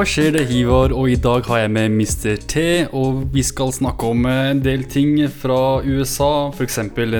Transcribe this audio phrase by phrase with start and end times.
[0.00, 0.94] Hva skjer det, Hivar?
[0.96, 2.38] Og i dag har jeg med Mr.
[2.48, 2.62] T,
[2.96, 6.48] og vi skal snakke om en del ting fra USA.
[6.54, 6.78] F.eks.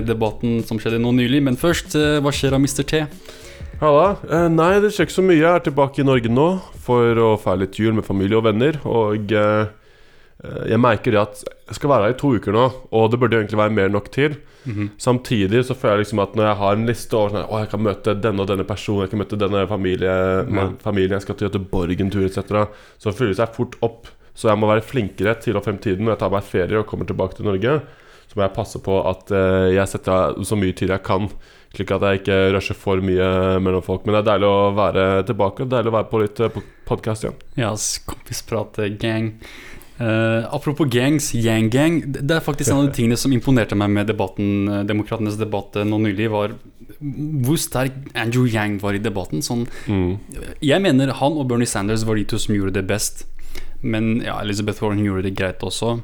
[0.08, 1.42] debatten som skjedde nå nylig.
[1.44, 2.80] Men først, eh, hva skjer av Mr.
[2.88, 3.02] T?
[3.82, 4.16] Halla.
[4.24, 5.36] Eh, nei, det skjer ikke så mye.
[5.42, 6.48] Jeg er tilbake i Norge nå
[6.80, 8.80] for å feire litt jul med familie og venner.
[8.88, 9.68] Og eh
[10.40, 12.62] jeg merker det at jeg skal være her i to uker nå,
[12.96, 14.38] og det burde egentlig være mer nok tid.
[14.64, 14.88] -hmm.
[14.98, 17.70] Samtidig så føler jeg liksom at når jeg har en liste over sånn, Å, jeg
[17.72, 20.16] kan møte denne og denne personen, jeg kan møte denne familie,
[20.84, 22.66] familien, jeg skal til Göteborg en tur, etc.,
[22.98, 24.10] så fylles jeg fort opp.
[24.34, 27.08] Så jeg må være flinkere til og fremtiden når jeg tar meg ferie og kommer
[27.08, 27.80] tilbake til Norge.
[28.30, 31.26] Så må jeg passe på at eh, jeg setter så mye tid jeg kan,
[31.74, 34.06] slik at jeg ikke rusher for mye mellom folk.
[34.06, 35.66] Men det er deilig å være tilbake.
[35.66, 37.42] Det deilig å være på litt uh, podkast igjen.
[37.58, 39.34] Ja, yes, kompisprat, eh, gang.
[40.00, 42.00] Eh, apropos gangs, Yang Gang.
[42.12, 45.36] Det det er faktisk en av de tingene som imponerte meg med debatten, eh, demokratenes
[45.36, 46.54] debatt eh, nå nylig, var
[47.44, 49.40] hvor sterk Andrew Yang var i debatten.
[49.42, 50.18] Sånn, Mm.
[50.60, 53.26] jeg mener han og Bernie Sanders var de to som gjorde det best.
[53.82, 56.02] Men ja, Elizabeth Warren gjorde det greit også.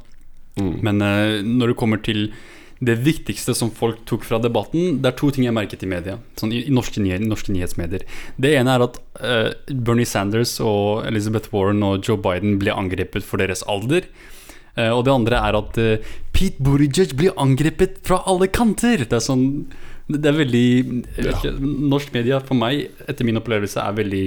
[0.56, 0.82] Mm.
[0.82, 2.32] Men uh, når det kommer til
[2.78, 6.18] det viktigste som folk tok fra debatten, det er to ting jeg merket i media.
[6.36, 8.04] Sånn i, i norske, i, norske nyhetsmedier.
[8.36, 13.24] Det ene er at uh, Bernie Sanders og Elizabeth Warren og Joe Biden ble angrepet
[13.24, 14.08] for deres alder.
[14.76, 19.06] Uh, og det andre er at uh, Pete Buttigieg blir angrepet fra alle kanter.
[19.08, 19.46] Det er sånn
[20.06, 20.66] Det er veldig
[21.18, 24.26] ikke, Norsk media for meg, etter min opplevelse, er veldig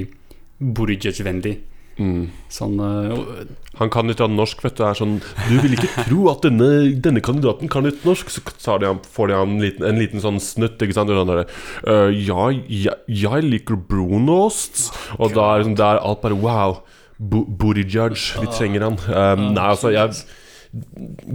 [0.59, 1.59] Buttigieg-vennlig.
[2.00, 2.30] Mm.
[2.50, 3.45] Sånn eh,
[3.80, 4.83] Han kan ikke norsk, vet du.
[4.88, 5.17] Er sånn
[5.50, 6.69] Du vil ikke tro at denne,
[7.03, 8.31] denne kandidaten kan litt norsk.
[8.31, 11.12] Så tar de han, får de han en liten, en liten sånn snutt, ikke sant.
[11.12, 11.44] Der,
[11.85, 14.88] «Øh, ja, jeg, jeg liker brunost.
[15.19, 16.79] Og da er liksom, er alt bare Wow.
[17.19, 18.40] Bo- Booty judge.
[18.40, 18.96] Vi trenger han.
[19.12, 20.23] Um, nei, altså, jeg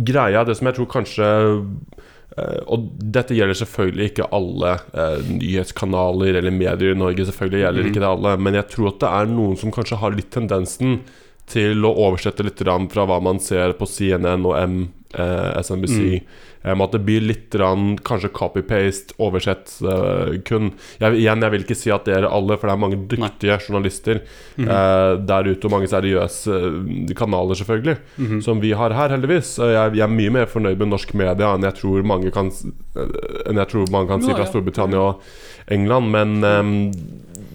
[0.06, 1.26] Greia, det som jeg tror kanskje
[2.66, 7.26] og dette gjelder selvfølgelig ikke alle eh, nyhetskanaler eller medier i Norge.
[7.28, 7.90] Selvfølgelig gjelder mm.
[7.90, 10.98] ikke det alle Men jeg tror at det er noen som kanskje har litt tendensen
[11.46, 12.58] til å oversette litt
[12.92, 16.22] fra hva man ser på CNN og M, eh, SNBC.
[16.66, 20.70] Em, at det blir litt rann, kanskje copy-paste, oversett eh, kun.
[20.98, 23.58] Jeg, igjen, jeg vil ikke si at det er alle, for det er mange dyktige
[23.66, 24.22] journalister
[24.56, 24.68] Mhm.
[24.70, 28.40] eh, der ute, og mange seriøse eh, kanaler, selvfølgelig, Mhm.
[28.42, 29.58] som vi har her, heldigvis.
[29.58, 32.46] Eh, Jeg, jeg er mye mer fornøyd med norsk media enn jeg tror mange kan,
[32.96, 34.46] eh, tror man kan si fra.
[34.46, 35.20] Storbritannia og
[35.68, 36.92] England, men em,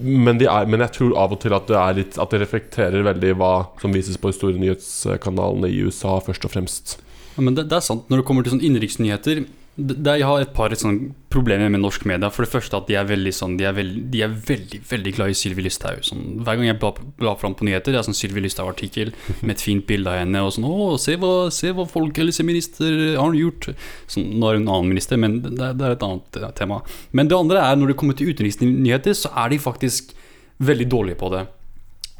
[0.00, 3.36] men, er, men jeg tror av og til at det, litt, at det reflekterer veldig
[3.40, 3.52] hva
[3.82, 6.98] som vises på de store nyhetskanalene i USA, først og fremst.
[7.36, 8.08] Ja, men det, det er sant.
[8.10, 9.44] Når det kommer til sånn innenriksnyheter
[9.78, 12.28] Jeg har et par sånn problemer med norsk media.
[12.34, 15.12] For det første at de er veldig sånn De er, veld, de er veldig veldig
[15.16, 16.02] glad i Sylvi Listhaug.
[16.04, 19.14] Sånn, hver gang jeg blar, blar fram på nyheter, det er sånn Sylvi Listhaug-artikkel
[19.44, 20.42] med et fint bilde av henne.
[20.44, 23.70] Og sånn 'Å, se hva, se hva folkehelseminister har gjort'.
[24.10, 26.82] Sånn, nå er hun en annen minister, men det, det er et annet eh, tema.
[27.16, 30.12] Men det andre er når det kommer til utenriksnyheter, så er de faktisk
[30.60, 31.46] veldig dårlige på det.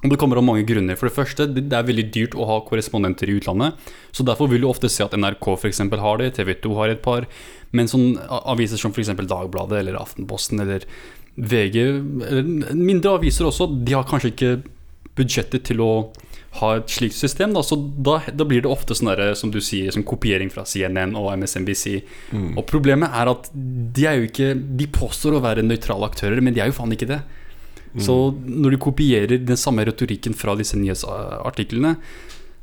[0.00, 0.97] Og Det kommer av mange grunner.
[0.97, 3.77] For det første, det er veldig dyrt å ha korrespondenter i utlandet.
[4.16, 7.03] Så Derfor vil du ofte se at NRK for har det, TV 2 har et
[7.03, 7.27] par.
[7.72, 9.12] Men sånn aviser som f.eks.
[9.12, 10.87] Dagbladet eller Aftenposten eller
[11.37, 11.77] VG,
[12.27, 14.56] eller mindre aviser også, de har kanskje ikke
[15.16, 15.93] budsjettet til å
[16.59, 17.53] ha et slikt system.
[17.55, 17.62] Da.
[17.62, 21.31] Så da, da blir det ofte sånn som du sier, som kopiering fra CNN og
[21.38, 22.00] MSNBC.
[22.56, 26.56] Og problemet er at de er jo ikke De påstår å være nøytrale aktører, men
[26.56, 27.21] de er jo faen ikke det.
[27.98, 28.14] Så
[28.46, 31.96] når du kopierer den samme retorikken fra disse nyhetsartiklene,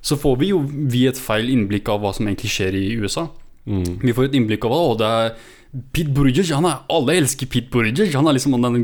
[0.01, 3.25] så får vi jo vi et feil innblikk av hva som egentlig skjer i USA.
[3.67, 3.99] Mm.
[4.05, 5.33] Vi får et innblikk av at det er
[5.93, 8.13] Pete Buttigieg, han er, alle elsker Pete Buttigieg.
[8.17, 8.77] Han er liksom den,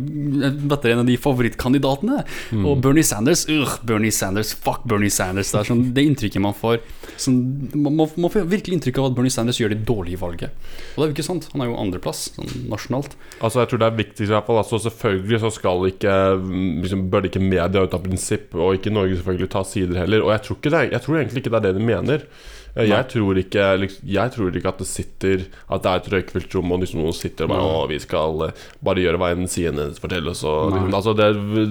[0.70, 2.22] vet en av de favorittkandidatene.
[2.64, 5.52] Og Bernie Sanders, ugh, Bernie Sanders, fuck Bernie Sanders.
[5.54, 6.82] Det er sånn, det inntrykket man får.
[7.22, 7.40] Sånn,
[7.78, 10.54] man, man får virkelig inntrykk av at Bernie Sanders gjør det dårlige valget.
[10.94, 11.50] Og det er jo ikke sant.
[11.54, 13.18] Han er jo andreplass sånn nasjonalt.
[13.42, 16.66] Altså jeg tror det er viktigst i hvert fall altså Selvfølgelig så skal ikke mm,
[16.84, 20.34] liksom, Bør ikke media ut av prinsipp Og ikke Norge selvfølgelig ta sider heller Og
[20.34, 22.28] jeg tror, ikke det, jeg tror egentlig ikke det er det de mener
[22.74, 26.56] Jeg tror, ikke, liksom, jeg tror ikke at det sitter At det er et røykfylt
[26.58, 29.46] rom Og liksom noen sitter og bare Å, vi skal eh, bare gjøre hva en
[29.46, 31.28] CNN forteller oss liksom, altså, det,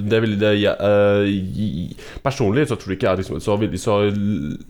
[0.07, 3.99] det vil det, jeg, eh, Personlig så tror ikke jeg liksom, så, vil, så,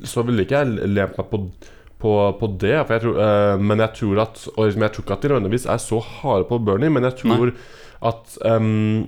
[0.08, 1.44] så vil ikke jeg lent meg på
[2.02, 2.78] på, på det.
[2.80, 5.28] For jeg tror, uh, men jeg tror at Og liksom, jeg tror ikke at de
[5.30, 7.52] nødvendigvis er så harde på Bernie, men jeg tror
[8.02, 9.04] at um,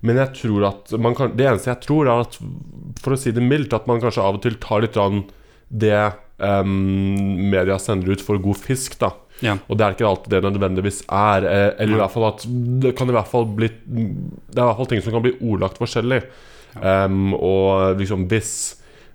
[0.00, 2.38] Men jeg tror at man kan, Det eneste jeg tror, er at
[3.02, 5.26] For å si det mildt, at man kanskje av og til tar litt grann
[5.68, 5.92] det
[6.40, 9.12] ehm, media sender ut for god fisk, da.
[9.44, 9.54] Ja.
[9.68, 11.44] Og det er ikke alltid det nødvendigvis er.
[11.46, 12.44] eh, Eller i hvert fall at
[12.82, 15.36] det kan i hvert fall bli Det er i hvert fall ting som kan bli
[15.38, 16.22] ordlagt forskjellig.
[16.82, 18.50] Ehm, og liksom hvis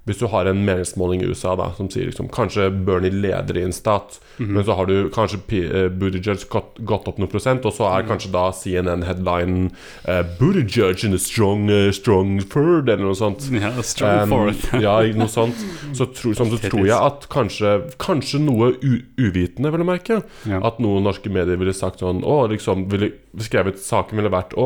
[0.06, 3.64] Hvis du har en meningsmåling i USA da som sier liksom kanskje Bernie leder i
[3.64, 4.50] en stat, Mhm.
[4.54, 7.88] men så har du kanskje P- eh, Buttigieg gått, gått opp noen prosent, og så
[7.88, 9.72] er kanskje da CNN-headlinen
[10.08, 13.48] uh, 'Buttigieg in a strong, uh, strong third', eller noe sånt.
[13.52, 15.56] Ja, strong Um, ja, noe sånt.
[15.96, 18.74] Så, tro, sånn, så tror jeg at kanskje, kanskje noe
[19.18, 20.60] uvitende, vil jeg merke, Ja.
[20.68, 23.12] at noen norske medier ville sagt sånn Å, liksom ville
[23.42, 24.66] skrevet Saken ville vært Å,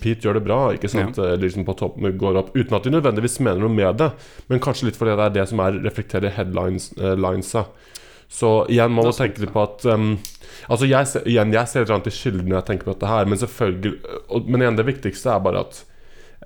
[0.00, 1.18] Pete gjør det bra, ikke sant?
[1.20, 1.34] Ja.
[1.40, 4.10] Liksom på toppen går opp Uten at de nødvendigvis mener noe med det,
[4.48, 7.66] men kanskje litt fordi det er det som er reflekterer headlines eh.
[8.34, 10.14] Så igjen, man må er tenke litt på at um,
[10.72, 13.40] Altså jeg igjen, jeg ser litt til kilden når jeg tenker på dette her, men
[13.40, 13.94] selvfølgelig
[14.28, 15.82] og, Men igjen, det viktigste er bare at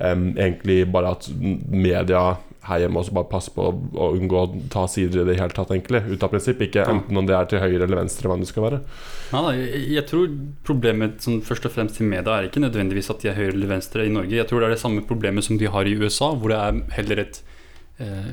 [0.02, 2.24] um, Egentlig bare at media
[2.66, 5.70] her hjemme også bare passe på å, unngå å ta sider i det hele tatt,
[5.74, 6.02] egentlig.
[6.10, 6.60] Ut av prinsipp.
[6.66, 8.82] Ikke enten om det er til høyre eller venstre, hva det skal være.
[9.32, 10.28] Ja, jeg, jeg tror
[10.66, 13.72] problemet som først og fremst til media er ikke nødvendigvis at de er høyre eller
[13.76, 14.36] venstre i Norge.
[14.36, 16.80] Jeg tror det er det samme problemet som de har i USA, hvor det er
[16.98, 17.42] heller et
[18.02, 18.32] eh,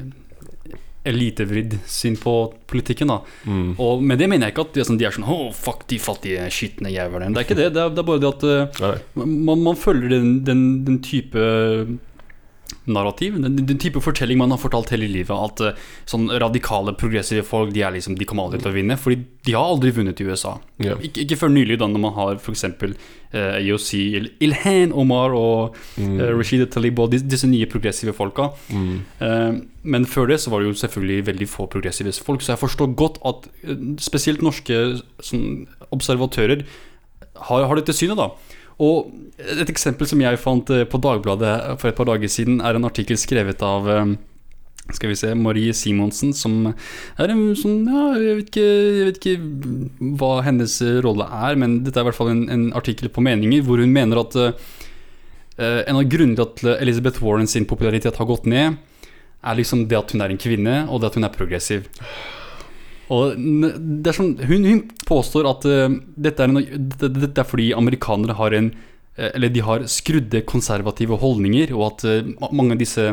[1.05, 2.35] elitevridd syn på
[2.67, 3.13] politikken.
[3.13, 3.75] da Mm.
[3.79, 5.85] Og med det mener jeg ikke at de er sånn, de er sånn oh, fuck
[5.87, 7.33] de fattige, skitne jævlene.
[7.33, 7.69] Det er ikke det.
[7.75, 11.45] Det er, det er bare det at uh, man, man følger den, den, den type
[12.87, 15.33] narrativ, den, den type fortelling man har fortalt hele livet.
[15.35, 18.97] At uh, sånn radikale, progressive folk De, er liksom, de kommer aldri til å vinne.
[19.01, 20.55] Fordi de har aldri vunnet i USA.
[20.81, 20.99] Yeah.
[21.05, 22.65] Ikke, ikke før nylig, da når man har f.eks.
[23.35, 26.19] Uh, IOC, Il Ilhan Omar og Mm.
[26.19, 28.49] uh, Rashida Talib og dis- disse nye progressive folka.
[28.71, 28.99] Mm.
[29.21, 32.61] Uh, men før det så var det jo selvfølgelig veldig få progressive folk, så jeg
[32.63, 34.79] forstår godt at eh, spesielt norske
[35.21, 36.63] sånn, observatører
[37.49, 38.29] har, har dette synet, da.
[38.83, 42.75] Og et eksempel som jeg fant eh, på Dagbladet for et par dager siden, er
[42.75, 44.15] en artikkel skrevet av eh,
[44.93, 46.67] skal vi se, Marie Simonsen, som
[47.17, 51.57] er en sånn Ja, jeg vet ikke, jeg vet ikke hva hennes eh, rolle er,
[51.61, 54.37] men dette er i hvert fall en, en artikkel på meninger hvor hun mener at
[54.43, 54.75] eh,
[55.87, 58.75] en av grunnene til at Elizabeth Warren sin popularitet har gått ned,
[59.45, 61.85] er liksom det at hun er en kvinne, og det at hun er progressiv.
[63.13, 67.47] Og det er sånn, hun, hun påstår at uh, dette, er en, dette, dette er
[67.47, 72.73] fordi amerikanere har en eh, Eller de har skrudde konservative holdninger, og at uh, mange
[72.73, 73.05] av disse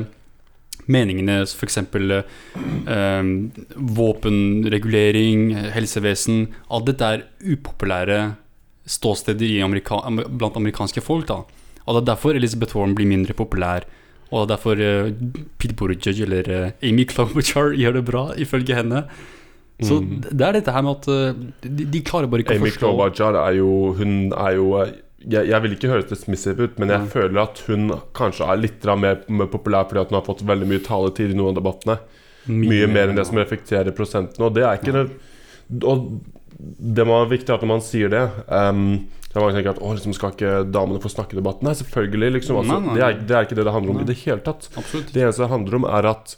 [0.90, 1.78] meningene, f.eks.
[1.92, 3.26] Uh,
[3.98, 8.22] våpenregulering, helsevesen Alt dette er upopulære
[8.88, 11.28] ståsteder amerika blant amerikanske folk.
[11.28, 11.42] da
[11.84, 13.86] Og det er derfor Elizabeth Warren blir mindre populær.
[14.32, 15.12] Og det er derfor uh,
[15.60, 19.04] Pete Buttigieg eller uh, Amy Klobuchar gjør det bra, ifølge henne.
[19.82, 20.20] Så Mm.
[20.30, 22.88] det er dette her med at eh, de, de klarer bare ikke Amy å forstå
[22.90, 24.92] Klobuchar er jo Hun er jo eh,
[25.22, 27.08] jeg, jeg vil ikke høres dismissive ut, men jeg Mm.
[27.12, 30.82] føler at hun kanskje er litt mer, mer populær fordi hun har fått veldig mye
[30.82, 31.98] taletid i noen av debattene.
[32.50, 34.48] Mye mer enn det som reflekterer prosentene.
[34.48, 35.04] Og det er ikke det
[35.86, 36.08] Og
[36.58, 40.12] det være viktig at når man sier det um, så mange tenker at å, liksom
[40.12, 41.64] skal ikke damene få snakke i debatten.
[41.64, 42.32] Nei, selvfølgelig.
[42.36, 42.94] Liksom, altså, Nei, nei.
[42.98, 44.04] Det, er, det er ikke det det handler om Nei.
[44.04, 44.66] i det hele tatt.
[44.76, 45.08] Absolutt.
[45.14, 46.34] Det eneste det handler om, er at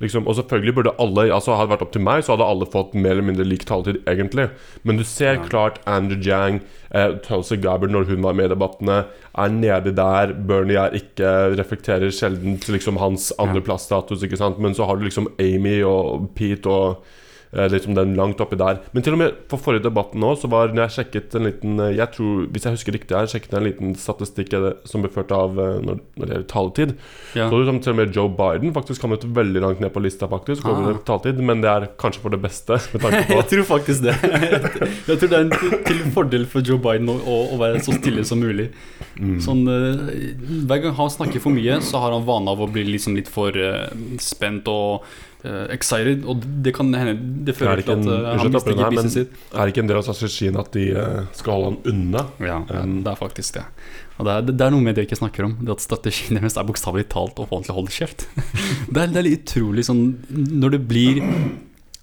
[0.00, 2.66] liksom, Og selvfølgelig burde alle Altså Hadde det vært opp til meg, så hadde alle
[2.66, 4.50] fått mer eller mindre lik taletid, egentlig.
[4.84, 5.42] Men du ser Ja.
[5.48, 6.60] klart Andrew Jang,
[6.92, 9.04] eh, Tulsa Gabbard når hun var med i debattene,
[9.36, 10.32] er nede der.
[10.34, 13.44] Bernie er ikke reflekterer sjelden til liksom hans Ja.
[13.46, 14.58] andreplassstatus, ikke sant.
[14.58, 16.98] Men så har du liksom Amy og Pete og
[17.72, 18.80] liksom den langt oppi der.
[18.92, 21.80] Men til og med på forrige debatten nå, så var når jeg sjekket en liten
[21.80, 25.04] eh, Jeg tror, Hvis jeg husker riktig, her sjekket jeg en liten statistikk eh, som
[25.04, 26.94] ble ført av eh, når, når det gjelder taletid.
[27.38, 27.48] Ja.
[27.48, 30.28] Så liksom til og med Joe Biden faktisk kom ut veldig langt ned på lista,
[30.30, 30.66] faktisk.
[30.68, 30.82] Ah.
[30.86, 34.06] Det taletid, men det er kanskje for det beste, med tanke på Jeg tror faktisk
[34.06, 34.16] det.
[35.10, 35.54] Jeg tror det er en
[35.86, 38.70] til- fordel for Joe Biden å, å, være så stille som mulig.
[39.16, 39.38] mm.
[39.44, 40.34] Sånn, eh,
[40.68, 43.30] hver gang han snakker for mye, så har han vane av å bli liksom litt
[43.32, 43.88] for eh,
[44.22, 46.24] spent og eh, excited.
[46.26, 47.14] Og det kan hende
[47.46, 49.36] Det Er fører det til at eh, han mister ikke deg, business sitt.
[49.52, 52.26] Er det ikke en del av strategien at de uh, skal holde han unna?
[52.40, 53.62] Ja, Um, det er faktisk det.
[54.18, 55.54] Og det er, det er noe med det jeg ikke snakker om.
[55.60, 58.26] Det at strategien deres er bokstavelig talt å få han til å holde kjeft.
[58.92, 60.02] det, er, det er litt utrolig sånn
[60.32, 61.20] Når det blir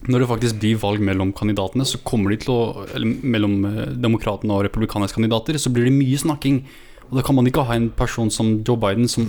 [0.07, 3.83] Når det faktisk blir valg mellom kandidatene, så kommer de til å Eller mellom eh,
[3.97, 6.63] demokratene og republikanske kandidater, så blir det mye snakking.
[7.09, 9.27] Og da kan man ikke ha en person som Joe Biden som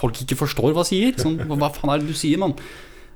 [0.00, 1.14] folk ikke forstår hva sier.
[1.20, 2.56] Sånn, hva faen er det du sier, mann?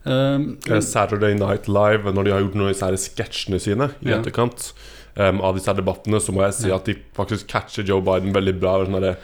[0.04, 4.20] Um, Saturday Night Live, når de har gjort noen av disse sketsjene sine i Ja.
[4.20, 4.72] etterkant
[5.16, 8.54] um, av disse debattene, så må jeg si at de faktisk catcher Joe Biden veldig
[8.60, 8.78] bra.
[8.84, 9.16] Sånn derre,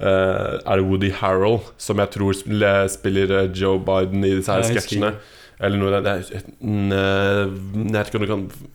[0.00, 5.14] uh, er det Woody Harrell som jeg tror spiller, eh, Joe Biden i disse sketsjene?
[5.58, 6.18] Eller noe det er,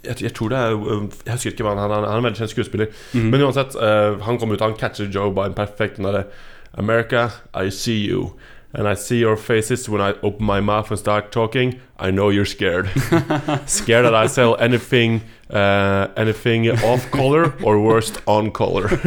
[0.01, 1.91] jeg, tror det er Jeg husker ikke hva han er.
[1.93, 2.87] Han er en veldig kjent skuespiller.
[3.13, 3.27] Mm.
[3.29, 5.99] Men uansett, uh, han kommer ut, han catcher Joe Biden perfekt.
[5.99, 6.23] Den derre
[6.73, 8.31] America, I see you.
[8.73, 11.79] And I see your faces when I open my mouth and start talking.
[11.99, 12.89] I know you're scared.
[13.65, 18.87] scared that I sell anything uh, Anything off color or worst on color.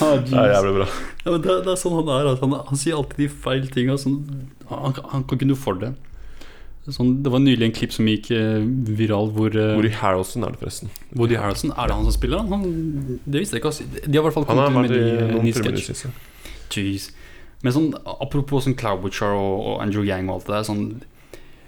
[0.00, 0.86] Ah, det er jævlig bra.
[1.24, 2.30] Ja, det, det er sånn han er.
[2.30, 3.96] Altså, han, han sier alltid de feil tinga.
[4.00, 4.16] Sånn,
[4.70, 5.92] han, han kan ikke noe for det.
[6.92, 8.60] Sånn, det var nylig en klipp som gikk eh,
[8.98, 10.90] viral hvor eh, Woody Harrelson er det, forresten.
[11.16, 12.52] Woody Harrelson Er det han som spiller han?
[12.52, 13.72] han det visste jeg ikke.
[13.72, 13.86] Altså.
[14.04, 16.10] De har i hvert fall kommet med en ny sketsj.
[17.64, 17.90] Men sånn,
[18.20, 20.86] apropos sånn Cloud Butcher og, og Andrew Yang og alt det der sånn,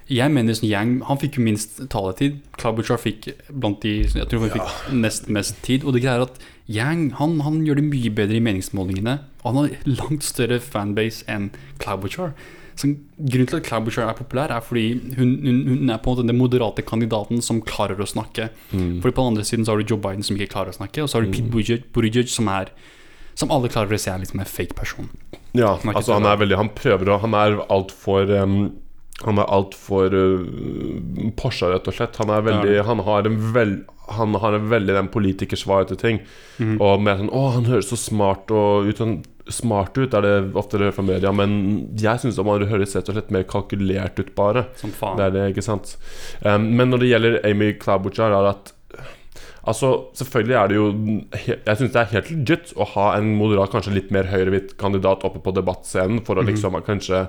[0.06, 2.36] Jeg mener sånn Yang Han fikk jo minst taletid.
[2.60, 5.82] Cloud Butcher fikk blant de Jeg tror han fikk nest mest tid.
[5.82, 6.36] Og det greia er at
[6.70, 9.16] Yang han, han gjør det mye bedre i meningsmålingene.
[9.46, 11.50] Han har langt større fanbase enn
[11.82, 12.36] Cloud Butcher.
[12.76, 16.10] Så grunnen til at Cloud Butcher er populær, er fordi hun, hun, hun er på
[16.10, 18.50] en måte den moderate kandidaten som klarer å snakke.
[18.72, 18.98] Mm.
[19.00, 21.02] Fordi på den andre siden så har du Joe Biden som ikke klarer å snakke,
[21.02, 22.74] og så har du Pete Buttigieg, Buttigieg som er
[23.36, 25.10] Som alle klarer å se er liksom en fake person.
[25.56, 28.56] Ja, Han altså han er veldig Han prøver å Han er altfor um,
[29.24, 32.18] Han er altfor uh, Porsche, rett og slett.
[32.20, 36.20] Han veldig Han har en vel han har en veldig den politikersvar til ting.
[36.62, 36.76] Mm.
[36.78, 40.54] Og mer sånn 'Å, han høres så smart og ut, sånn, smart ut', er det
[40.54, 41.32] ofte det fra media.
[41.32, 44.68] Men jeg syns han høres rett og slett mer kalkulert ut, bare.
[44.76, 45.18] Som faen.
[45.18, 45.96] Det er det, ikke sant?
[46.42, 48.75] Um, men når det gjelder Amy Klobuchar, er at
[49.66, 50.86] Altså, selvfølgelig er det jo
[51.34, 55.26] Jeg syns det er helt legit å ha en moderat, kanskje litt mer høyrevidt kandidat
[55.26, 57.26] oppe på debattscenen for å liksom liksom kanskje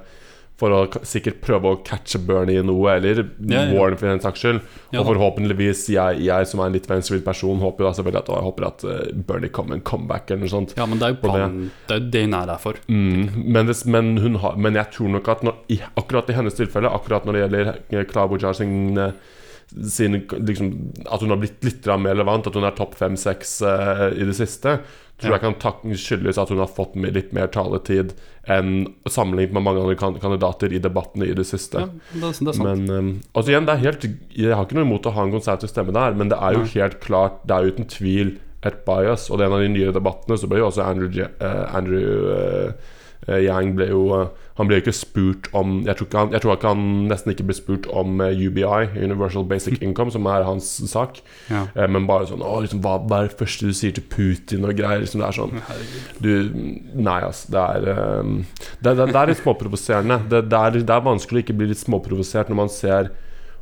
[0.57, 3.73] For å sikkert prøve å catche Bernie i noe, eller Ja, ja.
[3.75, 4.63] Warren for den saks skyld.
[4.89, 8.23] Ja, og forhåpentligvis, jeg, jeg som er en litt venstrevidd person, håper jo da selvfølgelig
[8.23, 10.73] at, jeg håper at eh, Bernie kommer med en comeback eller noe sånt.
[10.79, 11.99] Ja, men det er jo på det.
[12.09, 12.81] Det hun er der for.
[12.89, 16.39] Mm, men, det, men, hun har, men jeg tror nok at når, i, akkurat i
[16.39, 19.36] hennes tilfelle, akkurat når det gjelder eh, Jarsing sin, eh,
[19.67, 20.71] sin liksom,
[21.05, 24.37] At hun har blitt litt mer relevant, at hun er topp fem-seks eh, i det
[24.37, 24.77] siste,
[25.17, 28.13] tror jeg kan skyldes at hun har fått litt mer taletid
[28.47, 31.87] enn sammenlignet med mange andre kan kandidater i debattene i det siste.
[31.87, 32.53] Ja, det, det.
[32.61, 34.05] Men um, altså igjen, det helt
[34.37, 36.67] Jeg har ikke noe imot å ha en konservativ stemme der, men det er jo
[36.67, 36.73] Nei.
[36.75, 39.27] helt klart Det er uten tvil et bias.
[39.31, 42.29] Og er en av de nye debattene så ble jo også Andrew, eh, Andrew
[43.27, 46.43] eh, Yang ble jo eh, Han ble ikke spurt om Jeg tror, ikke han, jeg
[46.43, 50.47] tror ikke han nesten ikke ble spurt om eh, UBI, Universal Basic Income, som er
[50.47, 51.21] hans sak.
[51.51, 51.67] Ja.
[51.75, 54.65] Eh, men bare sånn Å, liksom, hva, hva er det første du sier til Putin
[54.67, 55.03] og greier?
[55.03, 55.55] Liksom, det er sånn
[56.23, 56.33] du,
[56.97, 57.53] Nei, altså.
[57.53, 58.41] Det er, um,
[58.81, 60.19] det, det, det er litt småprovoserende.
[60.31, 63.13] Det, det, er, det er vanskelig å ikke bli litt småprovosert når man ser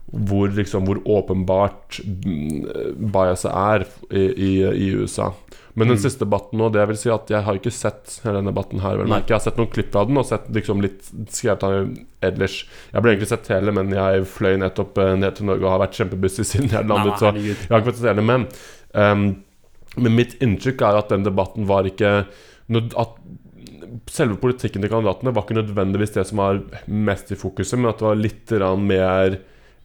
[0.05, 4.51] hvor, liksom, hvor åpenbart mm, biaset er i, i,
[4.85, 5.31] i USA.
[5.75, 6.03] Men den Mm.
[6.05, 9.01] siste debatten nå, det vil si at jeg har ikke sett hele denne debatten her.
[9.03, 11.73] Jeg har sett noen klipp av den og sett liksom litt skrevet av
[12.23, 12.55] ellers.
[12.93, 15.81] Jeg ble egentlig sett hele, men jeg fløy nettopp eh, ned til Norge og har
[15.83, 17.19] vært kjempebussy siden jeg landet.
[17.19, 18.47] så jeg har ikke fått se det, men
[18.93, 19.25] um,
[19.97, 22.25] Men mitt inntrykk er at den debatten var ikke
[22.99, 23.19] At
[24.11, 27.99] selve politikken til kandidatene var ikke nødvendigvis det som var mest i fokuset, men at
[28.01, 28.51] det var litt
[28.81, 29.37] mer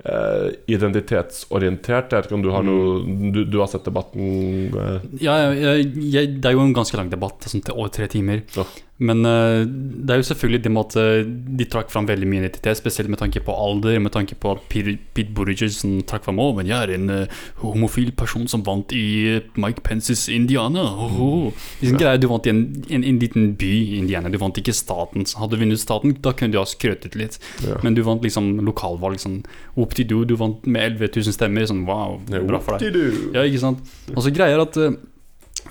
[0.05, 2.13] eh, identitetsorientert.
[2.13, 3.01] Jeg vet ikke om du har noe
[3.35, 4.71] Du, du har sett debatten?
[4.75, 5.01] Uh.
[5.23, 8.45] Ja, jeg, jeg, det er jo en ganske lang debatt, sånn til over tre timer.
[8.57, 8.67] Ja.
[9.01, 11.29] Men uh, det er jo selvfølgelig det med at eh,
[11.59, 14.67] de trakk fram veldig mye identitet, spesielt med tanke på alder, med tanke på at
[14.69, 18.93] Pete, Buttigieg som trakk fram over men jeg er en uh, homofil person som vant
[18.93, 20.85] i Mike Pences Indiana.
[20.85, 21.65] Oh, oh.
[21.81, 25.25] Greier, du vant i en, en, en liten by i Indiana, du vant ikke staten.
[25.41, 27.41] Hadde du vunnet staten, da kunne du ha skrøtet litt.
[27.65, 27.81] Ja.
[27.85, 29.21] Men du vant liksom lokalvalg.
[29.21, 29.41] Sånn,
[29.81, 31.65] Opp-til-du, du vant med 11 000 stemmer.
[31.71, 33.01] Sånn, wow, bra for deg.
[33.37, 33.85] Ja, ikke sant?
[34.13, 34.93] Og så greier at uh,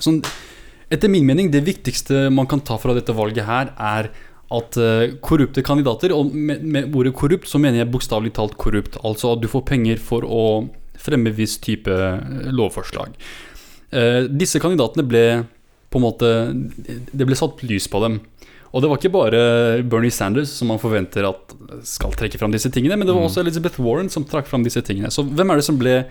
[0.02, 0.24] sånn,
[0.90, 4.10] Etter min mening, det viktigste man kan ta fra dette valget her, er
[4.50, 8.98] at eh, korrupte kandidater Og med, med ordet korrupt så mener jeg bokstavelig talt korrupt.
[9.06, 10.42] Altså at du får penger for å
[11.00, 13.14] fremme viss type eh, lovforslag.
[13.94, 15.24] Eh, disse kandidatene ble
[15.90, 16.28] på en måte
[17.14, 18.20] Det ble satt lys på dem.
[18.74, 19.40] Og det var ikke bare
[19.90, 21.56] Bernie Sanders som man forventer at
[21.90, 23.30] skal trekke fram disse tingene, men det var Mm.
[23.30, 25.10] også Elizabeth Warren som trakk fram disse tingene.
[25.10, 26.06] Så hvem er det som ble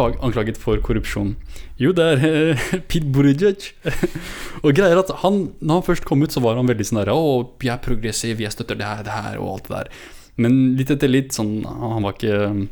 [0.00, 1.34] anklaget for korrupsjon?
[1.80, 2.24] Jo, det er
[2.54, 3.70] uh, Pete Buttigieg.
[4.64, 7.12] og greier at han, når han først kom ut, så var han veldig sånn der
[7.14, 7.20] Å,
[7.62, 9.92] jeg er progressiv, jeg støtter det her, det her, og alt det der.
[10.40, 12.66] Men litt etter litt, sånn Han var ikke um,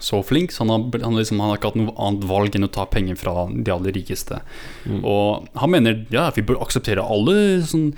[0.00, 2.68] så flink, så han har, han, liksom, han har ikke hatt noe annet valg enn
[2.68, 4.42] å ta penger fra de aller rikeste.
[4.84, 5.00] Mm.
[5.08, 7.90] Og han mener ja, vi bør akseptere alle sånn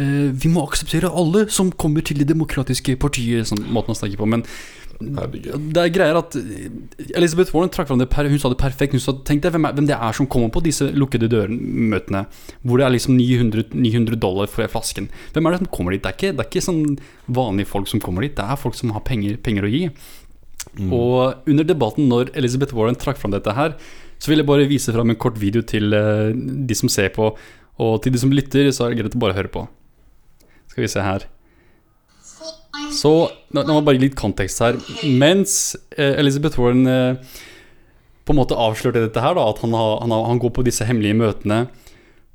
[0.00, 4.18] uh, Vi må akseptere alle som kommer til det demokratiske partiet, sånn måten å snakke
[4.18, 4.30] på.
[4.30, 4.46] Men
[5.00, 5.68] Herregud.
[5.74, 6.68] det er greier at eh,
[7.18, 8.94] Elizabeth Warren trakk fram det Hun sa det perfekt.
[8.96, 12.24] Hun sa, Tenk deg hvem, hvem det er som kommer på disse lukkede dørmøtene,
[12.62, 15.10] hvor det er liksom 900, 900 dollar for flasken.
[15.32, 16.04] Hvem er det som kommer dit?
[16.04, 16.84] Det er ikke, det er ikke sånn
[17.40, 19.84] vanlige folk som kommer dit, det er folk som har penger, penger å gi.
[20.78, 20.94] Mm.
[20.96, 23.76] Og under debatten, når Elizabeth Warren trakk fram dette her,
[24.18, 27.32] så vil jeg bare vise fram en kort video til eh, de som ser på,
[27.82, 29.66] og til de som lytter, så er det greit å bare høre på.
[30.70, 31.26] Skal vi se her.
[32.94, 33.12] Så
[33.54, 34.78] nå må meg bare gi litt kontekst her.
[35.04, 37.40] Mens eh, Elizabeth Warren eh,
[38.24, 40.64] på en måte avslørte dette her, da, at han, har, han, har, han går på
[40.66, 41.64] disse hemmelige møtene,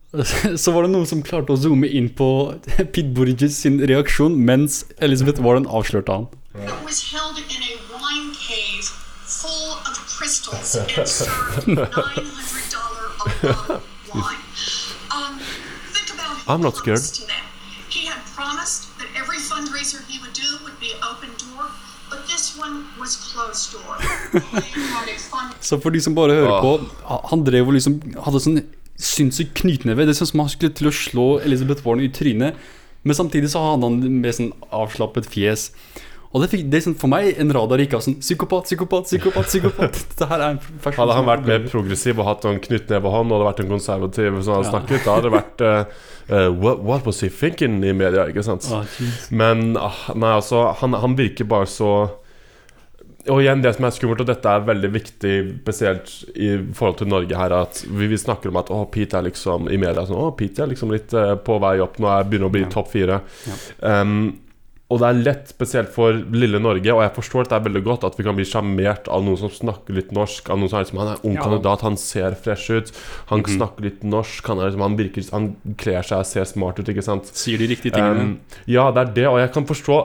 [0.62, 2.30] så var det noen som klarte å zoome inn på
[2.94, 6.30] Pete Buttigieg sin reaksjon mens Elizabeth Warren avslørte han.
[16.50, 17.06] I'm not scared.
[17.90, 18.19] He a
[25.62, 26.74] Så for de som bare hører på
[27.32, 28.60] Han drev og liksom hadde sånn
[29.00, 30.04] sinnssyk knytneve.
[30.04, 32.58] Det er sånn som han skulle til å slå Elizabeth Warren i trynet.
[33.08, 35.70] Men samtidig så hadde han med sånn avslappet fjes.
[36.30, 39.08] Og det, fikk, det er sånn for meg en radar gikk av sånn Psykopat, psykopat,
[39.10, 39.48] psykopat.
[39.50, 40.60] psykopat Dette her er en
[41.00, 44.60] Hadde han vært mer progressiv og hatt sånn knyttnevehånd, og hadde vært en konservativ som
[44.60, 44.74] hadde Ja.
[44.76, 48.68] snakket, da hadde det vært eh, what, what was he thinking i media, ikke sant?
[48.70, 48.84] Ah.
[49.34, 51.90] Men ah, nei, altså, han, han virker bare så
[53.30, 57.12] Og igjen, det som er skummelt, og dette er veldig viktig, spesielt i forhold til
[57.12, 60.18] Norge her, at vi, vi snakker om at å, Pete er liksom i media sånn
[60.20, 62.70] Å, Pete er liksom litt uh, på vei opp, nå er begynner å bli Ja.
[62.74, 63.22] topp fire.
[63.48, 63.58] Ja.
[64.02, 64.40] Um,
[64.90, 67.82] og det er lett, spesielt for lille Norge, og jeg forstår at det er veldig
[67.86, 70.50] godt at vi kan bli sjarmert av noen som snakker litt norsk.
[70.50, 71.44] Av noen som er liksom, Han er ung Ja.
[71.46, 72.90] kandidat, han ser fresh ut,
[73.30, 77.06] han snakker litt norsk, han, liksom, han virker Han kler seg, ser smart ut, ikke
[77.06, 77.30] sant.
[77.38, 78.26] Sier de riktige tingene.
[78.32, 80.00] Um, ja, det er det, og jeg kan forstå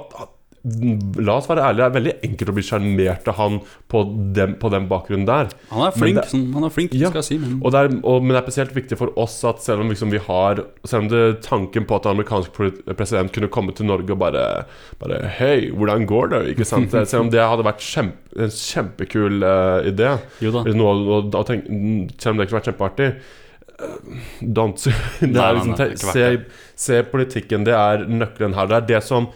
[0.64, 3.58] La oss være ærlige, det er veldig enkelt å bli sjarmert av han
[3.92, 4.00] på
[4.32, 5.50] den, på den bakgrunnen der.
[5.68, 7.10] han er men flink, det- sånn, han er flink Ja.
[7.10, 7.38] skal jeg si.
[7.38, 9.90] Men Og det er, og, men det er spesielt viktig for oss at selv om
[9.90, 13.74] liksom vi har Selv om det tanken på at en amerikansk pre- president kunne komme
[13.76, 14.64] til Norge og bare,
[14.98, 16.56] bare Hei, hvordan går det?
[16.56, 16.90] Ikke sant?
[17.12, 20.18] Selv om det hadde vært kjempe, en kjempekul uh, idé.
[20.74, 23.14] Noe, og, og mm, selv om det kunne vært kjempeartig.
[23.78, 23.96] eh,
[24.40, 24.80] Don't
[25.20, 26.44] det er liksom, se,
[26.74, 28.66] se politikken, det er nøkkelen her.
[28.66, 29.28] Det er det som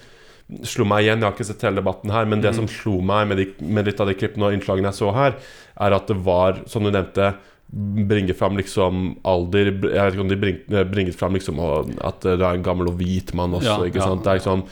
[0.65, 1.21] slo meg igjen.
[1.21, 2.57] Jeg har ikke sett hele debatten her, men det Mm.
[2.57, 5.35] som slo meg med, de, med litt av de klippene og innslagene jeg så her,
[5.81, 7.35] er at det var, som du nevnte
[7.71, 10.57] Bringer fram liksom alder Jeg vet ikke om de bring,
[10.89, 11.59] bringer fram liksom
[12.01, 13.67] at det er en gammel og hvit mann også.
[13.85, 14.07] Ja, ikke ja.
[14.09, 14.25] sant?
[14.25, 14.63] Det er liksom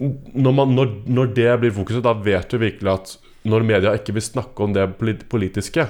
[0.00, 3.12] når, man, når, når det blir fokuset, da vet du virkelig at
[3.44, 4.86] når media ikke vil snakke om det
[5.28, 5.84] politiske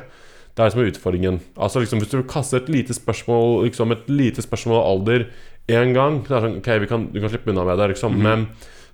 [0.50, 1.38] Det er det som er utfordringen.
[1.56, 5.28] Altså liksom Hvis du kaster et lite spørsmål Liksom et lite spørsmål om alder
[5.70, 7.92] én gang så er det sånn, Ok, vi kan, du kan slippe unna med det,
[7.94, 8.18] liksom.
[8.18, 8.48] Men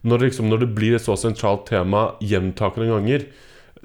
[0.04, 3.28] når liksom, når det blir et så sentralt tema gjentakende ganger,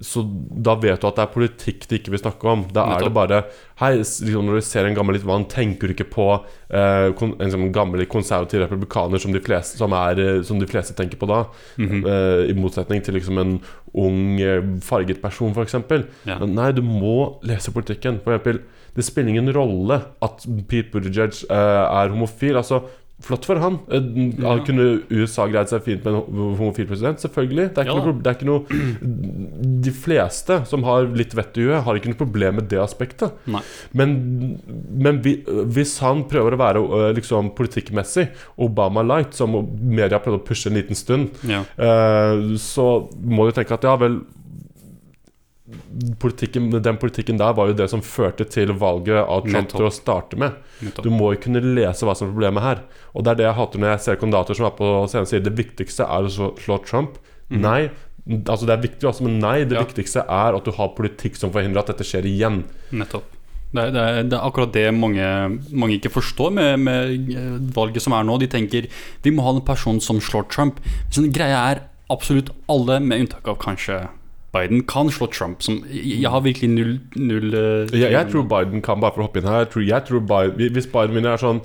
[0.02, 2.64] så da vet du at det er politikk de ikke vil snakke om.
[2.74, 3.42] Da er det bare
[3.82, 6.26] Hei, liksom når du ser en gammel litt vann, tenker du ikke på
[6.74, 10.70] eh, kon, en sånn gammel konservativ republikaner som de fleste, som er, eh, som de
[10.70, 11.44] fleste tenker på da?
[11.82, 12.02] Mhm.
[12.08, 13.56] eh, I motsetning til liksom en
[13.94, 15.76] ung, eh, farget person, f.eks.
[16.26, 16.40] Ja.
[16.40, 18.22] Men nei, du må lese politikken.
[18.24, 18.62] For eksempel,
[18.96, 22.58] det spiller ingen rolle at Pete Buttigieg eh, er homofil.
[22.60, 22.84] Altså,
[23.22, 23.80] Flott for han.
[23.92, 24.02] Eh,
[24.42, 24.56] Ja.
[24.66, 27.20] Kunne USA greid seg fint med en ho- homofil president?
[27.22, 27.68] Selvfølgelig.
[27.76, 28.66] Det er Ja det er ikke noe
[29.82, 33.32] De fleste som har litt vett i huet, har ikke noe problem med det aspektet.
[33.46, 33.62] Nei.
[33.94, 34.16] Men,
[34.92, 40.42] men vi, hvis han prøver å være øh, liksom politikkmessig Obama light, som media prøvde
[40.42, 41.64] å pushe en liten stund, Ja.
[41.78, 44.22] uh, så må du tenke at ja vel
[46.20, 49.78] politikken, Den politikken der var jo det som førte til valget av Trump Nettopp.
[49.80, 50.54] til å starte med.
[50.82, 51.04] Nettopp.
[51.06, 52.82] Du må jo kunne lese hva som er problemet her.
[53.16, 55.44] Og det er det jeg hater når jeg ser kandidater som er på scenen sier
[55.46, 56.56] det viktigste er å slå-
[56.86, 56.86] Trump.
[56.86, 57.18] Trump.
[57.50, 57.90] Nei.
[58.46, 59.64] Altså Det er viktig også, men nei.
[59.66, 59.76] Det.
[59.76, 59.84] Ja.
[59.84, 62.64] viktigste er at du har politikk som forhindrer at dette skjer igjen.
[62.92, 63.24] Nettopp.
[63.74, 65.26] Det er, det, er, det er akkurat det mange,
[65.72, 68.38] mange ikke forstår med, med eh, valget som er nå.
[68.38, 68.88] De tenker
[69.24, 70.80] vi må ha en person som slår Trump.
[71.10, 71.82] Så greia er
[72.12, 74.10] absolutt alle, med unntak av kanskje
[74.54, 75.62] Biden, kan slå Trump.
[75.64, 79.28] Som, jeg, har virkelig null, null eh, Jeg, jeg tror Biden kan, bare for å
[79.30, 81.62] hoppe inn her jeg tror, jeg tror Biden, Hvis Biden vinner, er sånn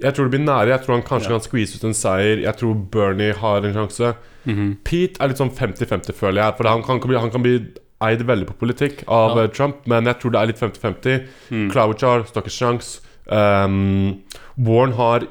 [0.00, 0.72] Jeg tror det blir nære.
[0.72, 1.36] Jeg tror han kanskje Ja.
[1.36, 2.40] kan skvise ut en seier.
[2.42, 4.14] Jeg tror Bernie har en sjanse.
[4.48, 4.72] mhm.
[4.82, 6.56] Pete er litt sånn 50-50, føler jeg.
[6.56, 7.58] For han kan, han kan bli
[8.02, 9.44] eid veldig på politikk av Ja.
[9.44, 11.28] eh, Trump, men jeg tror det er litt 50-50.
[11.50, 11.70] Mm.
[11.70, 13.00] Klobuchar står ikke sjans.
[13.30, 14.22] Um,
[14.58, 15.24] Warren har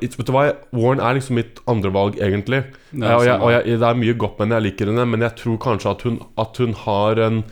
[0.72, 2.64] Warren er liksom mitt andrevalg, egentlig.
[2.92, 4.86] Det er Eh, og jeg, og jeg, det er mye godt med henne, jeg liker
[4.92, 7.44] henne, men jeg tror kanskje at hun, at hun har en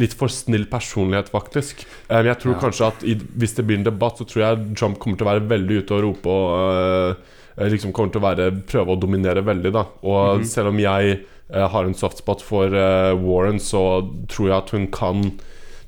[0.00, 1.84] litt for snill personlighet, faktisk.
[2.08, 2.60] Um, jeg tror Ja.
[2.60, 5.30] kanskje at i, hvis det blir en debatt, så tror jeg Trump kommer til å
[5.34, 7.16] være veldig ute og rope og
[7.60, 9.84] uh, liksom kommer til å være prøve å dominere veldig, da.
[10.02, 10.44] Og Mhm.
[10.48, 11.20] selv om jeg
[11.54, 15.38] uh, har en softspot for uh, Warren, så tror jeg at hun kan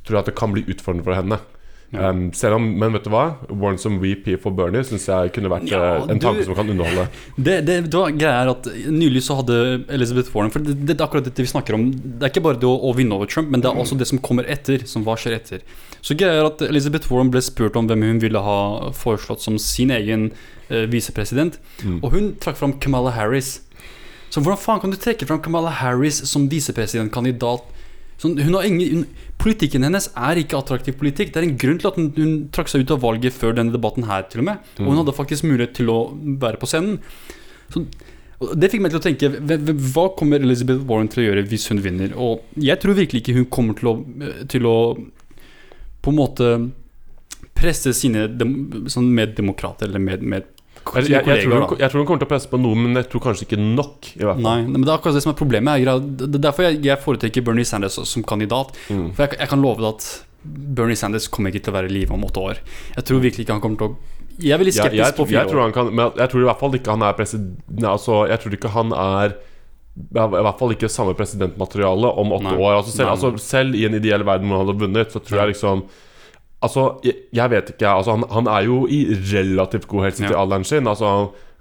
[0.04, 1.38] Tror jeg at det kan bli utfordrende for henne.
[1.94, 3.36] Um, selv om, Men vet du hva?
[3.50, 6.54] Warren som VP for Bernie syns jeg kunne vært Ja, eh, en tanke du- som
[6.58, 7.08] kan underholde.
[7.36, 10.96] Det, det, det var greia er at Nylig så hadde Elizabeth Warren For det, det
[10.98, 11.90] er akkurat dette vi snakker om.
[11.92, 14.08] Det er ikke bare det å, å vinne over Trump, men det er også det
[14.10, 14.86] som kommer etter.
[14.90, 15.62] Som hva skjer etter
[16.04, 19.58] Så greia er at Elizabeth Warren ble spurt om hvem hun ville ha foreslått som
[19.58, 20.30] sin egen
[20.68, 21.60] eh, visepresident.
[21.84, 22.00] Mm.
[22.02, 23.60] Og hun trakk fram Kamala Harris.
[24.30, 27.70] Så hvordan faen kan du trekke fram Kamala Harris som visepresidentkandidat?
[28.24, 31.34] Sånn, ingen, hun, politikken hennes er ikke attraktiv politikk.
[31.34, 33.74] Det er en grunn til at hun, hun trakk seg ut av valget før denne
[33.74, 34.72] debatten her, til og med.
[34.80, 35.98] Og hun hadde faktisk mulighet til å
[36.42, 36.96] være på scenen.
[37.74, 37.84] Så,
[38.54, 39.28] Det fikk meg til å tenke
[39.94, 42.16] hva kommer Elizabeth Warren til å gjøre hvis hun vinner?
[42.16, 43.94] Og jeg tror virkelig ikke hun kommer til å,
[44.50, 44.78] til å
[46.04, 46.48] på en måte
[47.54, 50.50] presse sine dem, sånn meddemokrater eller med, med
[50.84, 52.98] Jeg, jeg, jeg, tror hun, jeg tror hun kommer til å presse på noe, men
[53.00, 54.10] jeg tror kanskje ikke nok.
[54.14, 55.86] I hvert fall Nei, men det er akkurat det som er problemet.
[56.20, 58.76] Det er derfor jeg, foretrekker Bernie Sanders som kandidat.
[58.92, 59.08] Mm.
[59.16, 60.08] For jeg, kan love deg at
[60.44, 62.60] Bernie Sanders kommer ikke til å være i live om åtte år.
[62.98, 65.48] Jeg tror virkelig ikke han kommer til å Jeg er veldig skeptisk jeg, på fire
[65.48, 65.64] tror år.
[65.64, 68.56] han kan Men jeg tror i hvert fall ikke han er president Altså, jeg tror
[68.58, 69.36] ikke han er
[69.94, 72.58] I hvert fall ikke samme presidentmateriale om åtte Nei.
[72.58, 72.80] år.
[72.80, 75.54] Altså selv, altså selv i en ideell verden hvor han hadde vunnet, så tror jeg
[75.54, 75.86] liksom
[76.64, 77.88] Altså, jeg, jeg vet ikke.
[78.00, 79.02] Altså, han, han er jo i
[79.34, 80.40] relativt god helse til Ja.
[80.44, 80.86] alderen sin.
[80.90, 81.10] Altså,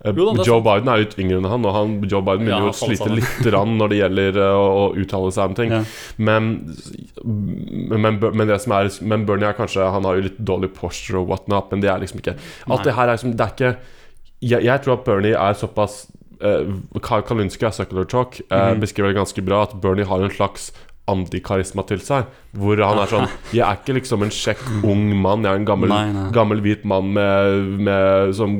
[0.05, 2.45] eh, Jo da, Joe Biden er jo litt yngre enn han, og han, Joe Biden
[2.47, 5.55] begynner Ja, jo å slite litt når det gjelder eh, å, å uttale seg om
[5.59, 5.71] ting.
[5.75, 5.83] Ja.
[6.17, 6.49] Men,
[7.23, 11.21] men, men det som er Men Bernie er kanskje Han har jo litt dårlig posture
[11.21, 12.35] og whatnot, men det er liksom ikke
[12.71, 13.71] Alt det her er liksom Det er ikke
[14.43, 16.01] Jeg, jeg tror at Bernie er såpass
[16.43, 18.81] uh, Karl secular av Circular Talk eh, Mhm.
[18.83, 20.71] beskriver det ganske bra at Bernie har en slags
[21.09, 22.29] antikarisma til seg.
[22.55, 23.25] Hvor han er sånn
[23.57, 25.43] Jeg er ikke liksom en kjekk ung mann.
[25.43, 26.27] Jeg er en gammel, Nei, nei.
[26.35, 28.55] gammel hvit mann med, med, som,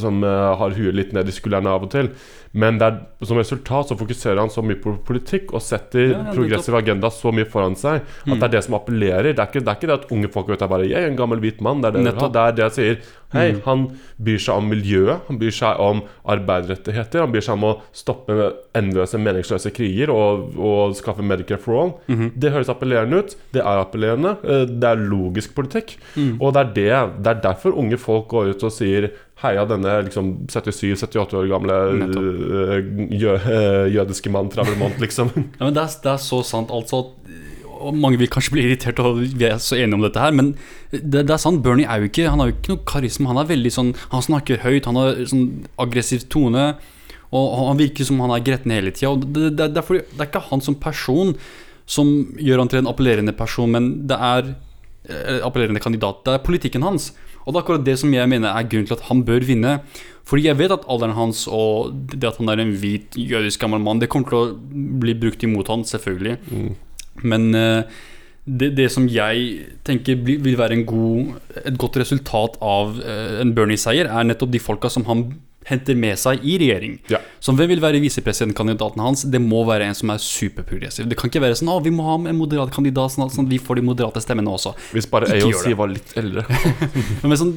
[0.00, 2.08] som eh, har huet litt ned i skuldrene av og til.
[2.54, 6.20] Men det er, som resultat så fokuserer han så mye på politikk og setter Ja,
[6.22, 8.38] ja, progressiv agenda så mye foran seg at Mm.
[8.38, 9.32] det er det som appellerer.
[9.34, 11.10] Det er ikke det, er ikke det at unge folk vet, er bare 'Jeg er
[11.10, 11.82] en gammel hvit mann'.
[11.82, 12.96] Det er det, det, er det jeg sier.
[13.34, 13.60] Hei, Mm.
[13.64, 13.82] han
[14.22, 18.36] bryr seg om miljøet, han bryr seg om arbeiderrettigheter, han bryr seg om å stoppe
[18.78, 21.92] endeløse, meningsløse kriger og, og skaffe Medicare for all.
[22.08, 22.32] Mhm.
[22.38, 23.36] Det høres appellerende ut.
[23.52, 24.36] Det er appellerende.
[24.44, 25.96] eh, Det er logisk politikk.
[26.16, 26.38] Mm.
[26.40, 29.10] Og det er, det, det er derfor unge folk går ut og sier
[29.42, 35.30] Heia denne liksom 77-78 år gamle øh, jø, øh, jødiske mann fra Vermont, liksom.
[35.58, 36.70] Ja, men det er, det er så sant.
[36.70, 37.00] Altså,
[37.84, 40.52] og mange vil kanskje bli irritert, og vi er så enige om dette her, men
[40.90, 41.62] det, det er sant.
[41.64, 43.30] Bernie er jo ikke Han har jo ikke noe karisma.
[43.32, 45.46] Han er veldig sånn Han snakker høyt, han har sånn
[45.80, 46.72] aggressiv tone.
[47.34, 49.14] Og han virker som han er gretten hele tida.
[49.18, 51.34] Det, det, det, det er ikke han som person
[51.90, 56.22] som gjør han til en appellerende person, men det er eh, appellerende kandidat.
[56.24, 57.10] Det er politikken hans.
[57.44, 59.74] Og det er akkurat det som jeg mener er grunnen til at han bør vinne.
[60.24, 63.82] Fordi jeg vet at alderen hans og det at han er en hvit jødisk gammel
[63.84, 66.38] mann, det kommer til å bli brukt imot han, selvfølgelig.
[67.22, 68.02] Men eh,
[68.44, 73.54] det, det som jeg tenker vil være en god, et godt resultat av eh, en
[73.56, 75.28] Bernie-seier, er nettopp de folka som han
[75.64, 76.98] henter med seg i regjering.
[77.08, 77.22] Ja.
[77.40, 79.24] Som hvem vil være visepresidentkandidaten hans?
[79.32, 81.08] Det må være en som er superprogressiv.
[81.08, 83.48] Det kan ikke være sånn at vi må ha en moderat kandidat, sånn at sånn
[83.48, 84.74] vi får de moderate stemmene også.
[84.92, 86.44] Hvis bare AOC var litt eldre.
[87.24, 87.56] Men sånn,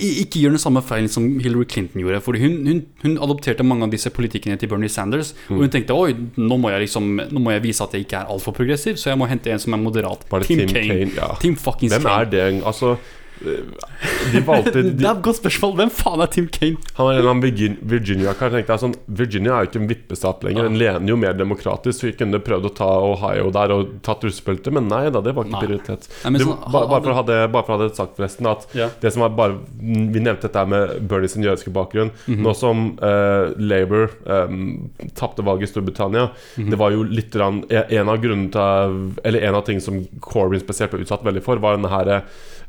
[0.00, 2.20] ikke gjør den samme feilen som Hillary Clinton gjorde.
[2.24, 5.32] For hun, hun, hun adopterte mange av disse politikkene til Bernie Sanders.
[5.48, 5.60] Og Mm.
[5.64, 8.26] hun tenkte oi, nå må jeg liksom Nå må jeg vise at jeg ikke er
[8.32, 10.24] altfor progressiv, så jeg må hente en som er moderat.
[10.30, 11.34] Bare Tim Kaine, ja.
[11.40, 12.62] Tim Hvem er det?
[12.64, 12.96] Altså
[13.40, 15.74] De valgte Det er et godt spørsmål.
[15.80, 16.80] Hvem faen er Tim Kane?
[16.98, 17.44] Han er en av
[17.92, 18.56] Virginia-kar.
[18.80, 20.68] sånn, Virginia er jo ikke en vippestat lenger.
[20.68, 22.00] Den lener jo mer demokratisk.
[22.00, 25.34] Så Vi kunne prøvd å ta Ohio der og tatt russebeltet, men nei da, det
[25.36, 26.08] var ikke prioritet.
[26.24, 28.16] Nei, sånn, sånn, bare, bare, for å ha det, bare for å ha det sagt,
[28.18, 28.92] forresten, at yeah.
[29.00, 32.12] det som var bare Vi nevnte dette med Bernie sin jødiske bakgrunn.
[32.26, 32.44] Mhm.
[32.44, 36.70] Nå som uh, Labour um, tapte valget i Storbritannia, Mhm.
[36.70, 40.60] det var jo litt rann, En av grunnene til Eller en av tingene som Corbyn
[40.60, 42.22] spesielt ble utsatt veldig for, var denne her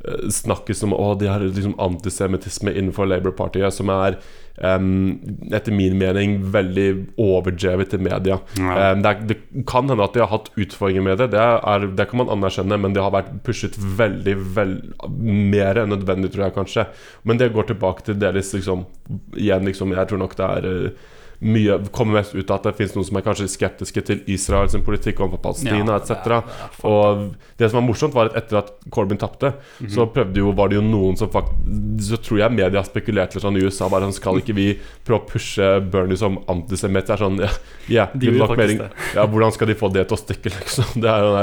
[0.05, 4.17] eh, om som Å, de har liksom antisemittisme innenfor Labour-partiet, som er
[4.57, 5.19] um,
[5.53, 6.87] etter min mening veldig
[7.21, 8.39] overdrevet i media.
[8.57, 8.75] Ja.
[8.91, 11.87] Em, det, er, det kan hende at de har hatt utfordringer med det, det, er,
[11.97, 14.75] det kan man anerkjenne, men det har vært pushet veldig vel,
[15.11, 16.87] mer enn nødvendig, tror jeg kanskje.
[17.27, 18.85] Men det går tilbake til deres liksom
[19.35, 21.09] Igjen, liksom, jeg tror nok det er eh,
[21.41, 24.75] mye kommer mest ut av at det finnes noen som er kanskje skeptiske til Israels
[24.85, 26.83] politikk overfor Palestina Ja, etc.
[26.85, 27.23] Og
[27.57, 29.53] det som var morsomt, var at etter at Corbyn tapte,
[29.89, 33.45] så prøvde jo, var det jo noen som faktisk Så tror jeg media spekulerte litt
[33.45, 33.89] sånn i USA.
[33.89, 34.67] Bare sånn, Skal ikke vi
[35.07, 37.09] prøve å pushe Bernie som antisemitt?
[37.09, 37.51] Det er sånn, ja,
[37.89, 38.31] yeah, De.
[39.15, 41.01] Ja, hvordan skal de få det til å stikke, liksom?
[41.01, 41.33] Det er jo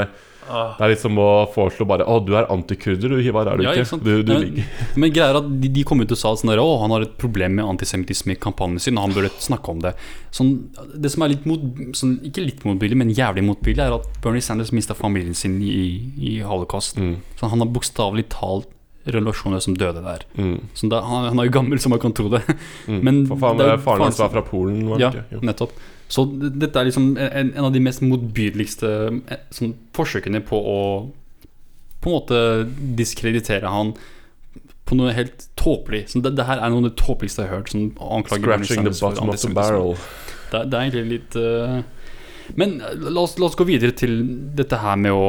[0.49, 0.65] det.
[0.79, 3.67] Det er litt som å foreslå bare Å, du er antikurder, du, Hivar, er du
[3.67, 3.99] Ja, ikke?
[4.05, 4.63] Du, du men,
[5.05, 7.07] men greia er at de, de kom ut og sa sånn der, Å, han har
[7.07, 9.95] et problem med antisemittisme i kampanjen sin, og han burde snakke om det.
[10.35, 10.55] Sånn,
[10.95, 14.45] det som er litt mot, sånn, Ikke litt motbydelig, men jævlig motbydelig, er at Bernie
[14.45, 15.79] Sanders mista familien sin i,
[16.17, 16.99] i holocaust.
[17.01, 17.19] Mm.
[17.39, 18.73] Så han har bokstavelig talt
[19.15, 20.25] relasjoner som døde der.
[20.39, 22.43] mm, Så da, han, han er jo gammel, så man kan tro det.
[22.89, 22.99] mm.
[23.05, 25.41] Men For faen, det faren hans var fra Polen, var Ja, ikke?
[25.49, 25.73] Nettopp.
[26.09, 28.93] Så dette er liksom en, en av de mest motbydeligste
[29.29, 30.79] eh, sånn, forsøkene på å
[32.01, 32.39] På en måte
[32.97, 33.93] diskreditere han
[34.89, 36.07] på noe helt tåpelig.
[36.15, 37.73] Så det, det her er noe av det tåpeligste jeg har hørt.
[37.75, 37.91] Sånn,
[38.31, 39.97] Scratching the bottom of the barrel.
[40.49, 41.83] Det, det er egentlig litt uh...
[42.57, 44.15] Men eh, la oss, la oss gå videre til
[44.57, 45.27] dette her med å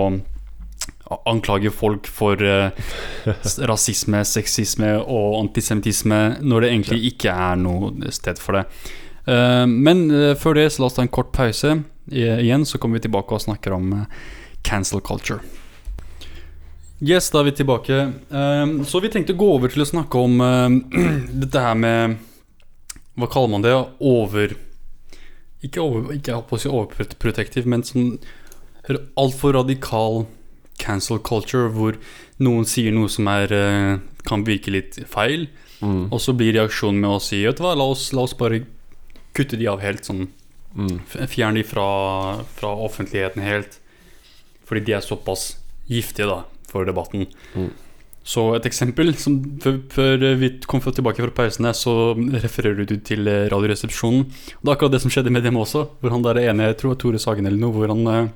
[1.29, 2.71] anklage folk for eh,
[3.69, 8.65] rasisme, sexisme og antisemittisme når det egentlig ikke er noe sted for det.
[9.29, 11.79] Eh, men eh, før det, så la oss ta en kort pause.
[12.09, 14.21] I, igjen så kommer vi tilbake og snakker om eh,
[14.65, 15.41] cancel culture.
[16.99, 17.99] Yes, da er vi tilbake.
[18.29, 20.79] Eh, så vi tenkte å gå over til å snakke om eh,
[21.45, 22.17] dette her med
[23.19, 23.75] Hva kaller man det?
[23.99, 24.55] Over
[25.59, 28.13] Ikke, over, ikke overprotektiv, men sånn
[29.19, 30.23] altfor radikal
[30.79, 31.97] cancel culture, hvor
[32.39, 35.47] noen sier noe som er, eh, kan virke litt feil,
[35.81, 36.09] Mm.
[36.11, 38.65] og så blir reaksjonen med å si Vet du hva, la oss, la oss bare
[39.33, 40.03] kutte de av helt.
[40.03, 40.27] Sånn,
[40.75, 40.99] Mm.
[41.27, 43.79] Fjerne de fra, fra offentligheten helt.
[44.67, 45.55] Fordi de er såpass
[45.89, 47.25] giftige da for debatten.
[47.55, 47.71] Mm.
[48.23, 52.13] Så et eksempel som før, før vi kom tilbake fra pausen, så
[52.43, 54.25] refererer du til eh, Radioresepsjonen.
[54.27, 55.87] Og Det er akkurat det som skjedde med dem også.
[56.01, 58.29] Hvor han der ene, jeg tror det var Tore Sagen eller noe, hvor han eh,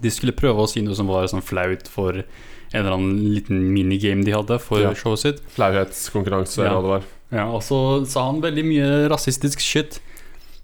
[0.00, 2.24] De skulle prøve å si noe som var sånn flaut for en
[2.84, 4.92] eller annen liten minigame de hadde for Ja.
[4.94, 5.40] showet sitt.
[5.56, 6.70] Flauhetskonkurranse, Ja.
[6.70, 7.02] eller hva det var.
[7.32, 10.00] Ja, og så sa han veldig mye rasistisk shit.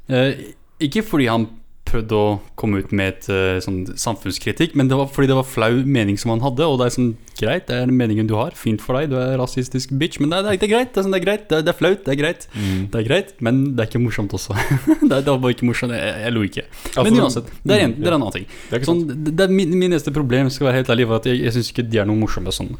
[0.08, 1.48] Eh, ikke fordi han
[1.88, 5.46] prøvde å komme ut med et eh, sånn samfunnskritikk, men det var fordi det var
[5.46, 6.66] flau mening som han hadde.
[6.66, 8.56] Og det er sånn greit, det er den meningen du har.
[8.58, 10.20] Fint for deg, du er rasistisk bitch.
[10.22, 11.72] Men det er, det er greit, det er, sånn, det er greit, det er, det
[11.74, 12.48] er flaut, det er greit.
[12.54, 14.58] Det er greit, men det er ikke morsomt også.
[14.58, 16.66] det, er, det var bare ikke morsomt, jeg, jeg lo ikke.
[16.90, 18.14] Altså, men uansett, det er en, mm, det er ja.
[18.14, 18.52] en annen ting.
[18.68, 21.40] Det er Sånn, er min, min neste problem, skal være helt ærlig, var at jeg,
[21.46, 22.74] jeg syns ikke de er noe morsomme sånn.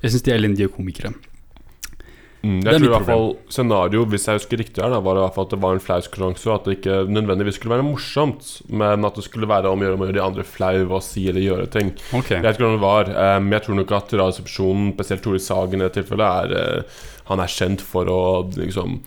[0.00, 1.12] Jeg syns de er elendige komikere.
[2.44, 5.22] Mm, jeg tror i hvert fall scenario, hvis jeg husker riktig, her da, var i
[5.24, 8.50] hvert fall at det var en flauskonkurranse, og at det ikke nødvendigvis skulle være morsomt,
[8.68, 11.02] men at det skulle være om å gjøre om å gjøre de andre flau og
[11.06, 11.94] si eller gjøre ting.
[12.12, 12.36] Okay.
[12.36, 15.80] Jeg vet ikke hvordan det var, Um, jeg tror nok at Radioresepsjonen, spesielt Tore Sagen
[15.80, 18.22] i det tilfellet, er, uh, han er kjent for å
[18.58, 18.98] liksom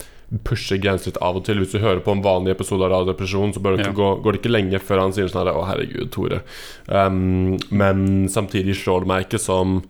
[0.47, 1.62] pushe grenser litt av og til.
[1.62, 3.93] Hvis du hører på en vanlig episode av Radioresepsjonen, så det Ja.
[3.93, 6.41] gå, går det ikke lenge før han sier sånn her Å, herregud, Tore.
[6.88, 9.84] Um, men samtidig slår det meg ikke som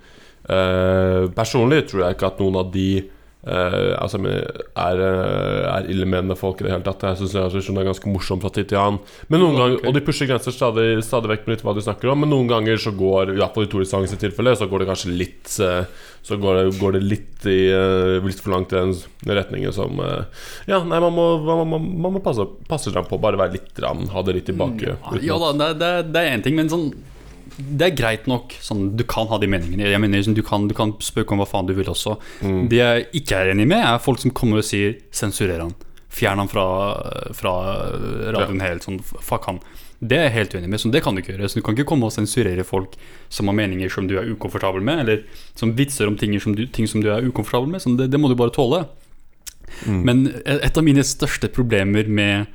[0.50, 3.10] uh, Personlig tror jeg ikke at noen av de
[3.48, 7.06] eh, altså, er, eh, er illemenende folk i det hele tatt.
[7.08, 9.00] Jeg syns det er ganske morsomt fra tid til annen.
[9.32, 12.12] Men noen ganger, Og de pusher grenser stadig, stadig vekk med litt hva de snakker
[12.12, 15.16] om, men noen ganger så går iallfall i Tore Sangs tilfelle Så går det kanskje
[15.18, 15.84] litt eh,
[16.28, 17.58] Så går det, går det litt i
[18.26, 18.96] litt for langt i den
[19.38, 20.00] retningen som
[20.68, 23.20] Ja, nei, man må, man, man, man må passe, passe seg på.
[23.22, 25.92] Bare være litt rann, Ha det litt i bak uten Ja at- da, det, det,
[26.14, 26.90] det er én ting, men sånn
[27.58, 28.54] Det er greit nok.
[28.62, 29.90] Sånn, du kan ha de meningene.
[29.90, 32.18] Jeg mener, sånn, du, kan, du kan spøke om hva faen du vil også.
[32.46, 32.62] Mm.
[32.72, 35.76] Det jeg ikke er enig med, er folk som kommer og sier 'sensurer han'.
[36.14, 36.66] Fjern han fra,
[37.36, 37.54] fra
[38.34, 38.86] radioen helt.
[38.86, 39.60] Sånn, fuck han.
[40.00, 40.82] Det er jeg helt uenig med.
[40.82, 41.50] Sånn, det kan du ikke gjøre.
[41.50, 42.94] Så du kan ikke komme og sensurere folk
[43.34, 45.24] som har meninger som du er ukomfortabel med, eller
[45.58, 47.82] som vitser om ting som du, ting som du er ukomfortabel med.
[47.82, 48.86] Sånn, det, det må du bare tåle.
[49.86, 50.02] Mm.
[50.06, 52.46] Men et et av mine største problemer med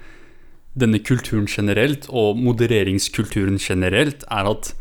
[0.79, 4.73] denne kulturen generelt, og modereringskulturen generelt, er at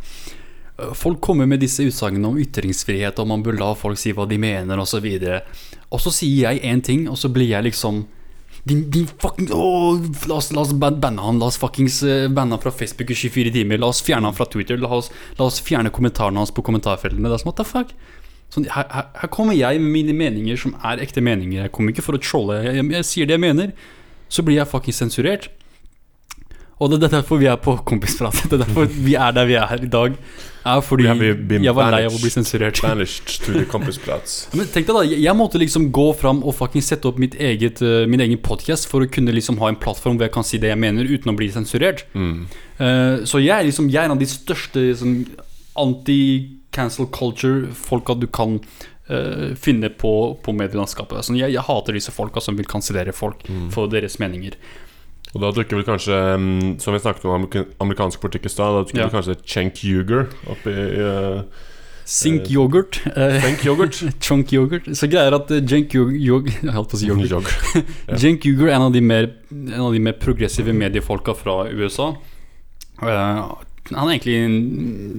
[0.79, 4.27] øh, folk kommer med disse utsagnene om ytringsfrihet, og man bør la folk si hva
[4.29, 5.07] de mener, osv.
[5.91, 8.05] Og så sier jeg én ting, og så blir jeg liksom
[8.63, 9.97] din, din fucking oh,
[10.29, 13.81] la, oss, banne han, la oss fuckings eh, banne han fra Facebook i 24 timer,
[13.81, 17.25] la oss fjerne han fra Twitter, la oss, la oss fjerne kommentarene hans på kommentarfeltene.
[17.25, 17.95] Det er sånn, what the fuck?
[18.53, 21.63] Sånn, her, her, her kommer jeg med mine meninger som er ekte meninger.
[21.63, 22.59] Jeg kommer ikke for å trolle.
[22.67, 23.73] Jeg, jeg, jeg sier det jeg mener,
[24.31, 25.49] så blir jeg fuckings sensurert.
[26.81, 28.39] Og det er derfor vi er på kompisprat.
[28.49, 30.15] Det er derfor vi er der vi er her i dag.
[30.65, 32.81] Er fordi jeg var lei av å bli sensurert.
[34.57, 37.81] Men tenk deg da, jeg, måtte liksom gå fram og fucking sette opp mitt eget,
[37.85, 40.61] eh, min egen podcast for å kunne liksom ha en plattform hvor jeg kan si
[40.61, 42.05] det jeg mener uten å bli sensurert.
[42.13, 42.45] Mm.
[42.77, 45.17] Eh, så jeg er liksom Jeg er en av de største liksom,
[45.81, 48.57] anti-cancel culture-folka du kan
[49.09, 50.13] uh, finne på,
[50.43, 51.25] på medielandskapet.
[51.25, 54.57] Sånn, jeg, jeg hater disse folka som vil kansellere folk for deres meninger.
[55.31, 57.47] Og da dukker vel kanskje, mm, som vi snakket om
[57.79, 59.07] amerikansk politikk i stad, da dukker Ja.
[59.07, 61.43] vel kanskje Chenk Yuger opp i uh,
[62.11, 62.99] Sink yoghurt.
[63.15, 64.01] eh, yoghurt.
[64.25, 64.89] Chunk yoghurt.
[64.97, 66.11] Så greia er at Jenk Yog...
[66.11, 67.31] Yog, jeg holdt på å si yoghurt.
[67.31, 68.45] Yoghurt.
[68.45, 72.09] Uygur er en av de mer, en av de mer progressive mediefolka fra USA.
[73.89, 74.57] Han er egentlig en,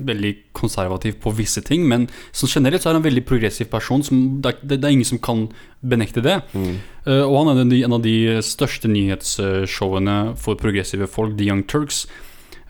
[0.07, 4.05] veldig konservativ på visse ting, men som generelt så er han en veldig progressiv person.
[4.07, 5.49] Som, det, er, det, er ingen som kan
[5.81, 6.39] benekte det.
[6.55, 6.77] Mm.
[7.07, 12.07] Uh, og han er en av de største nyhetsshowene for progressive folk, The Young Turks.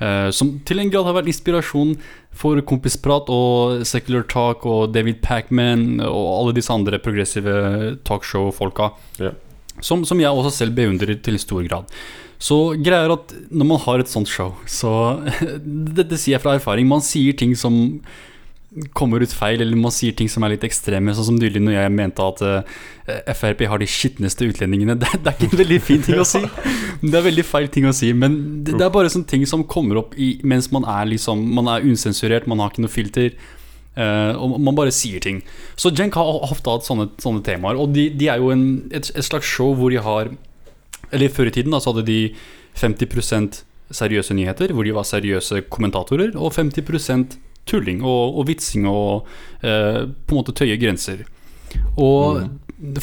[0.00, 1.94] Uh, som til en grad har vært inspirasjon
[2.34, 7.54] for Kompisprat og Secular Talk og David Pacman og alle disse andre progressive
[8.08, 8.90] talkshow-folka.
[9.20, 9.38] Yeah.
[9.82, 11.92] Som, som jeg også selv beundrer til stor grad.
[12.42, 14.90] Så greier at når man har et sånt show, så
[15.98, 16.88] Dette sier jeg fra erfaring.
[16.90, 17.76] Man sier ting som
[18.96, 21.12] kommer ut feil, eller man sier ting som er litt ekstreme.
[21.14, 24.96] Sånn som nylig når jeg mente at eh, Frp har de skitneste utlendingene.
[25.02, 26.40] Det, det er ikke en veldig fin ting å si.
[27.02, 29.64] Det er veldig feil ting å si, men det, det er bare sånne ting som
[29.66, 33.34] kommer opp i, mens man er liksom Man er unsensurert, man har ikke noe filter.
[33.92, 35.42] Uh, og man bare sier ting.
[35.76, 37.76] Så Jenk har ofte hatt sånne, sånne temaer.
[37.76, 40.30] Og de, de er jo en, et, et slags show hvor de har
[41.12, 42.20] Eller før i tiden da, så hadde de
[42.80, 47.36] 50% seriøse nyheter, hvor de var seriøse kommentatorer, og 50%
[47.68, 49.28] tulling og, og vitsing og
[49.62, 51.24] eh, på en måte tøye grenser.
[52.00, 52.42] Og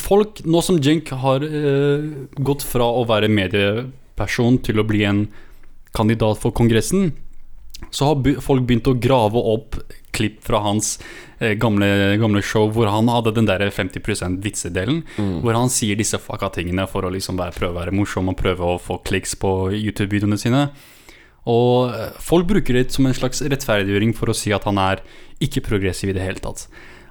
[0.01, 5.23] folk, nå som Jenk har eh, gått fra å være medieperson til å bli en
[5.95, 7.13] kandidat for Kongressen,
[7.89, 9.79] så har folk begynt å grave opp
[10.15, 10.97] klipp fra hans
[11.39, 15.03] eh, gamle, gamle show hvor han hadde den der 50% vitsedelen,
[15.43, 18.39] hvor han sier disse fucka tingene for å liksom være, prøve å være morsom og
[18.39, 20.67] prøve å få kliks på YouTube-videoene sine.
[21.49, 25.03] Og eh, folk bruker det som en slags rettferdiggjøring for å si at han er
[25.43, 26.67] ikke progressiv i det hele tatt.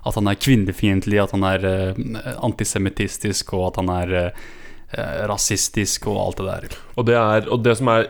[0.06, 2.02] At han er kvinnefiendtlig, at han er eh,
[2.36, 4.16] antisemittistisk, og at han er
[5.28, 6.76] rasistisk og alt det der.
[6.96, 8.06] Og det, er, og det som er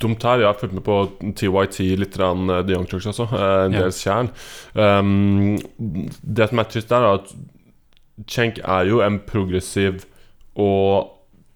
[0.00, 0.96] dumt her Jeg har fulgt med på
[1.34, 3.80] TYT litt, grann, eh, The Young Church også, eh, en Ja.
[3.82, 4.30] del tjern.
[4.74, 5.58] Um,
[6.34, 7.34] det som er trist, der er at
[8.28, 10.04] Chenk er jo en progressiv
[10.56, 11.10] og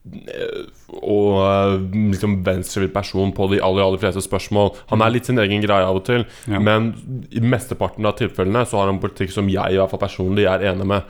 [0.08, 0.64] eh,
[1.02, 4.70] og liksom venstrevidd person på de aller aller fleste spørsmål.
[4.88, 6.58] Han er litt sin egen greie av og til, Ja.
[6.58, 10.00] men i mesteparten av tilfellene så har han en politikk som jeg i hvert fall
[10.00, 11.02] personlig er enig med.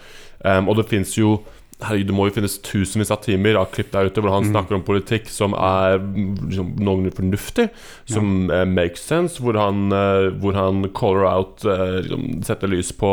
[0.44, 1.40] Um, og det fins jo
[1.80, 4.74] Herregud, det må jo finnes tusenvis av timer av klipp der ute hvor han snakker
[4.74, 7.68] om politikk som er mm, liksom, noenlunde fornuftig,
[8.10, 12.90] som eh, makes sense, hvor han, uh, hvor han caller out uh, liksom, Setter lys
[12.98, 13.12] på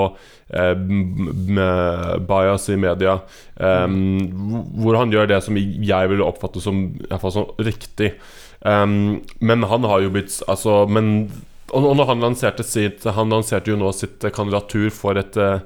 [2.27, 3.19] bias i media.
[3.57, 4.17] Um,
[4.49, 8.13] hvor- hvor han gjør det som jeg ville oppfatte som, i hvert fall som riktig.
[8.65, 11.29] Um, men han har jo blitt Altså, men
[11.73, 15.63] og når han lanserte sitt Han lanserte jo nå sitt kandidatur for et, eh,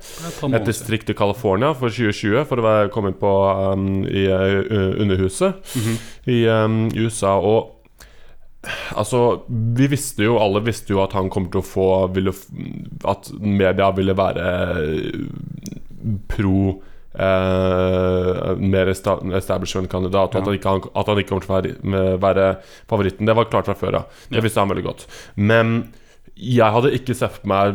[0.48, 3.34] et distrikt i California for 2020, for å være, komme inn på
[3.74, 5.60] um, i uh, Underhuset.
[6.30, 7.36] I um, USA.
[7.36, 7.76] Og
[8.96, 12.34] altså Vi visste jo, alle visste jo at han kom til å få ville,
[13.08, 14.48] At media ville være
[14.84, 15.28] eh,
[16.32, 16.80] pro
[17.17, 21.69] eh, mer esta- establishment-kandidat, og at, han ikke, at han ikke kommer til å være,
[22.22, 22.45] være
[22.89, 23.26] favoritten.
[23.30, 24.06] Det var klart fra før av.
[24.30, 25.02] Det visste han veldig godt.
[25.36, 25.67] Men
[26.39, 27.65] jeg hadde ikke sett for meg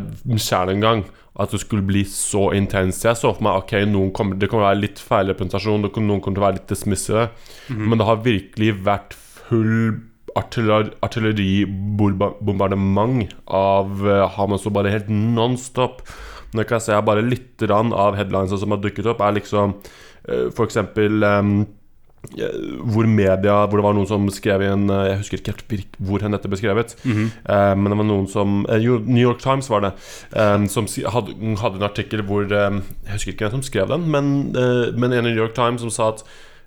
[0.40, 1.00] sjæl engang
[1.36, 3.04] at det skulle bli så intenst.
[3.04, 3.72] Jeg så for meg ok,
[4.14, 6.70] kommer, det kommer til å være litt feil representasjon, noen kommer til å være litt
[6.70, 7.24] dismissive,
[7.74, 9.98] men det har virkelig vært full
[10.38, 16.02] artilleri- artilleribombardement av uh, Hamas og bare helt nonstop.
[16.54, 20.54] Når jeg ser bare litt grann av headlinesa som har dukket opp, er liksom f.eks.
[20.56, 21.50] for eksempel um,
[22.38, 22.54] eh,
[22.88, 25.98] hvor media Hvor det var noen som skrev i en eh, Jeg husker ikke helt
[25.98, 26.94] hvor hen dette ble skrevet.
[27.04, 29.92] Eh, men det var noen som eh, New York Times var det.
[30.32, 34.08] eh, som hadde, hadde en artikkel hvor eh, Jeg husker ikke hvem som skrev den,
[34.14, 36.24] men, eh, men en i New York Times som sa at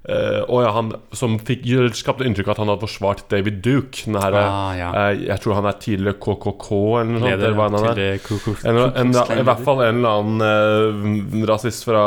[0.08, 1.66] eh, og ja, han som fikk,
[1.98, 4.04] skapte inntrykk av at han hadde forsvart David Duke.
[4.06, 4.90] Den her, Ah, ja.
[4.94, 6.70] uh, jeg tror han er tidligere KKK
[7.02, 7.30] eller noe sånt.
[7.32, 8.20] Leder eller er.
[8.68, 12.04] En, en, Klan I hvert fall en eller annen uh, rasist fra,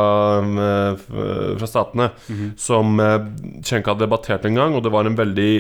[1.61, 2.53] fra statene Mhm.
[2.61, 3.19] som uh,
[3.67, 5.51] Cenk hadde debattert en gang, og det var en veldig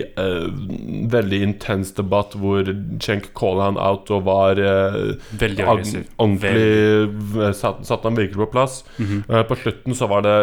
[1.11, 2.64] Veldig intens debatt hvor
[3.03, 6.07] Cenk calla han out og var Veldig aggressiv.
[6.20, 8.81] ordentlig satt, sat han virkelig på plass.
[8.98, 9.24] Mhm.
[9.29, 10.37] Eh, på slutten så var det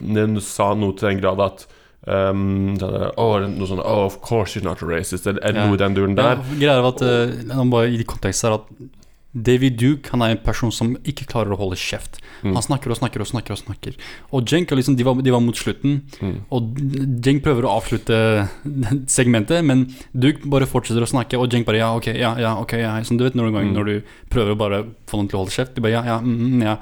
[0.00, 1.66] Hun sa noe til den grad at
[2.06, 5.26] um, sånn oh, noe sånn Oh, of course you're not a racist.
[5.30, 6.76] Eller noe i den duren Ja, der.
[6.76, 8.68] er at uh, bare i kontekst her at
[9.34, 12.20] David Duke han er en person som ikke klarer å holde kjeft.
[12.44, 12.52] Mm.
[12.54, 13.56] Han snakker og snakker og snakker.
[13.56, 13.96] Og snakker
[14.30, 16.36] Og Jenk liksom, de var, de var mot slutten, Mm.
[16.54, 16.78] og
[17.26, 18.48] Jenk prøver å avslutte
[19.16, 22.76] segmentet, men Duke bare fortsetter å snakke, og Jenk bare ja, ok, ja, ja, ok.
[22.78, 22.92] Ja.
[23.02, 23.74] Som du vet noen ganger Mm.
[23.74, 25.74] når du prøver å bare få noen til å holde kjeft.
[25.74, 26.76] De bare ja, ja, mm, mm, ja.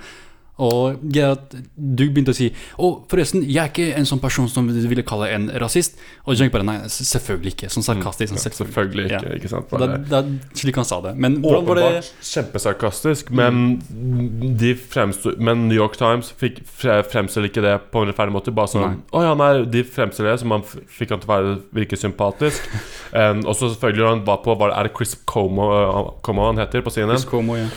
[0.61, 4.67] Og ja, du begynte å si Og forresten, jeg er ikke en sånn person som
[4.69, 5.97] du ville kalle en rasist.
[6.27, 7.71] Og Junk bare nei, selvfølgelig ikke.
[7.73, 8.35] Sånn sarkastisk.
[8.35, 9.23] Sånn, Ja, selvfølgelig ikke.
[9.31, 9.39] Ja.
[9.39, 9.73] Ikke sant?
[9.73, 10.21] Da, Bare- da,
[10.59, 11.15] slik han sa det.
[11.17, 13.81] Men hvordan var det kjempesarkastisk, men,
[14.59, 18.53] de fremstod, men New York Times fikk fre, fremstiller ikke det på en rettferdig måte.
[18.53, 19.01] Bare sånn Nei.
[19.15, 22.69] Å ja, nei, de fremstiller det som han fikk han til å virke sympatisk.
[23.17, 26.13] um, og så selvfølgelig når han var på var det, Er det Chris Como, uh,
[26.23, 27.29] Como han heter på Chris CNN?
[27.31, 27.69] Como, ja.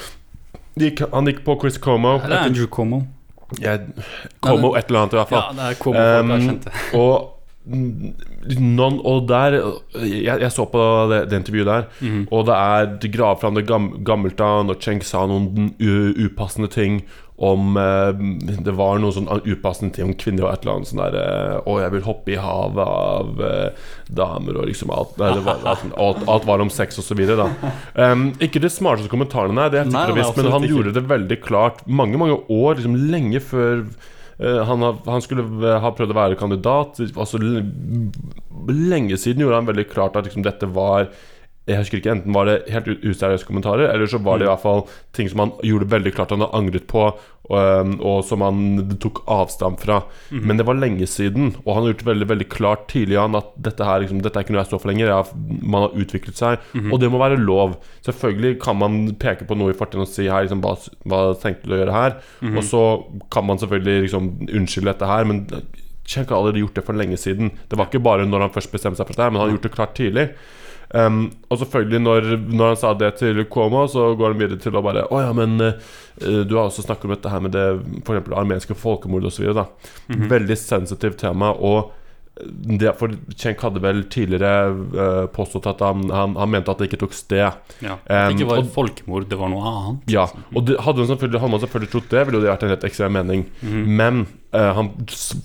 [0.80, 2.18] Gikk, han gikk på Chris Como.
[2.24, 3.06] Eller Andrew Como.
[3.62, 3.78] Ja,
[4.42, 5.44] Como et eller annet, i hvert fall.
[5.44, 6.84] Ja, det er Como Um, har kjent det.
[7.00, 7.32] Og
[7.66, 9.56] Non, og der
[10.06, 12.28] Jeg, jeg så på det, det intervjuet der, mm.
[12.32, 16.70] og det er De graver fram det gam, gammelt av når Cheng sa noen upassende
[16.70, 17.02] ting
[17.36, 21.02] om eh, Det var noen sånn upassende ting om kvinner og et eller annet sånn
[21.04, 25.34] derre eh, Å, jeg vil hoppe i havet av eh, damer og liksom alt nei,
[25.36, 27.76] det var, alt, alt, alt var om sex og så videre, da.
[28.00, 30.76] Um, ikke de smarteste kommentarene, nei, det er Nei, sikkert men han ikke.
[30.78, 33.88] gjorde det veldig klart mange, mange år, liksom lenge før
[34.38, 37.00] Eh, han, han skulle eh, ha prøvd å være kandidat.
[37.16, 41.08] Altså, lenge siden gjorde han veldig klart at liksom, dette var
[41.66, 44.62] Jeg husker ikke, Enten var det helt useriøse kommentarer, eller så var det i hvert
[44.62, 44.84] fall
[45.18, 47.08] ting som han gjorde veldig klart han hadde angret på,
[47.46, 48.60] og, og som han
[49.02, 50.00] tok avstand fra.
[50.30, 53.50] Men det var lenge siden, og han har gjort veldig veldig klart tidlig an at
[53.58, 55.12] dette her liksom, Dette er ikke noe jeg står for lenger.
[55.14, 56.60] Har, man har utviklet seg,
[56.92, 57.78] og det må være lov.
[58.06, 61.66] Selvfølgelig kan man peke på noe i fortiden og si her, liksom, hva, hva tenkte
[61.70, 62.20] du å gjøre her?
[62.54, 62.84] Og så
[63.34, 65.48] kan man selvfølgelig liksom unnskylde dette her, men
[66.06, 67.50] Cenk har allerede gjort det for lenge siden.
[67.70, 69.64] Det var ikke bare når han først bestemte seg for dette, men han har gjort
[69.66, 70.28] det klart tidlig.
[70.94, 74.76] Um, og selvfølgelig, når, når han sa det til Cuomo, så går han videre til
[74.78, 75.74] å bare Å ja, men uh,
[76.22, 77.66] du har også snakket om dette her med det
[78.04, 78.30] f.eks.
[78.32, 79.50] armenske folkemordet osv.
[79.50, 79.66] Mm
[80.08, 80.30] -hmm.
[80.30, 81.52] Veldig sensitivt tema.
[81.52, 81.92] Og
[83.00, 84.52] for Cenk hadde vel tidligere
[84.92, 87.46] eh, påstått at han, han, han mente at det ikke tok sted.
[87.80, 87.96] Ja.
[88.06, 90.10] At det ikke var Um, et folkemord, det var noe annet.
[90.12, 92.74] Ja, og det, hadde, han selvfølgelig, hadde man selvfølgelig trodd det, ville det vært en
[92.76, 93.46] helt ekstrem mening.
[93.62, 93.86] Mhm.
[94.02, 94.20] Men
[94.56, 94.90] eh, han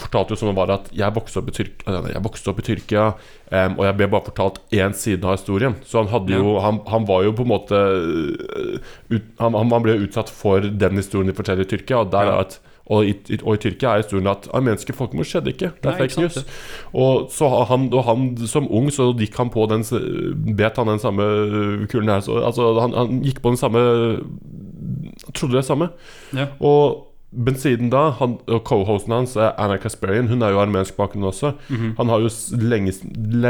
[0.02, 2.66] fortalte jo som det var at jeg vokste opp i, Tyrk eh, vokste opp i
[2.70, 3.06] Tyrkia,
[3.50, 5.78] em, og jeg ble bare fortalt én side av historien.
[5.86, 9.70] Så han hadde jo han, han var jo på en måte eh, ut, han, han
[9.76, 12.34] han ble utsatt for den historien de forteller i Tyrkia, og der Ja.
[12.34, 12.58] er at
[12.90, 15.70] og i, i- og i Tyrkia er historien at armenske folkemord skjedde ikke.
[15.78, 16.38] Det er Nei, fake news.
[16.92, 19.84] Og, så han, og han som ung så gikk han på den
[20.58, 21.22] Bet han den samme
[21.92, 22.20] kulen her.
[22.26, 23.84] Så, altså, han, han gikk på den samme
[25.34, 25.88] Trodde det samme.
[26.34, 26.46] Ja.
[26.60, 30.96] Og men siden da, han, og co-hosten hans, er Anna Kasperian, hun er jo armensk
[30.98, 31.52] bakgrunn også.
[31.70, 31.92] Mhm.
[31.96, 32.92] Han har jo lenge,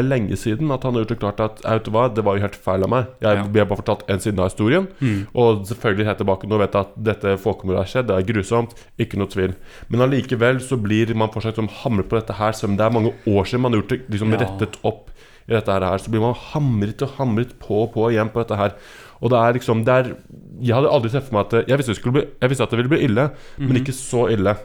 [0.04, 2.84] lenge siden at han har gjort det klart at hva, det var jo helt feil
[2.84, 3.06] av meg.
[3.22, 3.44] Jeg Ja.
[3.44, 4.86] ble bare fortalt en side av historien.
[5.00, 5.26] Mm.
[5.34, 8.06] Og selvfølgelig helt tilbake nå vet jeg at dette folkemordet har skjedd.
[8.08, 8.74] Det er grusomt.
[8.98, 9.54] Ikke noe tvil.
[9.88, 12.90] Men allikevel så blir man fortsatt som hamret på dette her, selv om det er
[12.90, 14.38] mange år siden man har gjort det liksom Ja.
[14.44, 15.10] rettet opp
[15.48, 18.56] i dette her, så blir man hamret og hamret på og på igjen på dette
[18.56, 18.72] her.
[19.20, 20.12] Og det er liksom det er,
[20.60, 22.78] Jeg hadde aldri sett for meg at jeg, visste det bli, jeg visste at det
[22.80, 24.56] ville bli ille, men ikke så ille.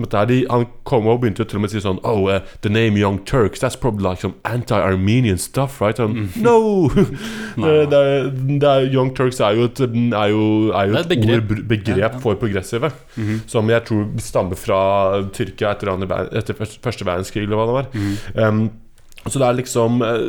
[0.00, 2.70] Det de, han kom og begynte til og med å si sånn Oh, uh, the
[2.72, 5.98] name Young Turks, that's probably like some anti-Armenian stuff, right?
[6.00, 6.88] Sånn, No!
[7.60, 7.74] Nei.
[7.92, 11.10] det er, det er, Young Turks er jo et, er jo, er jo et et
[11.12, 11.52] begrep.
[11.52, 12.22] ord, begrep Ja, ja.
[12.24, 12.88] for progressive.
[13.18, 13.42] Mhm.
[13.52, 14.80] Som jeg tror stammer fra
[15.36, 17.92] Tyrkia etter, andre, etter første, verdenskrig, eller hva det var.
[17.92, 18.16] Mhm.
[18.40, 18.62] Um,
[19.30, 20.22] så det er liksom eh,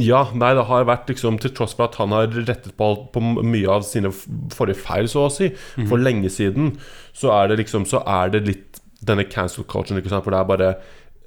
[0.00, 3.22] Ja, nei, det har vært liksom Til tross for at han har rettet på, på
[3.24, 4.12] mye av sine
[4.54, 5.50] forrige feil, så å si,
[5.90, 6.74] for lenge siden,
[7.16, 10.40] så er det liksom Så er det litt denne cancel culturen, ikke sant, for det
[10.40, 10.66] er bare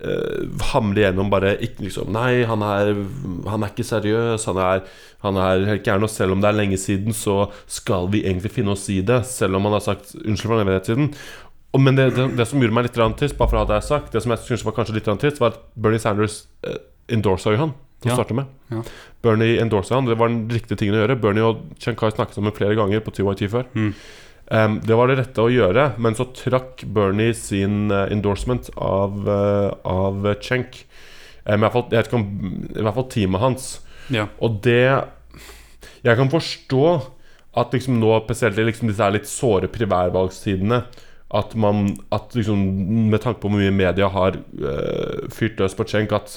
[0.06, 2.92] uh, hamre igjennom bare ikke liksom Nei, han er,
[3.50, 4.84] han er ikke seriøs, han er,
[5.26, 6.06] han er helt gæren.
[6.06, 9.24] Og selv om det er lenge siden, så skal vi egentlig finne oss i det.
[9.26, 11.10] Selv om han har sagt unnskyld for den evigheten.
[11.74, 13.82] Og, men det, det, det som gjorde meg litt trist, bare for å ha det
[13.88, 16.78] sagt, det som jeg synes var kanskje litt trist, var at Bernie Sanders uh,
[17.12, 18.16] endorsa jo han til å Ja.
[18.20, 18.46] starte med.
[18.72, 18.82] Ja.
[19.24, 21.20] Bernie endorsa han, det var den riktige tingen å gjøre.
[21.22, 23.66] Bernie og Chen snakket snakket sammen flere ganger på TYT før.
[23.74, 23.94] Mm.
[24.52, 29.24] Um, det var det rette å gjøre, men så trakk Bernie sin eh, endorsement av,
[29.26, 30.84] uh, av Cenk.
[31.46, 32.28] Um, fall, jeg vet ikke om,
[32.76, 33.70] I hvert fall teamet hans.
[34.12, 34.28] Ja.
[34.42, 35.04] Og det
[36.04, 36.86] Jeg kan forstå
[37.56, 40.84] at liksom nå, spesielt i liksom disse litt såre primærvalgstidene
[41.34, 42.62] at man at liksom,
[43.10, 46.34] Med tanke på hvor mye media har uh, fyrt løs på Cenk, at,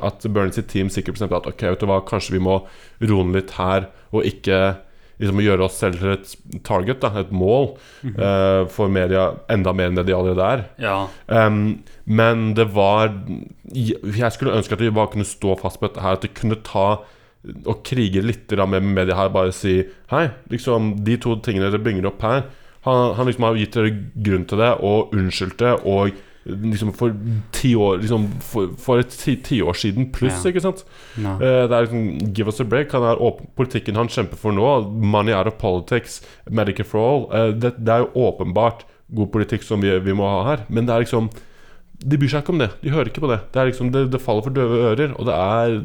[0.00, 2.62] at Bernie sitt team sikkert bestemte at ok, vet du hva, kanskje vi må
[3.04, 4.78] roe ned litt her, og ikke
[5.18, 6.32] liksom gjøre oss selv til et
[6.66, 7.72] target, da, et mål,
[8.06, 10.64] eh, for media enda mer enn det de allerede er.
[10.78, 10.98] ja.
[11.26, 13.10] Um, men det var
[13.74, 16.16] Jeg skulle ønske at vi bare kunne stå fast på dette her.
[16.16, 17.02] At det kunne ta
[17.66, 19.28] og krige litt med media her.
[19.28, 22.46] Bare si Hei, liksom de to tingene dere bringer opp her
[22.86, 23.90] Han, han liksom har gitt dere
[24.22, 25.72] grunn til det og unnskyldt det.
[25.84, 26.12] Og
[26.48, 27.12] liksom for
[27.52, 30.48] ti år Liksom for, for et ti- tiår siden pluss, Ja.
[30.52, 30.84] ikke sant?
[31.20, 31.34] No.
[31.36, 32.92] Uh, det er liksom Give us a break.
[32.92, 37.26] Han er åpen, politikken han kjemper for nå, money out of politics, Medicare for all,
[37.34, 40.64] uh, det, det er jo åpenbart god politikk som vi, vi må ha her.
[40.68, 41.28] Men det er liksom
[41.98, 42.68] De bryr seg ikke om det.
[42.82, 43.40] De hører ikke på det.
[43.50, 45.78] Det, er liksom, det, det faller for døve ører, og det er,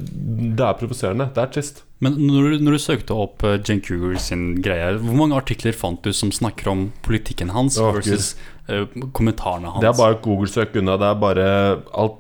[0.60, 1.30] det er provoserende.
[1.34, 1.84] Det er trist.
[2.06, 5.74] Men når du, når du søkte opp uh, Jen Cougar sin greie, hvor mange artikler
[5.74, 8.34] fant du som snakker om politikken hans oh, versus
[8.70, 8.84] uh,
[9.16, 9.82] kommentarene hans?
[9.82, 11.00] Det er bare et Google-søk unna.
[11.02, 11.48] Det er bare
[11.94, 12.20] alt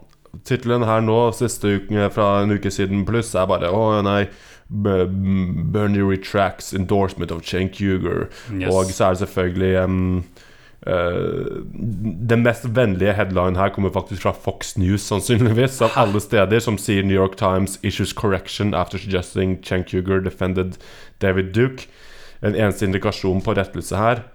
[0.49, 4.23] Tittelen her nå, siste uke fra en uke siden pluss, er bare Å nei,
[4.65, 5.05] B-
[5.69, 8.31] Bernie retracts endorsement of Jen Cougar.
[8.49, 8.71] Yes.
[8.73, 9.99] Og så er det selvfølgelig em,
[10.85, 11.63] eh,
[12.33, 15.81] Den mest vennlige headline her kommer faktisk fra Fox News, sannsynligvis.
[15.81, 20.77] Av alle steder, som sier New York Times issues correction after suggesting Chen Cougar defended
[21.21, 21.87] David Duke.
[22.43, 24.25] En eneste indikasjon på rettelse her.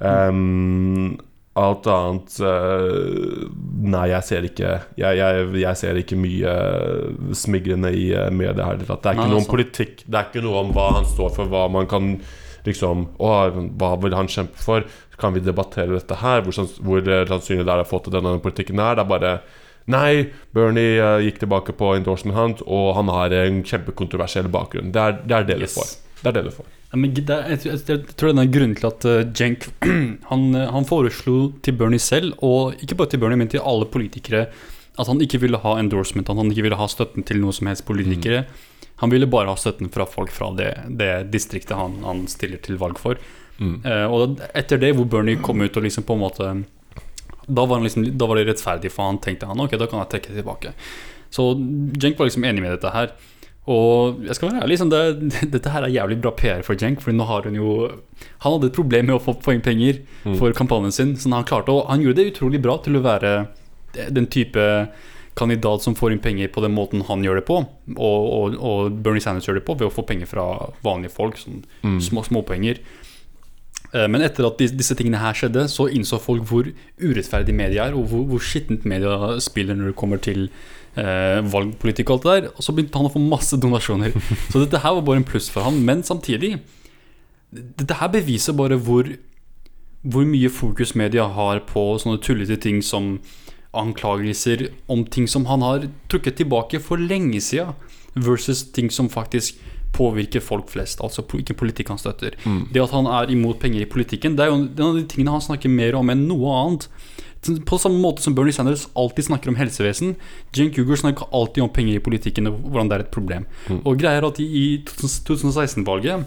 [0.00, 1.20] Um,
[1.54, 3.44] alt annet uh,
[3.86, 6.54] Nei, jeg ser ikke Jeg, jeg, jeg ser ikke mye
[7.38, 8.80] smigrende i mediet media her.
[8.82, 10.02] det er ikke Nei, noe om politikk.
[10.02, 12.16] Det er ikke noe om hva han står for, hva man kan
[12.66, 13.30] liksom Å,
[13.78, 14.86] hva vil han kjempe for?
[15.20, 16.42] Kan vi debattere dette her?
[16.44, 18.98] Hvor, hvor eh, sannsynlig det er å få til denne politikken her?
[18.98, 19.36] Det er bare
[19.92, 24.94] Nei, Bernie eh, gikk tilbake på endorsement hans, og han har en kjempekontroversiell bakgrunn.
[24.94, 25.74] Det er det, er det Yes.
[25.74, 25.90] du får.
[26.22, 26.70] Det er det du får.
[26.94, 29.66] Ja, men det er, jeg, jeg, tror det er grunnen til at uh, Jenk
[30.30, 31.36] han, han foreslo
[31.66, 34.46] til Bernie selv, og ikke bare til Bernie, men til alle politikere,
[34.94, 37.68] at han ikke ville ha endorsement, at han ikke ville ha støtten til noe som
[37.68, 38.44] helst politikere.
[39.02, 42.78] Han ville bare ha støtten fra folk fra det, det distriktet han, han stiller til
[42.80, 43.18] valg for.
[43.58, 43.76] Mm.
[43.86, 46.46] Eh, og etter det, hvor Bernie kom ut og liksom på en måte
[47.46, 50.00] Da var, han liksom, da var det rettferdig, for han tenkte han ok, da kan
[50.00, 50.74] jeg trekke tilbake.
[51.30, 51.52] Så
[52.00, 53.12] Jenk var liksom enig med dette her.
[53.70, 57.02] Og jeg skal være ærlig, liksom, det, dette her er jævlig bra PR for Jenk.
[57.04, 57.74] For nå har hun jo
[58.44, 60.02] Han hadde et problem med å få penger
[60.38, 61.16] for kampanjen sin.
[61.16, 63.34] Så han klarte å, han gjorde det utrolig bra til å være
[63.94, 64.64] den type
[65.34, 67.56] kandidat som får inn penger på den måten han gjør det på,
[67.96, 70.44] og, og, og Bernie Sanders gjør det på, ved å få penger fra
[70.86, 71.38] vanlige folk.
[71.40, 71.64] Sånn
[72.02, 72.78] små småpenger.
[73.94, 77.98] Eh, Men etter at disse tingene her skjedde, så innså folk hvor urettferdig media er,
[77.98, 80.48] og hvor, hvor skittent media spiller når det kommer til
[80.98, 82.48] eh, valgpolitikk og alt det der.
[82.56, 84.16] Og så begynte han å få masse donasjoner.
[84.50, 85.78] Så dette her var bare en pluss for han.
[85.86, 86.56] Men samtidig,
[87.54, 89.08] dette her beviser bare hvor,
[90.02, 93.18] hvor mye fokus media har på sånne tullete ting som
[93.74, 97.74] anklagelser om ting som han har trukket tilbake for lenge siden,
[98.14, 99.58] versus ting som faktisk
[99.94, 102.36] påvirker folk flest, altså ikke politikk han støtter.
[102.74, 105.34] Det at han er imot penger i politikken, det er jo en av de tingene
[105.36, 106.88] han snakker mer om enn noe annet.
[107.68, 110.14] På samme måte som Bernie Sanders alltid snakker om helsevesen.
[110.56, 113.44] Jane Cougar snakker alltid om penger i politikken og hvordan det er et problem.
[113.82, 116.24] Og greia er at i i 2016-valget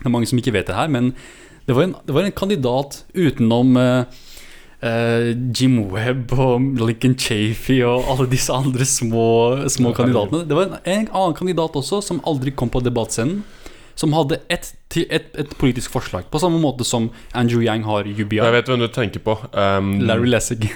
[0.00, 1.12] Det er mange som ikke vet det her, men
[1.66, 4.20] det var en, det var en kandidat utenom eh,
[4.82, 10.44] eh, Jim Webb og Lincoln Chafee og alle disse andre små, små kandidatene.
[10.48, 13.42] Det var en, en annen kandidat også som aldri kom på debattscenen.
[13.98, 18.40] Som hadde et, et, et politisk forslag, på samme måte som Andrew Yang har UBI.
[18.40, 19.36] Jeg vet hvem du tenker på.
[19.52, 20.70] Um, Larry Lessig.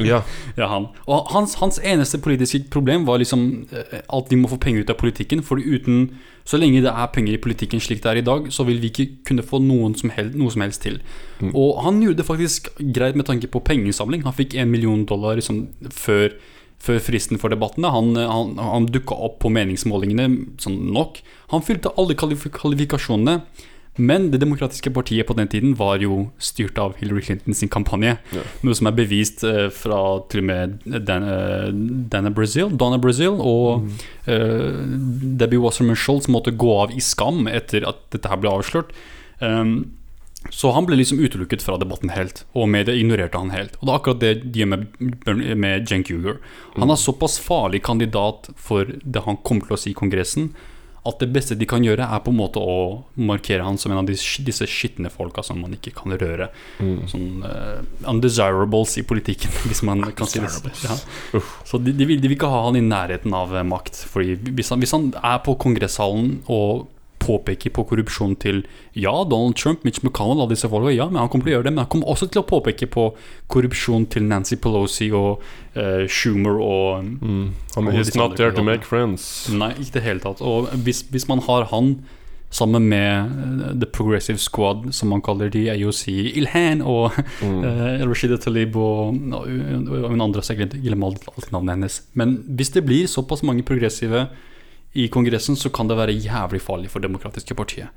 [0.00, 0.22] Ja.
[0.56, 0.86] ja, han.
[1.06, 4.90] Og hans, hans eneste politiske problem var liksom eh, at de må få penger ut
[4.90, 5.42] av politikken.
[5.44, 8.64] For uten Så lenge det er penger i politikken slik det er i dag, så
[8.66, 9.60] vil vi ikke kunne få
[9.94, 11.00] som helst, noe som helst til.
[11.54, 14.24] Og han gjorde det faktisk greit med tanke på pengeinnsamling.
[14.24, 16.34] Han fikk en million dollar liksom, før,
[16.82, 17.90] før fristen for debattene.
[17.94, 21.20] Han, han, han dukka opp på meningsmålingene sånn nok.
[21.54, 23.40] Han fylte alle kvalifikasjonene.
[24.00, 28.16] Men Det demokratiske partiet på den tiden var jo styrt av Hillary Clinton sin kampanje.
[28.64, 29.98] Noe som er bevist eh, fra
[30.32, 31.66] til og med Dan, eh,
[32.08, 33.90] Dana Brazil, Donna Brazil og
[34.24, 34.80] eh,
[35.36, 38.96] Debbie Wasserman Schultz måtte gå av i skam etter at dette her ble avslørt.
[39.44, 39.92] Um,
[40.50, 43.76] så han ble liksom utelukket fra debatten helt, og media ignorerte han helt.
[43.80, 44.86] Og det er akkurat det de gjør med,
[45.62, 46.40] med Jen Cougar.
[46.76, 50.50] Han er såpass farlig kandidat for det han kommer til å si i Kongressen,
[51.02, 52.74] at det beste de kan gjøre, er på en måte å
[53.18, 54.14] markere han som en av de,
[54.46, 56.46] disse skitne folka som man ikke kan røre.
[57.10, 60.52] Sånn uh, undesirables i politikken, hvis man kan si det.
[60.84, 60.94] Ja.
[61.66, 64.04] Så de, de, vil, de vil ikke ha han i nærheten av eh, makt.
[64.12, 66.86] Fordi hvis han, hvis han er på kongresshallen og
[67.22, 68.62] påpeker på korrupsjon til
[68.98, 71.68] ja, Donald Trump, Mitch McConnell, alle disse folka, ja, men han kommer til å gjøre
[71.68, 71.74] det.
[71.76, 73.08] Men han kommer også til å påpeke på
[73.52, 75.44] korrupsjon til Nancy Pelosi og
[75.76, 79.46] uh, Schumer og Han, er disse not there to make friends.
[79.52, 80.42] Nei, ikke i det hele tatt.
[80.44, 81.96] Og hvis, hvis man har han
[82.52, 88.36] sammen med uh, The Progressive Squad, som man kaller de, AOC Ilhan og eh, Rashida
[88.36, 92.00] Talib og, og, og hun andre, så jeg glemmer alltid navnet hennes.
[92.18, 94.26] Men hvis det blir såpass mange progressive
[94.94, 97.88] i Kongressen, så kan det være jævlig farlig for demokratiske partiet.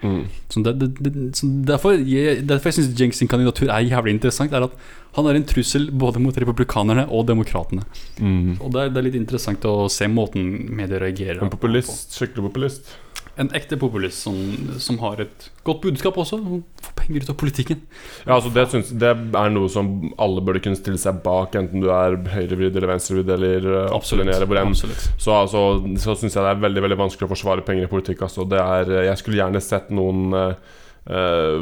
[0.49, 4.53] Så det, det, det, så derfor jeg, derfor jeg syns Jenks kandidatur er jævlig interessant,
[4.55, 4.77] er at
[5.17, 7.83] han er en trussel både mot republikanerne og demokratene.
[8.61, 12.47] Og det er, det er litt interessant å se måten media reagerer En populist, skikkelig
[12.47, 12.95] populist.
[13.41, 14.35] En ekte populist som,
[14.79, 16.39] som har et godt budskap også.
[16.85, 17.81] Får penger ut av politikken.
[18.23, 21.83] Ja, altså det, synes, det er noe som alle burde kunne stille seg bak, enten
[21.83, 24.71] du er høyrevridd eller venstrevridd eller uh, hvor enn.
[24.71, 25.09] Absolutt.
[25.17, 25.65] Så, altså,
[26.01, 28.25] så syns jeg det er veldig veldig vanskelig å forsvare penger i politikk.
[28.29, 28.47] Altså.
[28.47, 31.61] Det er, jeg skulle gjerne sett noen eh,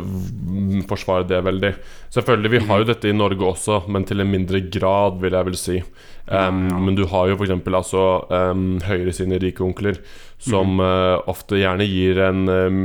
[0.89, 1.73] forsvare det veldig.
[2.13, 5.49] Selvfølgelig, vi har jo dette i Norge også, men til en mindre grad, vil jeg
[5.49, 5.79] vel si.
[6.27, 7.51] Um, Men du har jo f.eks.
[7.67, 9.97] Altså, um, Høyre sine rike onkler,
[10.43, 12.79] som eh, ofte gjerne gir en um,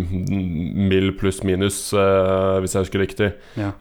[0.89, 3.72] mild pluss minus, uh, hvis jeg husker riktig, Ja.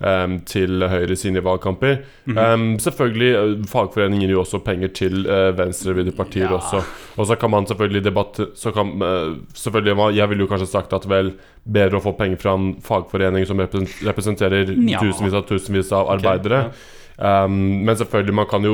[0.50, 2.00] til Høyre sine valgkamper.
[2.28, 6.58] um, selvfølgelig, eh, fagforeninger gir jo også penger til uh, venstrevidde partier Ja.
[6.58, 6.82] også.
[7.18, 10.94] Og så kan man selvfølgelig debatte så kan, uh, selvfølgelig, Jeg ville jo kanskje sagt
[10.94, 11.34] at vel
[11.66, 14.66] bedre å få penger fra en fagforening som representerer
[15.02, 16.72] tusenvis av tusenvis av arbeidere.
[17.18, 18.74] Um, men selvfølgelig, man kan jo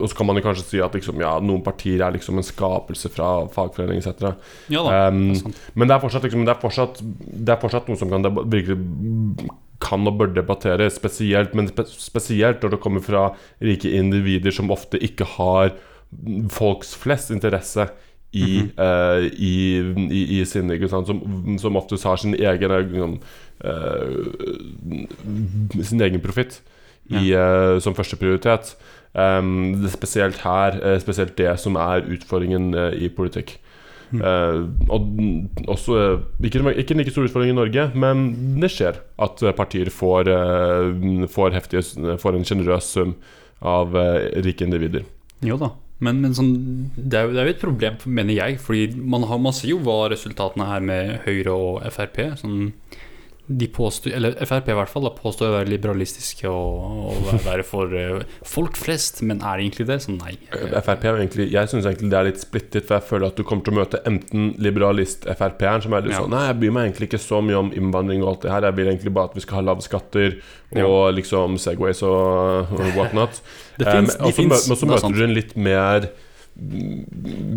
[0.00, 2.46] Og så kan man jo kanskje si at liksom, ja, noen partier er liksom en
[2.46, 4.30] skapelse fra fagforening etc.
[4.72, 5.08] Ja.
[5.10, 5.34] Um,
[5.74, 8.78] men det er fortsatt, liksom, det er fortsatt, det er fortsatt noe som kan virkelig
[9.84, 13.26] kan og bør debattere, spesielt, men spesielt når det kommer fra
[13.60, 15.74] rike individer som ofte ikke har
[16.48, 17.90] folks flest interesse
[18.32, 19.56] i, uh, i,
[20.08, 20.78] i, i sinne?
[20.88, 21.20] Som,
[21.60, 23.18] som oftest har sin egen
[23.60, 24.08] eh,
[25.84, 26.62] Sin egen profitt
[27.10, 28.74] i, eh, som førsteprioritet.
[29.14, 33.58] Um, spesielt her, eh, spesielt det som er utfordringen eh, i politikk.
[34.14, 35.08] Uh, og
[35.66, 38.28] også ikke, ikke en like stor utfordring i Norge, men
[38.62, 41.82] det skjer at partier får, uh, får, heftige,
[42.22, 43.16] får en sjenerøs sum
[43.58, 45.02] av uh, rike individer.
[45.42, 45.72] Jo da.
[46.04, 46.52] Men, men sånn,
[46.96, 48.60] det, er jo, det er jo et problem, mener jeg.
[48.62, 52.20] Fordi man, har, man ser jo hva resultatene er med Høyre og Frp.
[52.40, 52.72] Sånn,
[53.46, 57.62] de påstår, eller Frp i hvert fall, da, påstår å være liberalistiske og, og være
[57.68, 59.98] for uh, folk flest, men er egentlig det?
[60.00, 60.32] Så nei.
[60.54, 63.44] Frp er egentlig Jeg synes egentlig det er litt splittet, for jeg føler at du
[63.44, 66.22] kommer til å møte enten liberalist-Frp-eren, som er litt Ja.
[66.24, 68.68] sånn Nei, jeg bryr meg egentlig ikke så mye om innvandring og alt det her,
[68.70, 70.38] jeg vil egentlig bare at vi skal ha lave skatter
[70.72, 71.10] og Ja.
[71.20, 73.42] liksom Segways og, og whatnot.
[73.78, 74.06] Det Eh, de
[74.48, 76.08] Men så er møter du en litt mer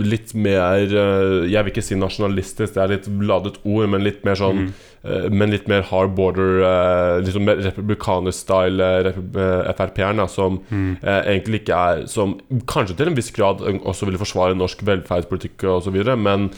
[0.02, 4.24] Litt mer eh, Jeg vil ikke si nasjonalistisk, det er litt ladet ord, men litt
[4.26, 4.72] mer sånn Mm.
[5.04, 10.98] Eh, Men litt mer hard border, eh, liksom mer republikaner-style eh, eh, Frp-eren, som Mm.
[11.04, 15.98] egentlig ikke er Som kanskje til en viss grad også vil forsvare norsk velferdspolitikk osv.,
[16.18, 16.50] men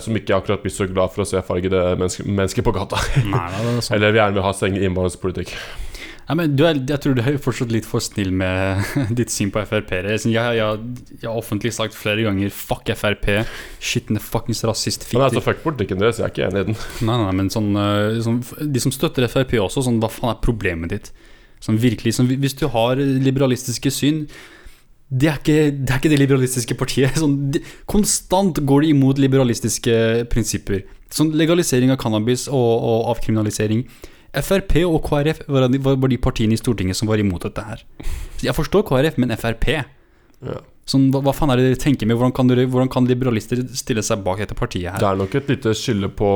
[0.00, 2.96] som ikke akkurat blir så glad for å se fargede mennesker, mennesker på gata.
[3.24, 5.54] Nei, nei, det er gjerne vil ha streng innvandringspolitikk.
[6.26, 8.82] Du er, jeg tror du er fortsatt litt for snill med
[9.18, 10.16] ditt syn på Frp-ere.
[10.18, 10.80] Sånn, Jeg, jeg,
[11.22, 13.46] jeg har offentlig sagt flere ganger 'fuck Frp',
[13.78, 15.22] skitne fuckings Men rasistfitter.
[15.22, 16.80] altså, fuck politikken deres, jeg er ikke enig i den.
[17.06, 20.42] Nei, nei, men sånn, eh, sånn De som støtter Frp også, sånn, hva faen er
[20.42, 21.12] problemet ditt?
[21.62, 24.26] Sånn virkelig, sånn, Hvis du har liberalistiske syn
[25.06, 27.14] det er, ikke, det er ikke det liberalistiske partiet.
[27.22, 29.94] Sånn, de, konstant går de imot liberalistiske
[30.32, 30.80] prinsipper.
[31.14, 33.84] Sånn Legalisering av cannabis og, og avkriminalisering.
[34.44, 37.82] Frp og KrF var de, var de partiene i Stortinget som var imot dette her.
[38.36, 39.68] Så Jeg forstår KrF, men Frp
[40.44, 40.58] Ja.
[40.86, 42.18] sånn, hva, hva faen er det dere tenker med?
[42.20, 45.00] Hvordan kan, dere, hvordan kan liberalister stille seg bak dette partiet her?
[45.00, 46.28] Det er nok et lite skille på,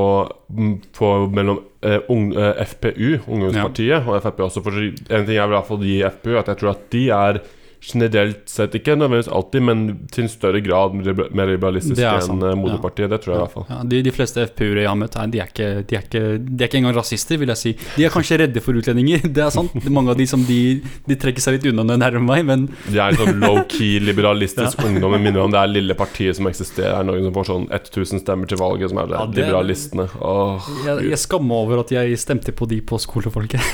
[0.51, 4.63] mm, på mellom eh, ung, eh, FPU, ungdomspartiet, og Frp også.
[4.65, 7.05] For en ting jeg vil i hvert fall gi FPU, at jeg tror at de
[7.11, 7.41] er
[7.81, 12.53] generelt sett, ikke nødvendigvis alltid, men til en større grad mer liberalistiske er enn eh,
[12.53, 12.59] ja.
[12.61, 13.09] moderpartiet.
[13.13, 13.67] Det tror jeg i hvert fall.
[13.71, 16.65] Ja, de, de fleste FPU-ere jeg har møtt, de er, ikke, de, er ikke, de
[16.65, 17.73] er ikke engang rasister, vil jeg si.
[17.97, 19.77] De er kanskje redde for utlendinger, det er sant.
[19.89, 20.61] Mange av de som de,
[21.09, 24.01] de trekker seg litt unna når de nærmer meg, men De er en sånn low-key
[24.11, 25.17] liberalistisk ungdom.
[25.17, 28.25] Jeg minner om det er lille partiet som eksisterer i Norge, som får sånn 1000
[28.27, 30.09] stemmer til valget, som er det, Ja, det er- liberalistene.
[30.21, 33.65] Åh, jeg, jeg skammer meg over at jeg stemte på de på skolefolket.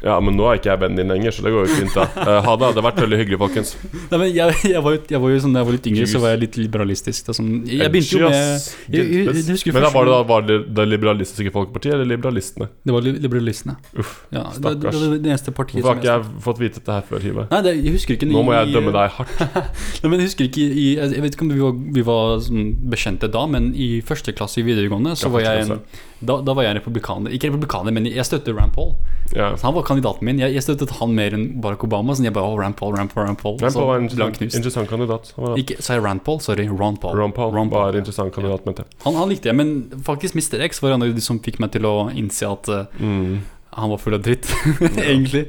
[0.00, 2.06] Ja, men nå er ikke jeg vennen din lenger, så det går jo fint, da.
[2.16, 2.70] Uh, ha det.
[2.72, 3.72] Det har vært veldig hyggelig, folkens.
[4.10, 6.06] Nei, men jeg, jeg, var jo, jeg var jo sånn da jeg var litt yngre,
[6.10, 7.30] så var jeg litt liberalistisk.
[7.30, 10.46] Er sånn, jeg begynte jo med jeg, jeg, jeg, Men da var det da var
[10.48, 12.70] det det liberalistiske folkepartiet eller liberalistene?
[12.86, 13.76] Det var liberalistene.
[14.00, 14.96] Uff, Ja, stakkars.
[14.96, 17.46] det, det det eneste partiet Hvorfor har ikke jeg fått vite dette her før, Hive?
[17.50, 19.42] Nei, det, jeg husker ikke Nå må jeg dømme deg hardt.
[20.02, 22.70] Nei, men Jeg husker ikke i, Jeg vet ikke om vi var, vi var sånn
[22.92, 25.80] bekjente da, men i første klasse i videregående så var jeg en
[26.20, 27.32] da, da var jeg republikaner.
[27.32, 28.90] Ikke republikaner, men jeg støttet Rand Paul.
[29.32, 29.52] Ja.
[29.62, 30.40] Han var kandidaten min.
[30.42, 32.12] Jeg, jeg støttet han mer enn Barack Obama.
[32.16, 33.56] Så jeg bare, oh, Rand Paul, Rand Paul, Rand Paul.
[33.62, 35.30] Rand Paul var en interessant, interessant kandidat.
[35.60, 36.40] Ikke, sa jeg Rand Paul?
[36.44, 37.16] Sorry, Ron Paul.
[37.18, 38.86] Ron Paul Ron var en interessant kandidat, jeg.
[39.06, 39.72] Han, han likte jeg, men
[40.04, 40.60] faktisk Mr.
[40.68, 43.40] X var en av de som fikk meg til å innse at uh, Mm.
[43.78, 44.48] han var full av dritt,
[45.10, 45.46] egentlig.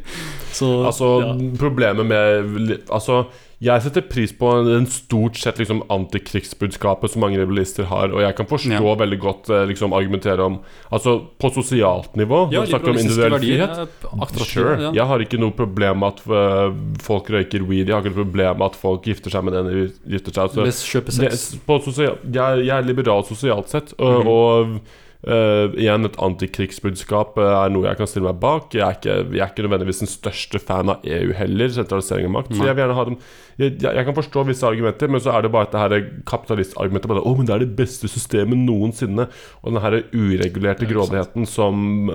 [0.54, 1.32] Så Altså, ja.
[1.60, 3.26] problemet med Altså,
[3.62, 8.36] jeg setter pris på den stort sett liksom antikrigsbudskapet som mange liberalister har, og jeg
[8.36, 8.96] kan forstå Ja.
[8.98, 10.60] veldig godt eh, liksom argumentere om
[10.92, 14.82] Altså, på sosialt nivå, ja, når om individuell frihet Sure.
[14.82, 14.92] ja.
[14.92, 17.88] Jeg har ikke noe problem med at uh, folk røyker weed.
[17.88, 19.86] Jeg har ikke noe problem med at folk gifter seg med den de
[20.18, 20.50] gifter seg.
[20.50, 24.28] Altså, på sosial, jeg, jeg er liberal sosialt sett, og, Mhm.
[24.28, 24.82] og
[25.28, 28.74] øh, igjen, et antikrigsbudskap øh, er noe jeg kan stille meg bak.
[28.78, 32.36] Jeg er ikke, jeg er ikke nødvendigvis den største fan av EU heller, sentralisering av
[32.40, 32.56] makt.
[32.56, 33.20] Så jeg vil gjerne ha dem
[33.62, 37.12] jeg, jeg, kan forstå visse argumenter, men så er det bare dette her kapitalistargumentet.
[37.12, 39.28] Bare, Å, men det er det beste systemet noensinne.
[39.62, 42.10] Og den her uregulerte grådigheten som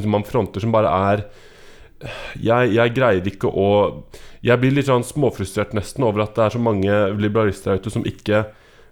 [0.00, 1.24] som man fronter, som bare er
[2.40, 3.66] jeg, jeg greier ikke å
[4.40, 7.92] Jeg blir litt sånn småfrustrert nesten over at det er så mange liberalister her ute
[7.92, 8.46] som ikke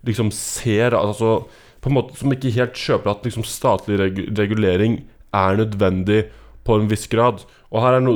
[0.04, 1.46] liksom ser Altså
[1.89, 5.01] på en måte Som ikke helt kjøper at liksom statlig reg regulering
[5.36, 6.26] er nødvendig
[6.68, 7.43] på en viss grad.
[7.72, 8.14] Og her er no,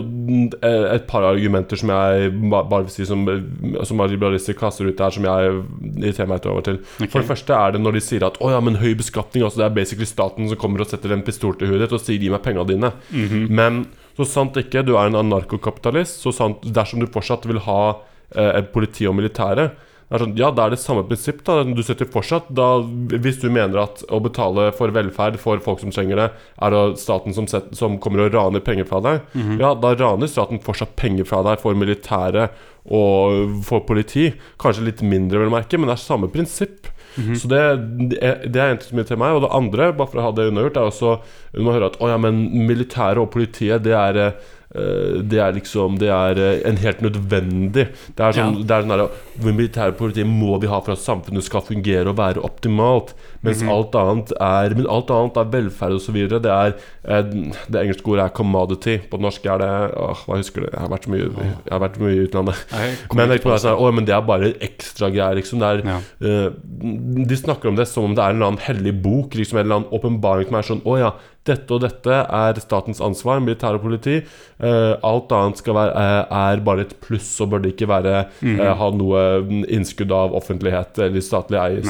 [0.64, 3.24] eh, et par argumenter som jeg bare vil si som,
[3.88, 5.54] som liberalister kaster ut der, som jeg
[6.02, 6.80] irriterer meg over til.
[6.98, 7.08] Okay.
[7.12, 9.62] For det første er det når de sier at å ja, men høy beskatning altså
[9.62, 12.20] Det er basically staten som kommer og setter en pistol til hodet ditt og sier
[12.20, 12.92] 'gi meg penga dine'.
[13.12, 13.46] Mhm.
[13.52, 17.96] Men så sant ikke du er en anarkokapitalist, så sant dersom du fortsatt vil ha
[18.36, 19.70] eh, politi og militære
[20.20, 21.42] sånn, Ja, da er det samme prinsipp.
[21.44, 25.80] da Du setter fortsatt da, Hvis du mener at å betale for velferd for folk
[25.80, 29.20] som trenger det, er det staten som, set, som kommer og raner penger fra deg,
[29.34, 29.58] Mhm.
[29.60, 32.50] ja, da raner staten fortsatt penger fra deg for militære
[32.90, 34.32] og for politi.
[34.58, 36.88] Kanskje litt mindre, vil jeg merke, men det er samme prinsipp.
[37.36, 37.60] Så det,
[38.52, 39.34] det er- en ting som meg.
[39.36, 41.20] Og det andre, bare for å ha det unnagjort, er også
[41.54, 44.32] når man hører at å ja, men militæret og politiet, det er eh,
[44.74, 48.62] det er liksom Det er eh, en helt nødvendig Det er sånn, Ja.
[48.64, 49.08] det er sånn der,
[49.52, 53.14] Militære politiet må vi ha for at samfunnet skal fungere og være optimalt.
[53.42, 56.18] Mens alt annet er Men alt annet er velferd osv.
[56.30, 56.74] Det er
[57.04, 57.22] eh,
[57.66, 58.98] Det engelske ordet er 'commodity'.
[59.10, 60.68] På norsk er det Åh, hva husker du?
[60.70, 62.62] Jeg har vært så mye, jeg har vært mye i utlandet.
[63.14, 65.34] Men, det er sånn, «Å, men det er bare ekstra greier.
[65.40, 65.58] Liksom.
[65.58, 65.98] Det er, Ja.
[66.22, 66.50] uh,
[67.26, 69.34] de snakker om det som om det er en eller annen hellig bok.
[69.34, 71.12] Liksom, en eller annen åpenbaring som er sånn Å ja,
[71.48, 74.20] dette og dette er statens ansvar, militær og politi.
[74.62, 78.90] Uh, alt annet være, uh, er bare et pluss og burde ikke være, eh, ha
[78.94, 81.82] noe mm, innskudd av offentlighet eller statlig eie.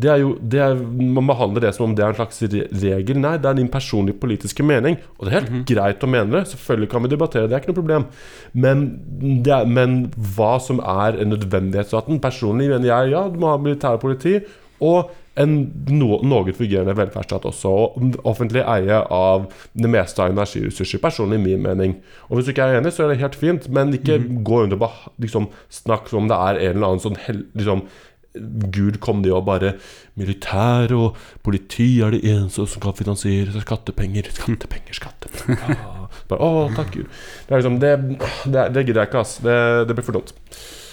[0.00, 3.18] Det er jo, det er, man behandler det som om det er en slags regel.
[3.20, 4.96] Nei, det er din personlige politiske mening.
[5.18, 5.64] Og det er helt Mhm.
[5.66, 6.46] greit å mene det.
[6.54, 8.06] Selvfølgelig kan vi debattere det, er ikke noe problem.
[8.54, 13.56] Men, er, men hva som er en nødvendighetsstaten Personlig mener jeg ja, du må ha
[13.58, 14.40] militære politi.
[14.80, 17.68] Og en no, noe fungerende velferdsstat også.
[17.68, 20.98] Og offentlig eie av det meste av energiressurser.
[21.02, 21.96] Personlig min mening.
[22.30, 24.80] Og hvis du ikke er enig, så er det helt fint, men ikke gå under
[24.80, 27.18] og liksom, snakk som om det er en eller annen sånn
[27.54, 27.82] liksom,
[28.74, 29.74] Gud kom det og bare
[30.16, 34.30] Militær og politi er det eneste som kan finansiere seg skattepenger.
[34.36, 35.76] Skattepenger, skattepenger.
[35.76, 36.08] Ja.
[36.30, 37.06] Bare, Å, takk Gud.
[37.46, 37.92] Det er liksom Det,
[38.48, 39.36] det, det gidder jeg ikke, ass.
[39.44, 39.56] Det,
[39.88, 40.32] det blir for dumt.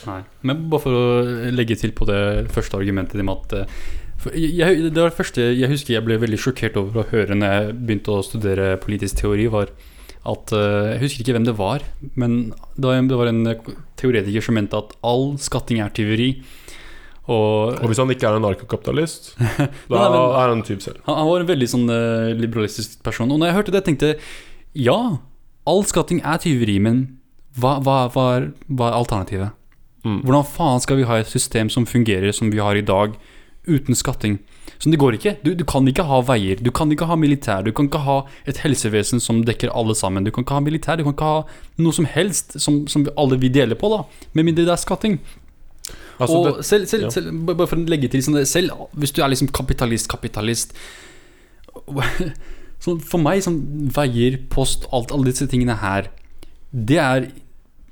[0.07, 0.21] Nei.
[0.43, 1.03] Men bare for å
[1.55, 3.83] legge til på det første argumentet ditt med at eh,
[4.33, 7.55] jeg, Det var det første jeg husker jeg ble veldig sjokkert over å høre når
[7.55, 9.71] jeg begynte å studere politisk teori, var
[10.23, 11.83] at eh, Jeg husker ikke hvem det var,
[12.19, 12.37] men
[12.75, 13.43] det var en, det var en
[13.99, 16.29] teoretiker som mente at all skatting er tyveri.
[17.31, 20.81] Og Og hvis han ikke er en narkokapitalist, da Nei, men- er han en tyv
[20.83, 20.99] selv.
[21.07, 23.31] Han, han var en veldig sånn uh, liberalistisk person.
[23.31, 24.19] Og når jeg hørte det, tenkte jeg
[24.89, 24.97] ja,
[25.69, 27.03] all skatting er tyveri, men
[27.55, 29.53] hva, hva, hva, er, hva er alternativet?
[30.03, 30.17] Mm.
[30.25, 33.13] Hvordan faen skal vi ha et system som fungerer som vi har i dag,
[33.69, 34.39] uten skatting?
[34.81, 35.35] Så det går ikke.
[35.45, 38.17] Du, du kan ikke ha veier, du kan ikke ha militær, du kan ikke ha
[38.49, 40.25] et helsevesen som dekker alle sammen.
[40.27, 41.45] Du kan ikke ha militær, du kan ikke ha
[41.79, 44.01] noe som helst som, som alle vil dele på, da.
[44.35, 45.21] Med mindre det er skatting.
[46.17, 47.11] Altså, og det, selv, selv, ja.
[47.11, 50.75] selv, bare for å legge til sånn, Selv hvis du er liksom kapitalist, kapitalist
[52.83, 56.11] så For meg, sånn veier, post, alt, alle disse tingene her
[56.71, 57.31] Det er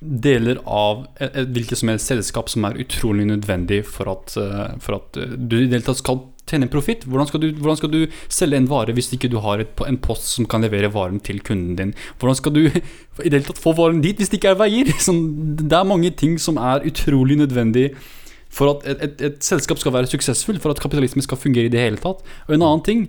[0.02, 4.72] deler av et, et hvilket som helst selskap som er utrolig nødvendig for at, eh,
[4.82, 7.06] for at eh, du i det hele tatt skal tjene en profitt.
[7.08, 8.00] Hvordan, hvordan skal du
[8.32, 11.42] selge en vare hvis ikke du har et, en post som kan levere varen til
[11.46, 11.94] kunden din?
[12.20, 14.92] Hvordan skal du i det hele tatt få varen dit hvis det ikke er veier?
[15.08, 15.22] Sånn,
[15.62, 17.92] det er mange ting som er utrolig nødvendig
[18.52, 21.72] for at et, et, et selskap skal være suksessfull, for at kapitalisme skal fungere i
[21.72, 22.20] det hele tatt.
[22.50, 23.06] Og en annen ting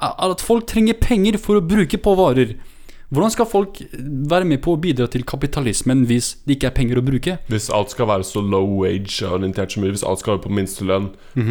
[0.00, 2.54] er at folk trenger penger for å bruke på varer.
[3.10, 3.80] Hvordan skal folk
[4.30, 7.32] være med på å bidra til kapitalismen hvis det ikke er penger å bruke?
[7.50, 10.52] Hvis alt skal være så low wage orientert som mulig, hvis alt skal være på
[10.54, 11.08] minstelønn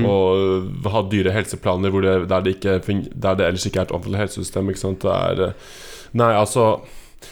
[0.07, 2.78] og øh, ha dyre helseplaner det, der, det ikke,
[3.12, 5.76] der det ellers ikke er et offentlig helsesystem er, øh,
[6.16, 6.80] Nei, altså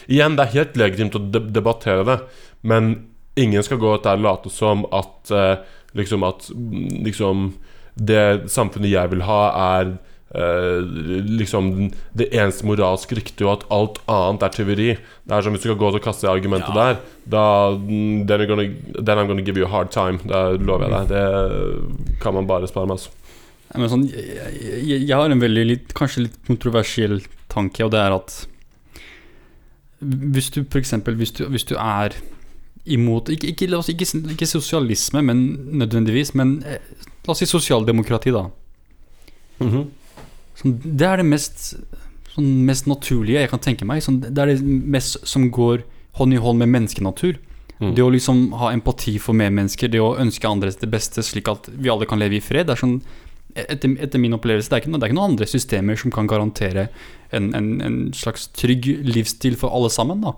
[0.04, 2.18] Igjen, det er helt legitimt å debattere det,
[2.60, 2.90] men
[3.40, 5.56] ingen skal gå ut der og late som at øh,
[5.96, 7.48] liksom at mm, liksom
[7.98, 9.40] det samfunnet jeg vil ha,
[9.78, 9.94] er
[10.34, 10.80] eh,
[11.38, 14.88] liksom det eneste moralsk riktige, og at alt annet er tyveri.
[15.24, 16.98] Det er som hvis du skal gå til og kaste argumentet der,
[17.28, 17.44] da
[17.76, 18.66] mm, then, gonna,
[18.98, 20.18] then I'm gonna give you a hard time.
[20.24, 21.08] Det lover jeg deg.
[21.14, 22.98] Det kan man bare spare med.
[22.98, 23.10] Altså.
[23.68, 27.18] Nei, Men sånn, jeg, jeg, jeg har en veldig litt, kanskje litt kontroversiell
[27.52, 28.38] tanke, og det er at
[30.00, 30.92] hvis du f.eks.
[31.04, 32.14] Hvis, du- hvis du er
[32.88, 35.40] imot ikke, ikke, la oss, ikke, ikke sosialisme, men
[35.82, 36.78] nødvendigvis, men eh,
[37.26, 38.46] la oss si sosialdemokrati, da.
[40.58, 41.68] Sånn, det er det mest,
[42.34, 44.02] sånn, mest naturlige jeg kan tenke meg.
[44.04, 45.84] Sånn, det er det mest som går
[46.18, 47.38] hånd i hånd med menneskenatur.
[47.78, 47.92] Mm.
[47.94, 51.68] Det å liksom ha empati for medmennesker, det å ønske andres det beste, slik at
[51.70, 52.66] vi alle kan leve i fred.
[52.66, 52.96] Det er sånn,
[53.54, 56.10] etter, etter min opplevelse, det er, ikke, noe- det er ikke noen andre systemer som
[56.14, 56.88] kan garantere
[57.30, 60.26] en, en, en slags trygg livsstil for alle sammen.
[60.26, 60.34] da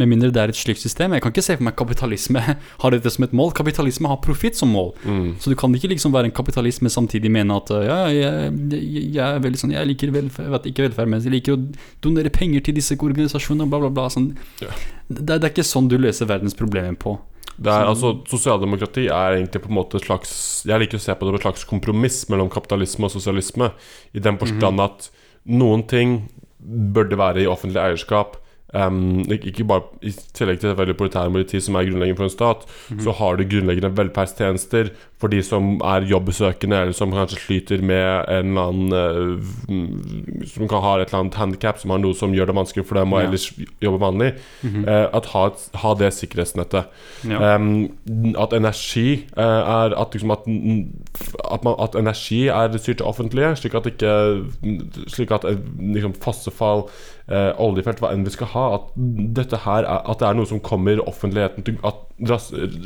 [0.00, 1.12] Med mindre det er et slikt system.
[1.14, 2.40] Jeg kan ikke se for meg kapitalisme
[2.82, 3.52] har dette som et mål.
[3.54, 4.90] Kapitalisme har profitt som mål.
[5.04, 5.28] Mm.
[5.42, 8.50] Så du kan ikke liksom være en kapitalist, men samtidig mene at uh, ja, jeg,
[8.74, 11.62] jeg, jeg er veldig sånn Jeg liker velferd, vet, ikke velferd, men jeg liker å
[12.04, 14.08] donere penger til disse organisasjonene, bla, bla, bla.
[14.12, 14.32] Sånn.
[14.64, 14.74] Ja.
[15.08, 17.18] Det, det er ikke sånn du løser verdens problemer på.
[17.54, 20.32] Det er, altså, Sosialdemokrati er egentlig på en måte et slags
[20.66, 23.70] Jeg liker å se på det som et slags kompromiss mellom kapitalisme og sosialisme.
[24.10, 25.10] I den forstand at
[25.46, 26.24] noen ting
[26.58, 28.40] burde være i offentlig eierskap.
[28.74, 32.66] Em, ikke, bare I tillegg til selvfølgelig politi, som er grunnleggende for en stat,
[33.02, 34.92] så har du grunnleggende velferdstjenester
[35.24, 40.68] for de som er jobbsøkende, eller som kanskje sliter med en eller annen uh, Som
[40.68, 43.14] kan ha et eller annet handikap, som har noe som gjør det vanskelig for dem
[43.14, 43.28] å Ja.
[43.28, 43.46] ellers
[43.80, 44.34] jobbe vanlig.
[44.64, 45.44] eh, at ha,
[45.80, 46.90] ha det sikkerhetsnettet.
[47.30, 47.54] Ja.
[47.54, 47.88] Um,
[48.36, 53.54] at energi uh, er at, liksom at, at, man, at energi er styrt til offentlige,
[53.56, 54.14] slik at ikke
[55.08, 55.44] Slik at
[55.78, 56.88] liksom fossefall,
[57.28, 58.90] eh, oljefelt, hva enn vi skal ha, at
[59.38, 62.02] dette her er, At det er noe som kommer offentligheten til At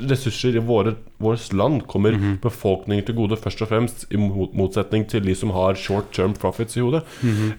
[0.09, 5.27] ressurser i våre, vårt land kommer befolkningen til gode, først og fremst, i motsetning til
[5.27, 7.03] de som har short term profits i hodet.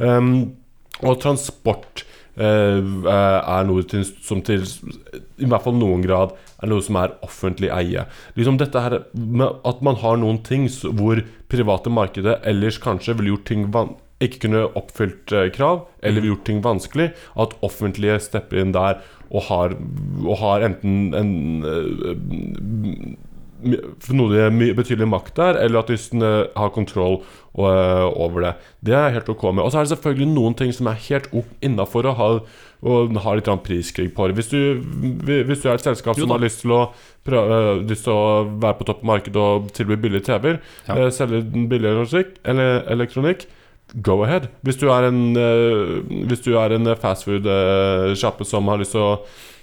[0.02, 0.56] Em,
[1.04, 2.04] og transport
[2.40, 4.66] eh, er noe til, som til
[5.38, 8.08] I hvert fall noen grad er noe som er offentlig eie.
[8.36, 13.48] Liksom dette her At man har noen ting hvor private markedet ellers kanskje ville gjort
[13.50, 17.12] ting van ikke kunne oppfylt eh, krav, eller gjort ting vanskelig.
[17.40, 19.00] At offentlige stepper inn der
[19.30, 19.76] og har,
[20.26, 23.18] og har enten en eh,
[24.16, 28.54] noe mye betydelig makt der, eller at de har kontroll eh, over det.
[28.88, 29.64] Det er helt ok med.
[29.66, 31.30] Og så er det selvfølgelig noen ting som er helt
[31.66, 32.30] innafor å ha,
[33.26, 34.30] ha litt priskrig på.
[34.36, 34.60] Hvis du,
[35.28, 36.84] hvis du er et selskap som har lyst til å
[37.30, 41.10] lyst til å være på topp av markedet og tilby billige TV-er, Ja.
[41.14, 43.44] selge billig elektronikk, elektronikk
[44.06, 44.50] Go ahead.
[44.64, 49.12] Hvis du er en, uh, hvis du er en fastfood-sjappe som har lyst til å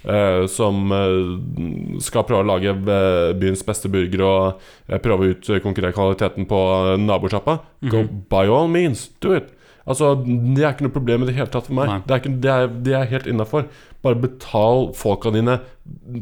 [0.07, 5.49] uh, Som uh, skal prøve å lage eh, byens beste burger og eh, prøve ut
[5.49, 6.59] eh, konkurrere kvaliteten på
[6.93, 7.57] eh, nabosjappa,
[7.91, 9.49] go by all means, do it.
[9.87, 11.87] Altså, Det er ikke noe problem i det hele tatt for meg.
[11.87, 11.99] Nei.
[12.05, 13.67] Det er, ikke, det er, det er helt innafor.
[14.03, 15.61] Bare betal folka dine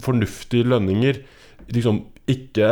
[0.05, 1.21] fornuftige lønninger.
[1.73, 2.69] Liksom ikke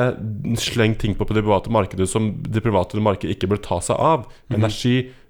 [0.58, 3.98] sleng ting på på det private markedet som det private markedet ikke bør ta seg
[4.02, 4.26] av.
[4.54, 5.23] Energi, m- s- sik- eh,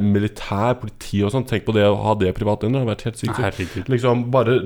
[0.00, 1.46] militær, politi og sånn.
[1.48, 2.62] Tenk på det å ha det privat.
[2.64, 3.38] Det har vært helt sykt.
[3.40, 3.88] Herregud.
[3.92, 4.58] Liksom bare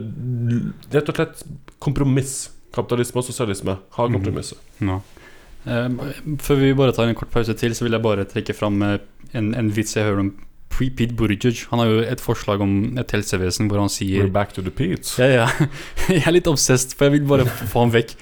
[0.92, 1.44] Rett og slett
[1.82, 2.48] kompromiss.
[2.74, 3.78] Kapitalisme og sosialisme.
[3.96, 4.58] Ha kompromisset.
[4.84, 4.98] Ja.
[5.68, 5.88] Eh,
[6.44, 8.98] før vi bare tar en kort pause til, så vil jeg bare trekke fram eh,
[9.36, 10.32] en, en vits jeg hører om
[10.78, 11.64] Pete Buttigieg.
[11.72, 14.70] Han har jo et forslag om et helsevesen hvor han sier We're back to the
[14.70, 15.16] Pete.
[15.18, 15.68] ja, ja.
[16.12, 18.12] Jeg er litt obsessed, for jeg vil bare få han vekk.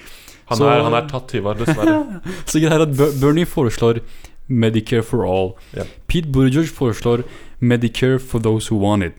[0.47, 1.97] Han, Så- er, han er tatt Ivar, dessverre.
[2.49, 3.99] Så greier at Bernie foreslår
[4.49, 5.55] Medicare for all.
[5.75, 5.87] Yeah.
[6.07, 7.23] Pete Buttigieg foreslår
[7.59, 9.13] Medicare for those who want it.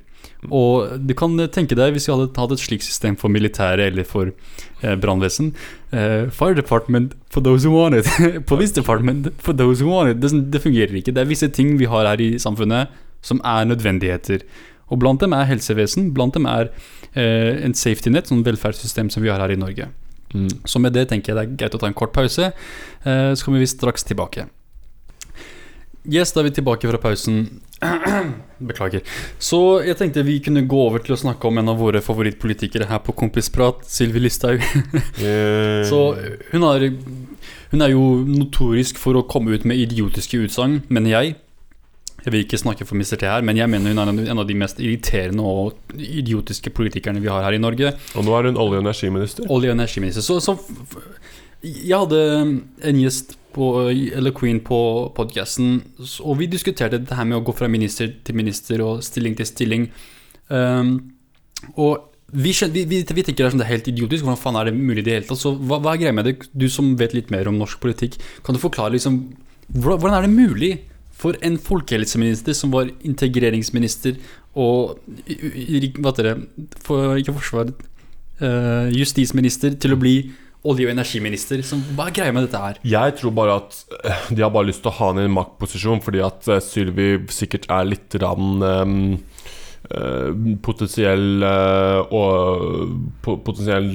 [0.55, 4.07] Og du kan tenke deg hvis vi hadde hatt et slikt system for militæret eller
[4.07, 5.51] for eh, brannvesen.
[5.91, 8.07] Eh, fire department for those who want it.
[8.51, 10.21] Police department for those who want it.
[10.23, 11.15] Det, det fungerer ikke.
[11.15, 14.45] Det er visse ting vi har her i samfunnet som er nødvendigheter.
[14.89, 16.13] Og blant dem er helsevesen.
[16.15, 16.71] Blant dem er
[17.15, 19.91] eh, en safety net, sånn velferdssystem som vi har her i Norge.
[20.35, 20.49] Mm.
[20.69, 22.53] Så med det tenker jeg det er greit å ta en kort pause.
[23.03, 24.47] Eh, så kommer vi straks tilbake.
[26.09, 27.43] Yes, da er vi tilbake fra pausen.
[28.71, 29.03] Beklager.
[29.39, 32.89] Så jeg tenkte vi kunne gå over til å snakke om en av våre favorittpolitikere
[32.91, 34.65] her på Kompisprat, Sylvi Listhaug.
[35.91, 36.01] Så
[36.53, 36.87] hun, har,
[37.75, 41.37] hun er jo notorisk for å komme ut med idiotiske utsagn, mener jeg.
[42.25, 43.15] Jeg vil ikke snakke for Mr.
[43.21, 47.23] T her, men jeg mener hun er en- av de mest irriterende og idiotiske politikerne
[47.23, 47.93] vi har her i Norge.
[48.19, 49.47] Og nå er hun olje- og energiminister.
[49.47, 50.25] Olje- og energiminister.
[50.27, 50.57] Så, så
[51.63, 52.19] Jeg hadde
[52.87, 54.81] en gjest på, eller Queen på
[55.17, 55.81] podcasten,
[56.23, 59.49] og vi diskuterte dette her med å gå fra minister til minister og stilling til
[59.49, 59.89] stilling.
[60.49, 60.95] Um,
[61.75, 64.27] og vi, vi, vi, tenker det er sånn, det er helt idiotisk.
[64.27, 65.41] Hvordan faen er det mulig i det hele tatt?
[65.41, 66.37] Så hva, hva er greia med det?
[66.53, 69.23] Du som vet litt mer om norsk politikk, kan du forklare liksom
[69.69, 70.69] Hvordan hvordan er det mulig
[71.19, 74.17] for en folkehelseminister som var integreringsminister
[74.57, 74.97] og
[75.29, 76.35] Hva heter det?
[76.87, 77.73] For, ikke forsvar
[78.41, 80.15] uh, justisminister til å bli
[80.69, 81.63] olje- og energiminister.
[81.67, 82.81] Som, hva er greia med dette her?
[82.87, 85.37] Jeg tror bare at eh, de har bare lyst til å ha henne i en
[85.37, 88.99] maktposisjon fordi at eh, Sylvi sikkert er litt rann um,
[89.91, 93.91] eh, potensiell og potensiell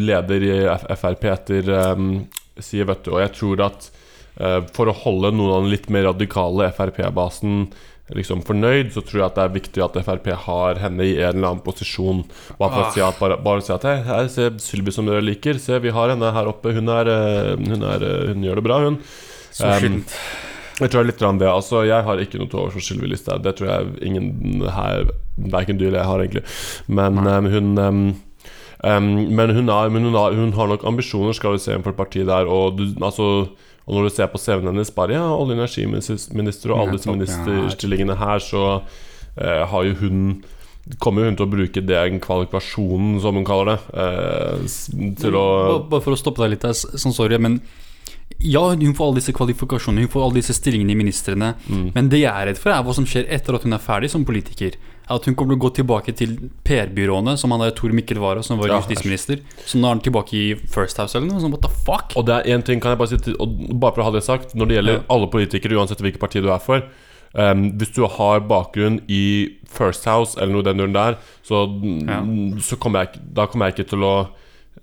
[0.00, 0.56] leder i
[0.94, 2.16] Frp etter um,
[2.62, 3.14] Siv du.
[3.16, 3.90] Og jeg tror at
[4.74, 7.68] for å holde noen av den litt mer radikale Frp-basen
[8.12, 11.38] liksom fornøyd, så tror jeg at det er viktig at Frp har henne i en
[11.38, 12.24] eller annen posisjon.
[12.58, 15.24] Bare for å si at, bare, bare si at hei, her, se Sylvi som dere
[15.24, 15.60] liker.
[15.62, 16.74] Se, vi har henne her oppe.
[16.76, 19.00] Hun, er, eh, hun, er, eh, hun gjør det bra, hun.
[19.54, 20.02] Så Um.
[20.82, 21.46] Jeg tror litt grann det.
[21.46, 23.44] Altså, jeg har ikke noe til overs for Sylvi Listhaug.
[23.44, 25.12] Det tror jeg ingen her
[25.50, 26.42] Verken du eller jeg har, egentlig.
[26.86, 28.02] Men um, hun um,
[28.82, 32.26] Men, hun, er, men hun, har, hun har nok ambisjoner, skal vi se, for partiet
[32.26, 32.50] der.
[32.50, 33.54] Og, du, altså,
[33.86, 37.10] og når du ser på CV-en hennes, bare ja, olje- og energiminister og alle disse
[37.12, 38.64] ministerstillingene her, så
[39.36, 40.44] eh, har jo hun
[41.00, 45.44] Kommer hun til å bruke den kvalifikasjonen, som hun kaller det, eh, til å
[45.88, 47.62] Bare- for å stoppe deg litt sånn sorry, men
[48.44, 51.54] Ja, hun får alle disse kvalifikasjonene, hun får alle disse stillingene i ministrene.
[51.66, 51.86] Mm.
[51.94, 54.10] Men det jeg er redd for, er hva som skjer etter at hun er ferdig
[54.12, 54.76] som politiker.
[55.08, 58.42] At hun kommer til å gå tilbake til PR-byråene, som han der Tor Mikkel Wara,
[58.44, 59.40] som var Ja, justisminister.
[59.64, 61.40] Så nå er han tilbake i First House eller noe.
[61.40, 62.12] Sånn, what the fuck?
[62.16, 63.34] Og det er en ting, kan jeg bare si
[63.80, 65.02] bare for å ha det sagt Når det gjelder Ja.
[65.10, 66.84] alle politikere, uansett hvilket parti du er for
[67.34, 71.66] Um, Hvis du har bakgrunn i First House eller noe den duren der, så,
[72.06, 72.20] Ja.
[72.62, 74.28] så kommer jeg, da kommer jeg ikke til å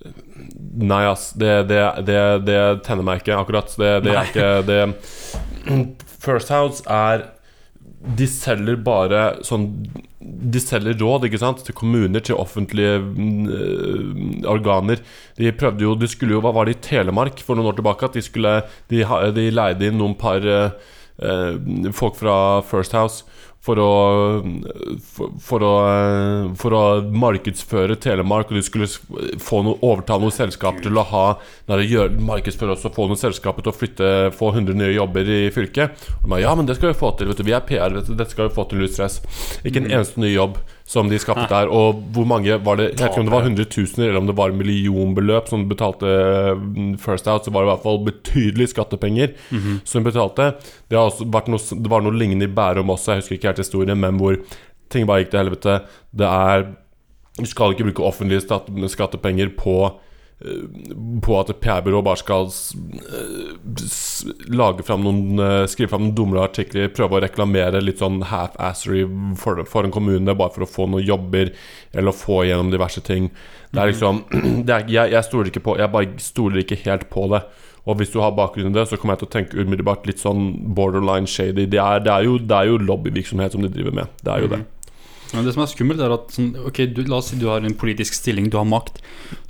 [0.01, 1.31] Nei, ass.
[1.37, 3.73] Det, det, det, det tenner meg ikke akkurat.
[3.77, 4.79] Det, det er ikke det
[6.21, 7.27] First House er
[8.17, 9.67] De selger bare sånn
[10.17, 11.61] De selger råd, ikke sant?
[11.65, 14.15] Til kommuner, til offentlige øh,
[14.49, 15.03] organer.
[15.37, 18.09] De prøvde jo De skulle jo Hva var det i Telemark for noen år tilbake?
[18.09, 18.55] At de skulle
[18.89, 19.03] De,
[19.37, 20.73] de leide inn noen par eh,
[21.93, 22.35] folk fra
[22.65, 23.27] First House
[23.61, 23.89] for å,
[25.05, 25.73] for, for, å,
[26.57, 26.83] for å
[27.13, 31.25] markedsføre Telemark, og de skulle noe, overta noen selskaper til å ha
[31.69, 35.29] Nei, gjør, markedsføre oss og få noen selskaper til å flytte Få 100 nye jobber
[35.29, 36.09] i fylket.
[36.17, 37.29] Og de ba, ja, men det skal vi få til.
[37.29, 38.81] Vet du, vi er PR, vet du, dette skal vi få til.
[38.81, 38.89] Null.
[39.67, 40.57] Ikke en eneste ny jobb
[40.91, 41.69] som de skaffet der.
[41.71, 42.89] Og hvor mange var det?
[42.91, 46.09] Jeg vet ikke om det var hundretusener eller om det var millionbeløp som betalte
[46.59, 47.47] mm, First Out.
[47.47, 49.31] Så var det i hvert fall betydelige skattepenger
[49.87, 50.49] som betalte.
[50.91, 54.19] Det, noe, det var noe lignende i Bærum også, jeg husker ikke helt historien, men
[54.19, 54.35] hvor
[54.91, 55.79] ting bare gikk til helvete.
[56.11, 56.67] Det er
[57.39, 58.43] Du skal ikke bruke offentlige
[58.91, 59.77] skattepenger på
[61.21, 63.51] på at et PR-byrå bare skal eh,
[64.49, 69.03] lage fram noen eh, skrive fram noen dumme artikler, prøve å reklamere litt sånn half-assery
[69.37, 71.53] for, for en kommune, bare for å få noen jobber
[71.93, 73.29] eller å få igjennom diverse ting.
[73.71, 74.23] Det er liksom
[74.67, 77.45] det er, jeg, jeg stoler ikke på Jeg bare stoler ikke helt på det.
[77.89, 80.21] Og hvis du har bakgrunn i det, så kommer jeg til å tenke umiddelbart litt
[80.21, 81.65] sånn borderline shady.
[81.65, 84.19] Det er, det er, jo, det er jo lobbyvirksomhet som de driver med.
[84.21, 84.61] Det er jo det.
[85.35, 87.63] Men det som er skummelt, er at sånn, Ok, du, la oss si du har
[87.65, 88.99] en politisk stilling, du har makt.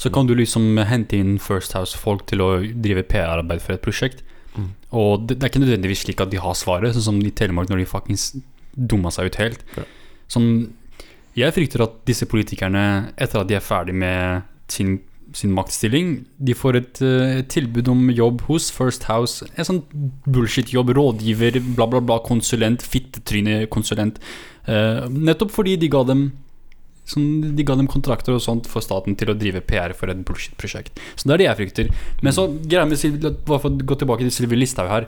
[0.01, 4.25] Så kan du liksom hente inn First House-folk til å drive PR-arbeid for et prosjekt.
[4.55, 4.71] Mm.
[4.99, 7.71] Og det, det er ikke nødvendigvis slik at de har svaret, sånn som i Telemark
[7.71, 8.31] når de fuckings
[8.75, 9.63] dumma seg ut helt.
[9.77, 9.87] Ja.
[10.31, 10.51] Sånn,
[11.37, 14.97] jeg frykter at disse politikerne, etter at de er ferdig med sin,
[15.35, 16.13] sin maktstilling,
[16.43, 19.47] de får et eh, tilbud om jobb hos First House.
[19.55, 19.81] En sånn
[20.27, 24.19] bullshit-jobb, rådgiver, bla, bla, bla, konsulent, fittetrynekonsulent.
[24.67, 26.31] Eh, nettopp fordi de ga dem
[27.11, 30.21] sånn, De ga dem kontrakter og sånt for staten til å drive PR for et
[30.23, 30.99] bullshit-prosjekt.
[31.17, 31.89] Så det er det jeg frykter.
[32.21, 32.47] Men så
[33.45, 35.07] Bare for å gå tilbake til Sylvi Listhaug her.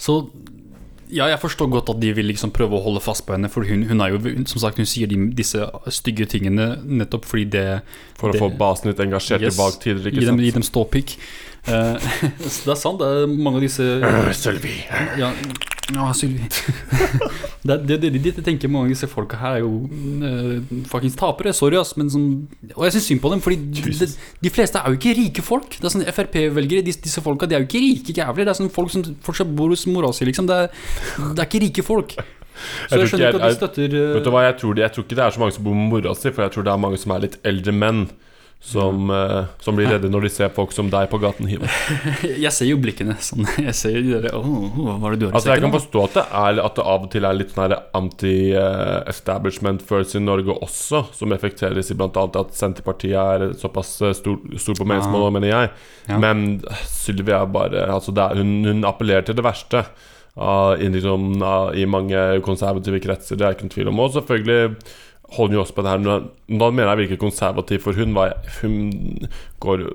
[0.00, 0.30] Så
[1.10, 3.66] ja, jeg forstår godt at de vil liksom prøve å holde fast på henne, for
[3.66, 5.58] hun, hun er jo Som sagt, hun sier de, disse
[5.90, 7.64] stygge tingene nettopp fordi det
[8.16, 9.58] For å Det- få basen litt engasjert Yes.
[9.58, 11.16] i baktider, Gi dem, dem ståpikk.
[11.68, 11.92] Uh,
[12.40, 13.84] det er sant, det er mange av disse
[14.32, 14.78] Sølvi.
[15.20, 15.28] Ja,
[15.94, 16.46] ja Sylvi.
[17.66, 19.72] det, det, det, det, jeg tenker mange av disse folka her er jo
[20.22, 21.52] uh, fuckings tapere.
[21.56, 21.94] Sorry, ass.
[21.98, 22.26] Men sånn,
[22.74, 24.10] og jeg syns synd på dem, Fordi de,
[24.46, 25.78] de fleste er jo ikke rike folk.
[25.78, 28.46] Det er sånn Frp-velgere, disse, disse folka, de er jo ikke rike jævler.
[28.46, 30.50] Det er sånn folk som fortsatt bor hos mora si, liksom.
[30.50, 30.84] Det er,
[31.30, 32.16] det er ikke rike folk.
[32.20, 34.08] Så jeg, jeg skjønner ikke at de støtter uh...
[34.16, 35.78] Vet du hva, jeg tror, de, jeg tror ikke det er så mange som bor
[35.78, 38.02] med mora si, for jeg tror det er mange som er litt eldre menn.
[38.60, 41.68] Som, uh, som blir redde når de ser folk som deg på gaten hive.
[42.44, 43.16] Jeg ser jo blikkene.
[43.24, 43.48] Sånn.
[43.70, 44.44] Jeg ser jo de der åh,
[44.76, 47.06] hva er det du har Altså Jeg kan forstå at det, er, at det av
[47.06, 52.26] og til er litt sånn anti-establishment følelse i Norge også, som effekteres i bl.a.
[52.28, 55.74] at Senterpartiet er såpass eh, stor, stor på meningsmål, mener jeg.
[56.10, 56.20] Ja.
[56.20, 59.86] Men Sylvi er bare altså er, hun, hun appellerer til det verste.
[60.36, 64.04] Uh, i liksom, uh, I mange konservative kretser, det er ikke noen tvil om.
[64.04, 64.76] Og selvfølgelig
[65.36, 68.34] holder jo også på det her men Da mener jeg virker konservativ, for hun, var,
[68.60, 69.28] hun,
[69.62, 69.86] går,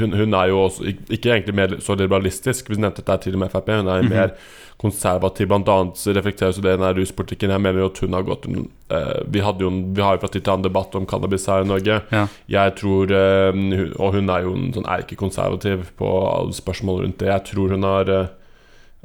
[0.00, 2.70] hun, hun er jo også ikke egentlig mer så liberalistisk.
[2.70, 3.70] Vi nevnte dette tidligere med Frp.
[3.72, 4.34] Hun er mer
[4.76, 7.54] konservativ, annet reflekteres det i den ruspolitikken.
[7.54, 10.44] Jeg mener jo at hun har gått eh, vi, jo, vi har jo fra tid
[10.44, 12.00] til annen debatt om cannabis her i Norge.
[12.12, 12.26] Ja.
[12.52, 13.62] Jeg tror eh,
[13.96, 17.32] Og hun er jo en sånn erkekonservativ på alle spørsmål rundt det.
[17.32, 18.34] Jeg tror hun har eh,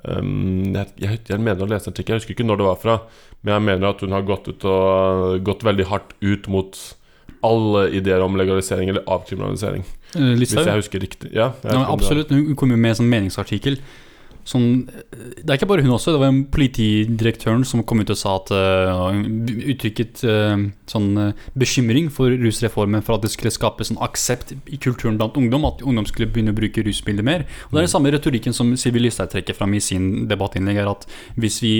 [0.03, 2.81] um, jeg, jeg, jeg mener å lese en artikkel, jeg husker ikke når det var
[2.81, 2.97] fra,
[3.41, 6.81] men jeg mener at hun har gått, ut og, gått veldig hardt ut mot
[7.41, 9.85] alle ideer om legalisering eller avkriminalisering.
[10.13, 11.31] Eh, Hvis jeg husker riktig.
[11.33, 12.29] Ja, jeg Ja, absolutt.
[12.29, 13.79] Hun kom jo med en sånn meningsartikkel.
[14.47, 16.15] Sånn, det er ikke bare hun også.
[16.15, 19.13] Det var en politidirektøren som kom ut og sa at uh,
[19.73, 24.79] uttrykket uh, sånn uh, bekymring for rusreformen for at det skulle skape en aksept i
[24.81, 25.67] kulturen blant ungdom.
[25.69, 27.45] At ungdom skulle begynne å bruke rusbilder mer.
[27.69, 30.81] Og Det er den samme retorikken som Sivi Listhaug trekker fram i sin debattinnlegg.
[30.89, 31.05] At
[31.39, 31.75] hvis vi,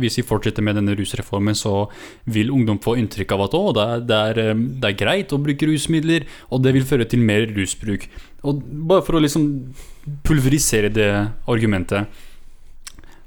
[0.00, 1.86] hvis vi fortsetter med denne rusreformen, så
[2.32, 5.68] vil ungdom få inntrykk av at det er, det, er, det er greit å bruke
[5.68, 8.08] rusmidler, og det vil føre til mer rusbruk.
[8.44, 9.46] Og bare for å liksom
[10.26, 11.08] pulverisere det
[11.50, 12.06] argumentet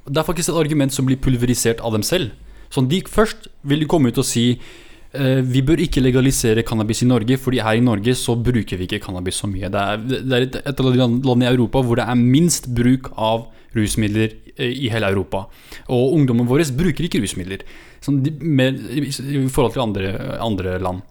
[0.05, 2.32] Det er faktisk et argument som blir pulverisert av dem selv.
[2.74, 7.03] Sånn, de Først vil de komme ut og si eh, vi bør ikke legalisere cannabis
[7.03, 9.70] i Norge, fordi her i Norge så bruker vi ikke cannabis så mye.
[9.70, 12.22] Det er, det er et, et av de land- landene i Europa hvor det er
[12.22, 13.47] minst bruk av
[13.78, 15.45] rusmidler eh, i hele Europa.
[15.89, 17.66] Og ungdommen vår bruker ikke rusmidler
[18.05, 21.03] sånn, med, i forhold til andre, andre land.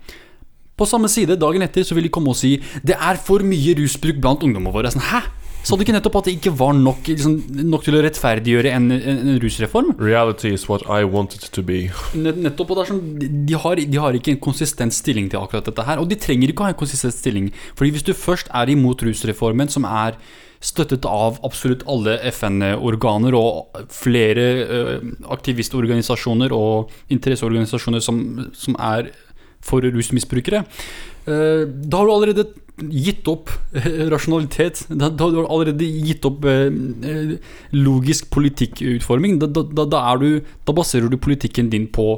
[0.79, 2.55] På samme side, dagen etter, så vil de komme og si
[2.87, 4.95] det er for mye rusbruk blant ungdommene våre.
[4.95, 5.25] Sånn, Hæ?
[5.67, 7.33] Sa du ikke nettopp at det ikke var nok, liksom,
[7.69, 9.91] nok til å rettferdiggjøre en, en, en rusreform?
[10.01, 11.81] Reality is what I want it to be.
[12.17, 13.03] Nett- Nettopp, og det er sånn,
[13.51, 15.99] de- har, de har ikke en konsistent stilling til akkurat dette her.
[16.01, 17.51] Og de trenger ikke å ha en konsistent stilling.
[17.77, 20.17] Fordi hvis du først er imot rusreformen, som er
[20.65, 25.05] støttet av absolutt alle FN-organer og flere eh,
[25.63, 28.23] aktivistorganisasjoner og interesseorganisasjoner som,
[28.57, 29.11] som er
[29.69, 30.65] for rusmisbrukere,
[31.29, 32.47] eh, da har du allerede
[32.79, 34.87] gitt opp eh, rasjonalitet.
[34.89, 37.37] Da, har du allerede gitt opp eh,
[37.77, 39.39] logisk politikkutforming.
[39.43, 42.17] Da, da, da, du, da baserer du politikken din på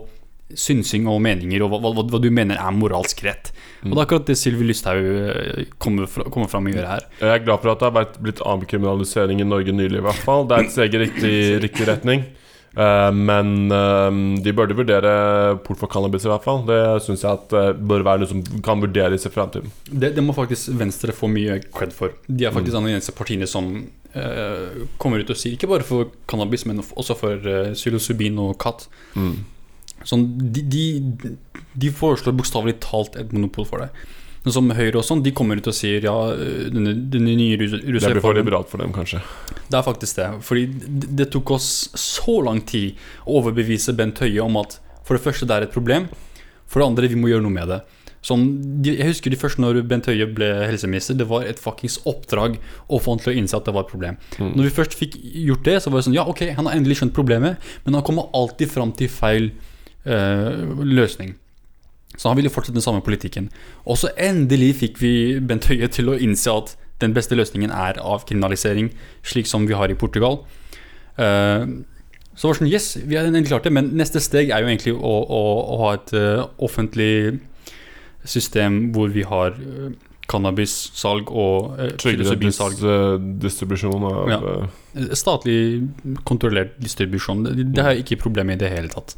[0.51, 3.53] synsing og meninger, og hva, hva, hva du mener er moralsk rett.
[3.84, 7.07] Og det er akkurat det Sylvi Lysthaug kommer, fra, kommer fram og gjør her.
[7.20, 10.48] Jeg er glad for at det har blitt avkriminalisering i Norge nylig, i hvert fall.
[10.51, 12.26] Det er et steg i riktig, riktig retning.
[12.77, 14.11] Eh, men uh,
[14.43, 15.12] de burde vurdere
[15.64, 16.62] port for cannabis, i hvert fall.
[16.68, 19.73] Det syns jeg at uh, bør være noe som kan vurderes i fremtiden.
[19.91, 22.14] Det, det må faktisk Venstre få mye cred for.
[22.29, 22.87] De er faktisk mm.
[22.87, 23.73] de eneste partiene som
[24.99, 27.45] kommer ut og sier, ikke bare for cannabis, men også for
[27.79, 28.89] psilocybin og katt.
[29.14, 29.37] Mm.
[30.03, 31.37] Sånn, de, de,
[31.79, 33.93] de foreslår bokstavelig talt et monopol for det.
[34.45, 36.14] Men som Høyre og sånn, de kommer ut og sier ja,
[36.72, 39.20] denne, denne nye rus- Det blir for rusreformen liberalt for dem, kanskje.
[39.68, 40.28] Det er faktisk det.
[40.47, 40.62] Fordi
[41.20, 41.68] det, tok oss
[42.01, 45.74] så lang tid å overbevise Bent Høie om at for det første det er et
[45.74, 46.09] problem,
[46.70, 47.80] for det andre vi må gjøre noe med det.
[48.24, 48.43] Sånn,
[48.84, 52.57] jeg husker de første når Bent Høie ble helseminister, det var et fuckings oppdrag
[52.88, 54.16] å få han til å innse at det var et problem.
[54.41, 55.16] Når vi først fikk
[55.51, 58.05] gjort det, så var det sånn Ja, ok, han har endelig skjønt problemet, men han
[58.09, 59.51] kommer alltid fram til feil
[60.05, 61.36] eh, løsning.
[62.21, 63.49] Så han ville fortsette den samme politikken.
[63.89, 68.01] Og så endelig fikk vi Bent Høie til å innse at den beste løsningen er
[68.05, 68.91] avkriminalisering,
[69.25, 70.43] slik som vi har i Portugal.
[71.16, 71.81] Uh,
[72.37, 74.68] så var det sånn, yes, vi har endelig klart det, men neste steg er jo
[74.68, 75.41] egentlig å, å,
[75.75, 77.41] å ha et uh, offentlig
[78.29, 79.91] system hvor vi har uh,
[80.31, 82.77] cannabissalg og uh, Trygghetsdistribusjon
[83.25, 84.41] dis distribusjon av Ja.
[85.16, 85.61] Statlig
[86.29, 87.45] kontrollert distribusjon.
[87.49, 89.16] Det, det har jeg ikke problem med i det hele tatt.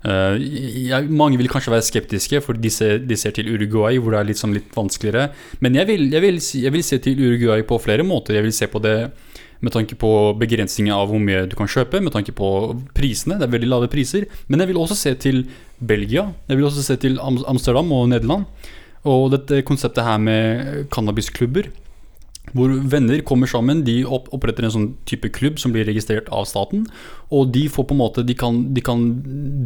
[0.00, 0.36] Eh,
[0.88, 4.20] jeg, mange vil kanskje være skeptiske, for de ser, de ser til Uruguay, hvor det
[4.20, 5.28] er litt, sånn litt vanskeligere.
[5.60, 8.38] Men jeg vil, jeg, vil, jeg vil se til Uruguay på flere måter.
[8.38, 8.96] Jeg vil se på det
[9.60, 12.48] med tanke på begrensninger av hvor mye du kan kjøpe, med tanke på
[12.96, 13.36] prisene.
[13.36, 14.24] Det er veldig lave priser.
[14.48, 15.44] Men jeg vil også se til
[15.76, 16.30] Belgia.
[16.48, 18.48] Jeg vil også se til Amsterdam og Nederland.
[19.08, 21.68] Og dette konseptet her med cannabisklubber.
[22.56, 26.86] Hvor venner kommer sammen, de oppretter en sånn type klubb som blir registrert av staten.
[27.30, 29.04] Og de får på en måte De kan, de kan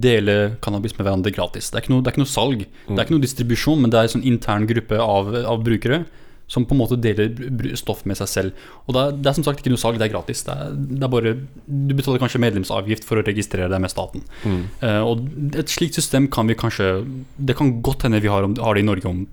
[0.05, 1.70] dele cannabis med hverandre gratis.
[1.70, 3.93] Det er ikke noe, det er ikke noe salg, det er ikke noe distribusjon, men
[3.93, 6.05] det er en sånn intern gruppe av, av brukere
[6.47, 7.32] som på en måte deler
[7.78, 8.64] stoff med seg selv.
[8.85, 10.45] Og det er, det er som sagt ikke noe salg, det er gratis.
[10.47, 11.32] Det er, det er bare
[11.64, 14.26] Du betaler kanskje medlemsavgift for å registrere deg med staten.
[14.45, 15.24] Eh, og
[15.57, 16.91] et slikt system kan vi kanskje
[17.39, 19.24] Det kan godt hende vi har, om, har det i Norge om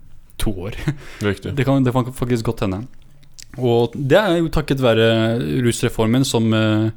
[0.41, 0.77] to år.
[1.21, 1.53] Riktig.
[1.57, 2.85] Det kan, det kan faktisk godt hende.
[3.59, 5.07] Og det er jo takket være
[5.65, 6.91] rusreformen som eh,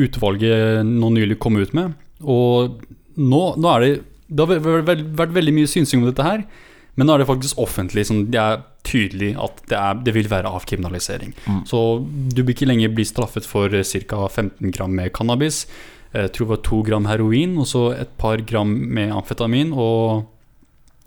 [0.00, 1.92] utvalget nå nylig kom ut med.
[2.22, 2.80] Og
[3.20, 3.92] nå, nå er det
[4.30, 6.44] Det har vært, veldig mye synsing om dette her,
[6.94, 8.04] men nå er det faktisk offentlig.
[8.06, 11.32] Sånn, det er tydelig at det, er, det vil være avkriminalisering.
[11.66, 11.80] Så
[12.30, 14.20] du vil ikke lenger bli straffet for ca.
[14.30, 15.64] 15 gram med cannabis.
[16.14, 19.72] eh, Jeg tror det var 2 gram heroin, og så et par gram med amfetamin.
[19.74, 20.22] Og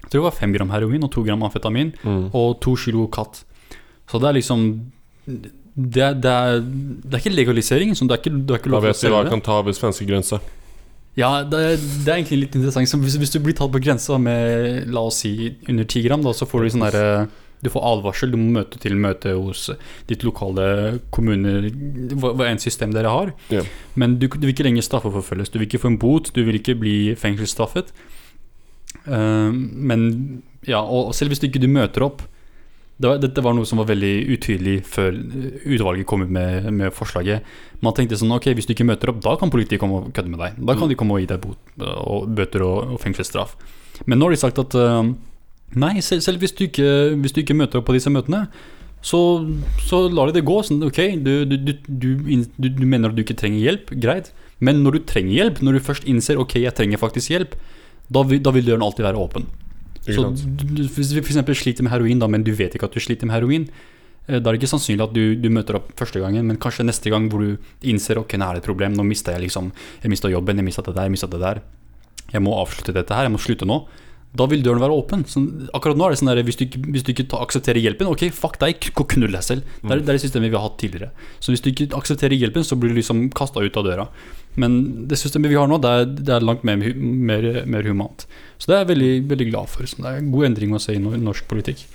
[0.04, 2.30] jeg tror det var 5 gram heroin og 2 gram amfetamin Mm.
[2.36, 3.46] og to kilo katt.
[4.12, 4.66] Så det er liksom
[5.74, 7.96] Det er, det er, det er ikke legalisering.
[7.98, 9.46] Sånn, det er ikke, det er ikke lov til å vet du hva selge kan
[9.46, 10.42] ta ved svenskegrensa.
[11.18, 11.62] Ja, det,
[12.06, 12.90] det er egentlig litt interessant.
[12.90, 15.34] Så hvis, hvis du blir tatt på grensa med la oss si
[15.70, 17.08] under 10 gram, da, så får du sånn derre
[17.64, 19.70] du får advarsel, du må møte til møte hos
[20.10, 21.72] ditt lokale kommune,
[22.20, 23.32] hva enn system dere har.
[23.54, 23.70] Yeah.
[23.96, 25.54] Men du, du vil ikke lenger straffeforfølges.
[25.54, 27.94] Du vil ikke få en bot, du vil ikke bli fengselsstraffet.
[29.08, 30.04] Uh, men
[30.68, 32.26] ja, og selv hvis du ikke du møter opp
[33.04, 36.70] det var, Dette var noe som var veldig utydelig før eh, utvalget kom ut med,
[36.72, 37.44] med forslaget.
[37.84, 40.32] Man tenkte sånn ok, hvis du ikke møter opp, da kan politiet komme og kødde
[40.32, 40.62] med deg.
[40.64, 43.58] Da kan de komme og gi deg bot, og bøter og, og fengselsstraff.
[44.08, 45.04] Men nå har de sagt at uh,
[45.84, 46.88] nei, selv, selv hvis, du ikke,
[47.20, 48.46] hvis du ikke møter opp på disse møtene,
[49.04, 49.20] så,
[49.84, 50.56] så lar de det gå.
[50.64, 54.32] Sånn, ok, du, du, du, du, du, du mener at du ikke trenger hjelp, greit.
[54.64, 57.58] Men når du trenger hjelp, når du først innser ok, jeg trenger faktisk hjelp,
[58.14, 59.52] da vil, da vil døren alltid være åpen.
[60.06, 61.60] Så du- hvis du f.eks.
[61.62, 63.70] sliter med heroin, da, men du vet ikke at du sliter med heroin,
[64.28, 66.84] eh, da er det ikke sannsynlig at du, du møter opp første gangen, men kanskje
[66.86, 69.72] neste gang hvor du innser ok, nå er det et problem, nå mista jeg liksom
[70.04, 71.62] Jeg mista jobben, jeg mista det der, jeg mista det der.
[72.34, 73.86] Jeg må avslutte dette her, jeg må slutte nå.
[74.34, 75.24] Da vil døren være åpen.
[75.30, 75.42] Så
[75.78, 78.10] akkurat nå er det sånn der, hvis du ikke, hvis du ikke ta, aksepterer hjelpen,
[78.10, 79.68] ok, fuck deg, gå knull deg selv.
[79.84, 81.28] Det er, det er det systemet vi har hatt tidligere.
[81.38, 84.08] Så hvis du ikke aksepterer hjelpen, så blir du liksom kasta ut av døra.
[84.58, 84.80] Men
[85.10, 88.26] det systemet vi har nå, det er, det er langt mer, mer, mer humant.
[88.58, 89.90] Så det er jeg veldig, veldig glad for.
[89.90, 91.86] Så det er en god endring å se i norsk politikk.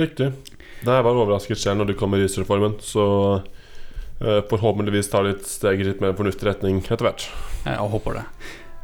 [0.00, 0.32] Riktig.
[0.80, 3.06] Det her var overrasket selv når det kommer i rusreformen, så
[3.40, 7.26] uh, forhåpentligvis tar det et steg i litt mer fornuftig retning etter hvert.
[7.66, 8.28] Jeg håper det.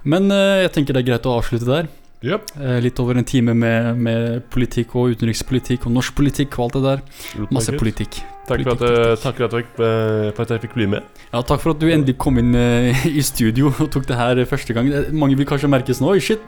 [0.04, 1.88] Men uh, jeg tenker det er greit å avslutte der.
[2.24, 2.54] Yep.
[2.60, 6.78] Eh, litt over en time med, med politikk og utenrikspolitikk og norsk politikk og alt
[6.78, 7.04] det der.
[7.52, 8.22] Masse politikk.
[8.46, 11.06] Takk for, at, eh, takk for, at jeg, eh, for at jeg fikk bli med.
[11.32, 14.76] Ja, takk for at du endelig kom inn i studio og tok det her første
[14.76, 14.88] gang.
[15.12, 16.46] Mange vil kanskje merke sånn Oi, shit.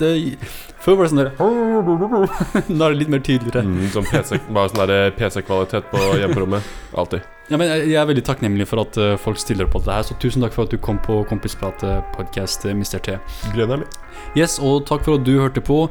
[0.81, 1.33] før var det sånn der
[2.73, 3.67] Nå er det litt mer tydeligere.
[3.67, 6.73] Mm, sånn PC, sånn PC-kvalitet på hjemmerommet.
[6.97, 7.27] Alltid.
[7.49, 10.45] Ja, men jeg er veldig takknemlig for at folk stiller på dette her, så tusen
[10.45, 13.01] takk for at du kom på Kompisprat-podkast, podcast, Mr.
[13.05, 13.19] T.
[13.57, 14.08] Gleder meg.
[14.37, 15.87] Yes, og takk for at du hørte på.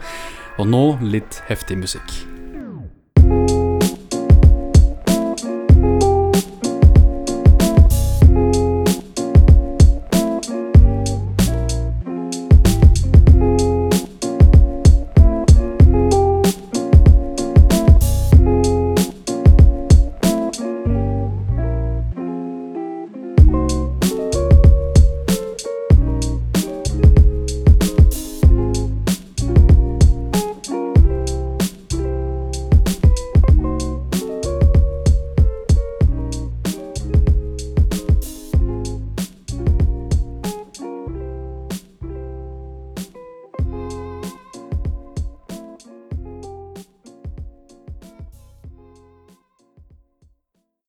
[0.58, 2.36] Og nå litt heftig musikk.